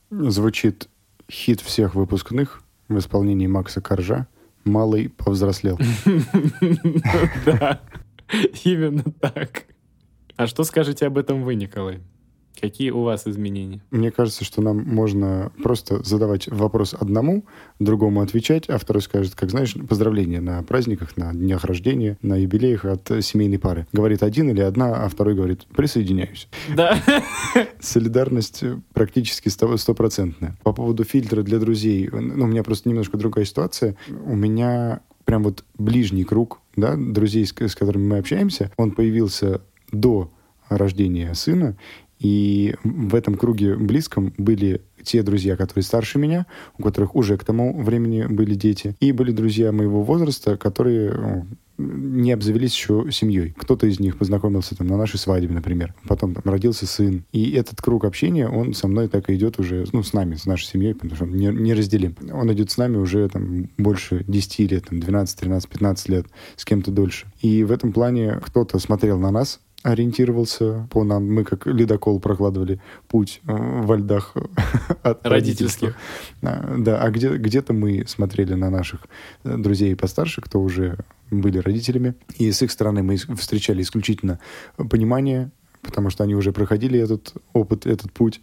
Звучит 0.10 0.90
хит 1.30 1.62
всех 1.62 1.94
выпускных 1.94 2.64
в 2.88 2.98
исполнении 2.98 3.46
Макса 3.46 3.82
Коржа 3.82 4.28
«Малый 4.64 5.10
повзрослел». 5.10 5.78
Да, 7.46 7.82
именно 8.64 9.04
так. 9.20 9.66
А 10.36 10.48
что 10.48 10.64
скажете 10.64 11.06
об 11.06 11.20
этом 11.20 11.44
вы, 11.44 11.54
Николай? 11.54 12.02
Какие 12.60 12.92
у 12.92 13.02
вас 13.04 13.28
изменения? 13.28 13.82
Мне 13.92 14.12
кажется, 14.12 14.44
что 14.44 14.62
нам 14.62 14.84
можно 14.84 15.52
просто 15.62 16.04
задавать 16.04 16.48
вопрос 16.48 16.94
одному, 16.94 17.46
другому 17.80 18.22
отвечать, 18.22 18.70
а 18.70 18.78
второй 18.78 19.02
скажет, 19.02 19.36
как 19.36 19.52
знаешь, 19.52 19.76
поздравления 19.88 20.42
на 20.42 20.62
праздниках, 20.64 21.18
на 21.18 21.34
днях 21.34 21.66
рождения, 21.66 22.18
на 22.22 22.36
юбилеях 22.36 22.86
от 22.86 23.12
семейной 23.22 23.60
пары. 23.60 23.88
Говорит 23.92 24.24
один 24.24 24.50
или 24.50 24.62
одна, 24.62 25.04
а 25.04 25.10
второй 25.10 25.36
говорит, 25.36 25.66
присоединяюсь. 25.76 26.48
Да. 26.76 26.98
Солидарность 27.80 28.64
практически 28.94 29.50
стопроцентная. 29.50 30.58
По 30.64 30.74
поводу 30.74 31.04
фильтра 31.04 31.42
для 31.44 31.60
друзей, 31.60 32.10
ну, 32.12 32.46
у 32.46 32.48
меня 32.48 32.64
просто 32.64 32.90
немножко 32.90 33.18
другая 33.18 33.46
ситуация. 33.46 33.96
У 34.26 34.36
меня 34.36 35.02
прям 35.26 35.44
вот 35.44 35.66
ближний 35.78 36.24
круг, 36.24 36.62
да, 36.76 36.96
друзей, 36.96 37.46
с, 37.46 37.54
с 37.58 37.76
которыми 37.76 38.08
мы 38.08 38.18
общаемся, 38.20 38.72
он 38.78 38.92
появился 38.92 39.62
до 39.92 40.32
рождения 40.70 41.34
сына, 41.34 41.78
и 42.20 42.76
в 42.84 43.16
этом 43.16 43.36
круге 43.36 43.76
близком 43.76 44.34
были 44.38 44.82
те 45.04 45.22
друзья, 45.24 45.56
которые 45.56 45.84
старше 45.84 46.18
меня, 46.18 46.46
у 46.78 46.84
которых 46.84 47.16
уже 47.16 47.38
к 47.38 47.44
тому 47.44 47.82
времени 47.82 48.26
были 48.26 48.56
дети, 48.56 48.96
и 49.00 49.12
были 49.12 49.32
друзья 49.32 49.72
моего 49.72 50.02
возраста, 50.02 50.58
которые 50.58 51.14
ну, 51.14 51.48
не 51.78 52.32
обзавелись 52.32 52.74
еще 52.74 53.08
семьей. 53.12 53.54
Кто-то 53.58 53.86
из 53.88 54.00
них 54.00 54.18
познакомился 54.18 54.76
там 54.76 54.88
на 54.88 54.98
нашей 54.98 55.18
свадьбе, 55.18 55.54
например. 55.54 55.94
Потом 56.08 56.34
там 56.34 56.44
родился 56.46 56.88
сын. 56.88 57.26
И 57.32 57.52
этот 57.52 57.82
круг 57.82 58.06
общения, 58.06 58.48
он 58.48 58.74
со 58.74 58.88
мной 58.88 59.08
так 59.10 59.30
и 59.30 59.36
идет 59.36 59.60
уже, 59.60 59.86
ну, 59.92 60.02
с 60.02 60.14
нами, 60.14 60.36
с 60.36 60.46
нашей 60.46 60.66
семьей, 60.66 60.94
потому 60.96 61.16
что 61.16 61.26
он 61.26 61.36
не, 61.36 61.48
не 61.48 61.74
разделим. 61.74 62.16
Он 62.32 62.52
идет 62.54 62.72
с 62.72 62.78
нами 62.78 62.98
уже 62.98 63.28
там 63.30 63.70
больше 63.78 64.24
10 64.28 64.72
лет, 64.72 64.86
там 64.88 65.00
12, 65.00 65.40
13, 65.40 65.70
15 65.70 66.10
лет, 66.10 66.26
с 66.56 66.66
кем-то 66.66 66.92
дольше. 66.92 67.28
И 67.42 67.64
в 67.64 67.72
этом 67.72 67.92
плане 67.92 68.40
кто-то 68.44 68.80
смотрел 68.80 69.20
на 69.20 69.32
нас 69.32 69.60
ориентировался 69.86 70.88
по 70.90 71.04
нам. 71.04 71.32
Мы 71.32 71.44
как 71.44 71.68
ледокол 71.68 72.20
прокладывали 72.20 72.82
путь 73.08 73.42
э, 73.48 73.54
во 73.54 73.98
льдах 73.98 74.34
от 75.04 75.26
родительских. 75.26 75.96
А, 76.42 76.76
да, 76.78 77.02
а 77.02 77.12
где, 77.12 77.38
где-то 77.38 77.74
мы 77.74 78.04
смотрели 78.08 78.56
на 78.56 78.72
наших 78.72 79.06
э, 79.44 79.56
друзей 79.58 79.96
постарше, 79.96 80.42
кто 80.42 80.60
уже 80.60 80.98
были 81.30 81.60
родителями. 81.60 82.16
И 82.38 82.52
с 82.52 82.64
их 82.64 82.72
стороны 82.72 83.04
мы 83.04 83.18
встречали 83.18 83.84
исключительно 83.84 84.40
понимание, 84.78 85.52
потому 85.84 86.10
что 86.10 86.24
они 86.24 86.34
уже 86.34 86.52
проходили 86.52 87.00
этот 87.00 87.34
опыт, 87.54 87.86
этот 87.86 88.12
путь. 88.12 88.42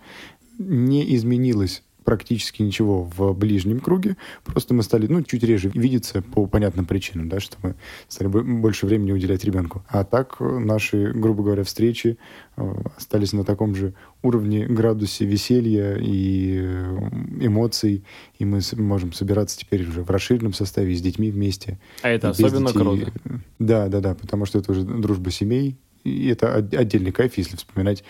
Не 0.59 1.16
изменилось 1.16 1.82
практически 2.05 2.62
ничего 2.62 3.03
в 3.16 3.32
ближнем 3.34 3.80
круге. 3.80 4.16
Просто 4.44 4.74
мы 4.74 4.82
стали, 4.82 5.07
ну, 5.07 5.22
чуть 5.22 5.42
реже 5.42 5.70
видеться 5.74 6.22
по 6.22 6.46
понятным 6.46 6.84
причинам, 6.84 7.28
да, 7.28 7.40
что 7.40 7.57
мы 7.62 7.74
стали 8.09 8.28
больше 8.28 8.86
времени 8.86 9.12
уделять 9.12 9.44
ребенку. 9.44 9.84
А 9.88 10.05
так 10.05 10.36
наши, 10.40 11.12
грубо 11.12 11.42
говоря, 11.42 11.64
встречи 11.64 12.18
э, 12.57 12.74
остались 12.96 13.32
на 13.32 13.44
таком 13.44 13.74
же 13.74 13.94
уровне, 14.22 14.66
градусе 14.66 15.24
веселья 15.24 15.96
и 15.96 16.59
э, 16.61 16.98
эмоций, 17.40 18.05
и 18.38 18.44
мы 18.44 18.61
можем 18.76 19.12
собираться 19.12 19.59
теперь 19.59 19.88
уже 19.88 20.03
в 20.03 20.11
расширенном 20.11 20.53
составе 20.53 20.94
с 20.94 21.00
детьми 21.00 21.30
вместе. 21.30 21.78
А 22.03 22.09
это 22.09 22.30
особенно 22.30 22.68
детей. 22.68 22.80
круто. 22.80 23.12
Да, 23.59 23.88
да, 23.88 24.00
да, 24.00 24.14
потому 24.14 24.46
что 24.46 24.59
это 24.59 24.72
уже 24.72 24.82
дружба 24.82 25.30
семей, 25.30 25.76
и 26.05 26.28
это 26.28 26.55
отдельный 26.55 27.12
кайф, 27.12 27.36
если 27.36 27.57
вспоминать, 27.57 28.05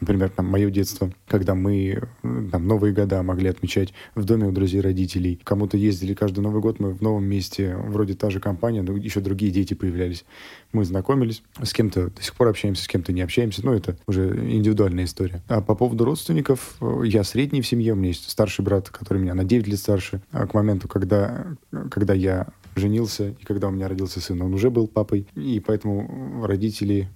например, 0.00 0.30
там, 0.30 0.46
мое 0.46 0.70
детство, 0.70 1.12
когда 1.26 1.54
мы 1.54 2.08
там, 2.22 2.66
Новые 2.66 2.94
года 2.94 3.22
могли 3.22 3.48
отмечать 3.48 3.92
в 4.14 4.24
доме 4.24 4.46
у 4.46 4.52
друзей 4.52 4.80
родителей. 4.80 5.40
Кому-то 5.44 5.76
ездили 5.76 6.14
каждый 6.14 6.40
Новый 6.40 6.60
год, 6.60 6.80
мы 6.80 6.92
в 6.92 7.02
новом 7.02 7.24
месте, 7.24 7.76
вроде 7.76 8.14
та 8.14 8.30
же 8.30 8.40
компания, 8.40 8.82
но 8.82 8.96
еще 8.96 9.20
другие 9.20 9.52
дети 9.52 9.74
появлялись. 9.74 10.24
Мы 10.72 10.84
знакомились, 10.84 11.42
с 11.62 11.72
кем-то 11.72 12.10
до 12.10 12.22
сих 12.22 12.34
пор 12.34 12.48
общаемся, 12.48 12.84
с 12.84 12.88
кем-то 12.88 13.12
не 13.12 13.22
общаемся, 13.22 13.64
но 13.64 13.74
это 13.74 13.96
уже 14.06 14.28
индивидуальная 14.28 15.04
история. 15.04 15.42
А 15.48 15.60
по 15.60 15.74
поводу 15.74 16.04
родственников, 16.04 16.78
я 17.04 17.24
средний 17.24 17.60
в 17.60 17.66
семье, 17.66 17.92
у 17.92 17.96
меня 17.96 18.08
есть 18.08 18.28
старший 18.28 18.64
брат, 18.64 18.88
который 18.90 19.18
меня 19.18 19.34
на 19.34 19.44
9 19.44 19.66
лет 19.68 19.78
старше. 19.78 20.22
А 20.30 20.46
к 20.46 20.54
моменту, 20.54 20.88
когда, 20.88 21.46
когда 21.90 22.14
я 22.14 22.48
женился 22.76 23.28
и 23.38 23.44
когда 23.44 23.68
у 23.68 23.70
меня 23.70 23.88
родился 23.88 24.20
сын, 24.20 24.40
он 24.42 24.54
уже 24.54 24.70
был 24.70 24.88
папой, 24.88 25.26
и 25.34 25.60
поэтому 25.64 26.44
родители 26.44 27.08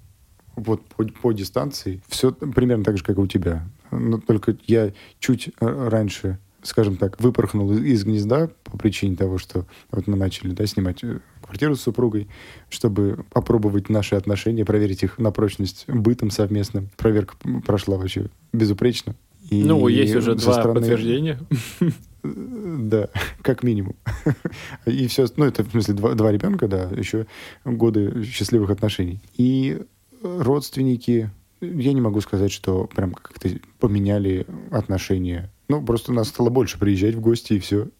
вот 0.58 0.82
по, 0.84 1.04
по 1.04 1.32
дистанции 1.32 2.02
все 2.08 2.32
примерно 2.32 2.84
так 2.84 2.98
же, 2.98 3.04
как 3.04 3.16
и 3.16 3.20
у 3.20 3.26
тебя. 3.26 3.66
Но 3.90 4.18
только 4.18 4.56
я 4.66 4.92
чуть 5.18 5.50
раньше, 5.60 6.38
скажем 6.62 6.96
так, 6.96 7.20
выпорхнул 7.20 7.72
из 7.72 8.04
гнезда 8.04 8.50
по 8.64 8.76
причине 8.76 9.16
того, 9.16 9.38
что 9.38 9.66
вот 9.90 10.06
мы 10.06 10.16
начали 10.16 10.52
да, 10.52 10.66
снимать 10.66 11.02
э, 11.02 11.20
квартиру 11.42 11.76
с 11.76 11.80
супругой, 11.80 12.28
чтобы 12.68 13.24
попробовать 13.30 13.88
наши 13.88 14.14
отношения, 14.14 14.64
проверить 14.64 15.02
их 15.02 15.18
на 15.18 15.30
прочность 15.30 15.84
бытом 15.88 16.30
совместным. 16.30 16.90
Проверка 16.96 17.34
прошла 17.64 17.96
вообще 17.96 18.26
безупречно. 18.52 19.14
И 19.48 19.64
ну, 19.64 19.88
есть 19.88 20.14
уже 20.14 20.34
два 20.34 20.52
стороны... 20.52 20.80
подтверждения. 20.80 21.38
Да, 22.24 23.08
как 23.42 23.62
минимум. 23.62 23.94
И 24.86 25.06
все, 25.06 25.26
ну, 25.36 25.44
это 25.44 25.62
в 25.62 25.70
смысле 25.70 25.94
два, 25.94 26.14
два 26.14 26.32
ребенка, 26.32 26.66
да, 26.66 26.90
еще 26.90 27.26
годы 27.64 28.24
счастливых 28.24 28.70
отношений. 28.70 29.20
И 29.36 29.80
родственники, 30.22 31.30
я 31.60 31.92
не 31.92 32.00
могу 32.00 32.20
сказать, 32.20 32.52
что 32.52 32.84
прям 32.86 33.14
как-то 33.14 33.48
поменяли 33.78 34.46
отношения. 34.70 35.50
Ну, 35.68 35.84
просто 35.84 36.12
нас 36.12 36.28
стало 36.28 36.50
больше 36.50 36.78
приезжать 36.78 37.14
в 37.14 37.20
гости, 37.20 37.54
и 37.54 37.58
все. 37.58 37.88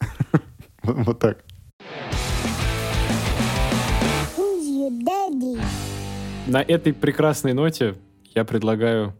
Вот 0.82 1.18
так. 1.18 1.44
На 6.46 6.62
этой 6.62 6.94
прекрасной 6.94 7.52
ноте 7.52 7.96
я 8.34 8.44
предлагаю 8.44 9.14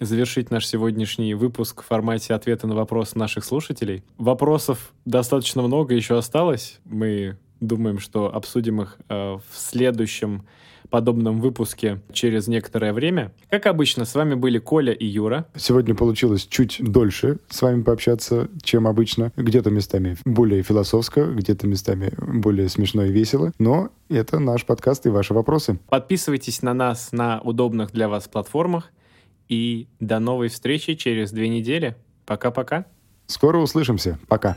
завершить 0.00 0.50
наш 0.50 0.66
сегодняшний 0.66 1.34
выпуск 1.34 1.82
в 1.82 1.86
формате 1.86 2.34
ответа 2.34 2.66
на 2.66 2.74
вопросы 2.74 3.18
наших 3.18 3.44
слушателей. 3.44 4.04
Вопросов 4.16 4.94
достаточно 5.04 5.62
много 5.62 5.94
еще 5.94 6.16
осталось. 6.16 6.80
Мы 6.84 7.36
думаем, 7.60 7.98
что 7.98 8.34
обсудим 8.34 8.80
их 8.80 8.96
э, 9.08 9.14
в 9.34 9.42
следующем 9.52 10.46
подобном 10.92 11.40
выпуске 11.40 12.00
через 12.12 12.46
некоторое 12.46 12.92
время. 12.92 13.32
Как 13.50 13.66
обычно, 13.66 14.04
с 14.04 14.14
вами 14.14 14.34
были 14.34 14.58
Коля 14.58 14.92
и 14.92 15.06
Юра. 15.06 15.46
Сегодня 15.56 15.94
получилось 15.94 16.46
чуть 16.46 16.76
дольше 16.80 17.38
с 17.48 17.62
вами 17.62 17.82
пообщаться, 17.82 18.48
чем 18.62 18.86
обычно. 18.86 19.32
Где-то 19.36 19.70
местами 19.70 20.18
более 20.26 20.62
философско, 20.62 21.24
где-то 21.24 21.66
местами 21.66 22.12
более 22.18 22.68
смешно 22.68 23.06
и 23.06 23.10
весело. 23.10 23.52
Но 23.58 23.88
это 24.10 24.38
наш 24.38 24.66
подкаст 24.66 25.06
и 25.06 25.08
ваши 25.08 25.32
вопросы. 25.32 25.78
Подписывайтесь 25.88 26.60
на 26.60 26.74
нас 26.74 27.10
на 27.10 27.40
удобных 27.40 27.90
для 27.92 28.08
вас 28.08 28.28
платформах. 28.28 28.90
И 29.48 29.88
до 29.98 30.18
новой 30.18 30.48
встречи 30.48 30.94
через 30.94 31.32
две 31.32 31.48
недели. 31.48 31.96
Пока-пока. 32.26 32.84
Скоро 33.26 33.58
услышимся. 33.58 34.18
Пока. 34.28 34.56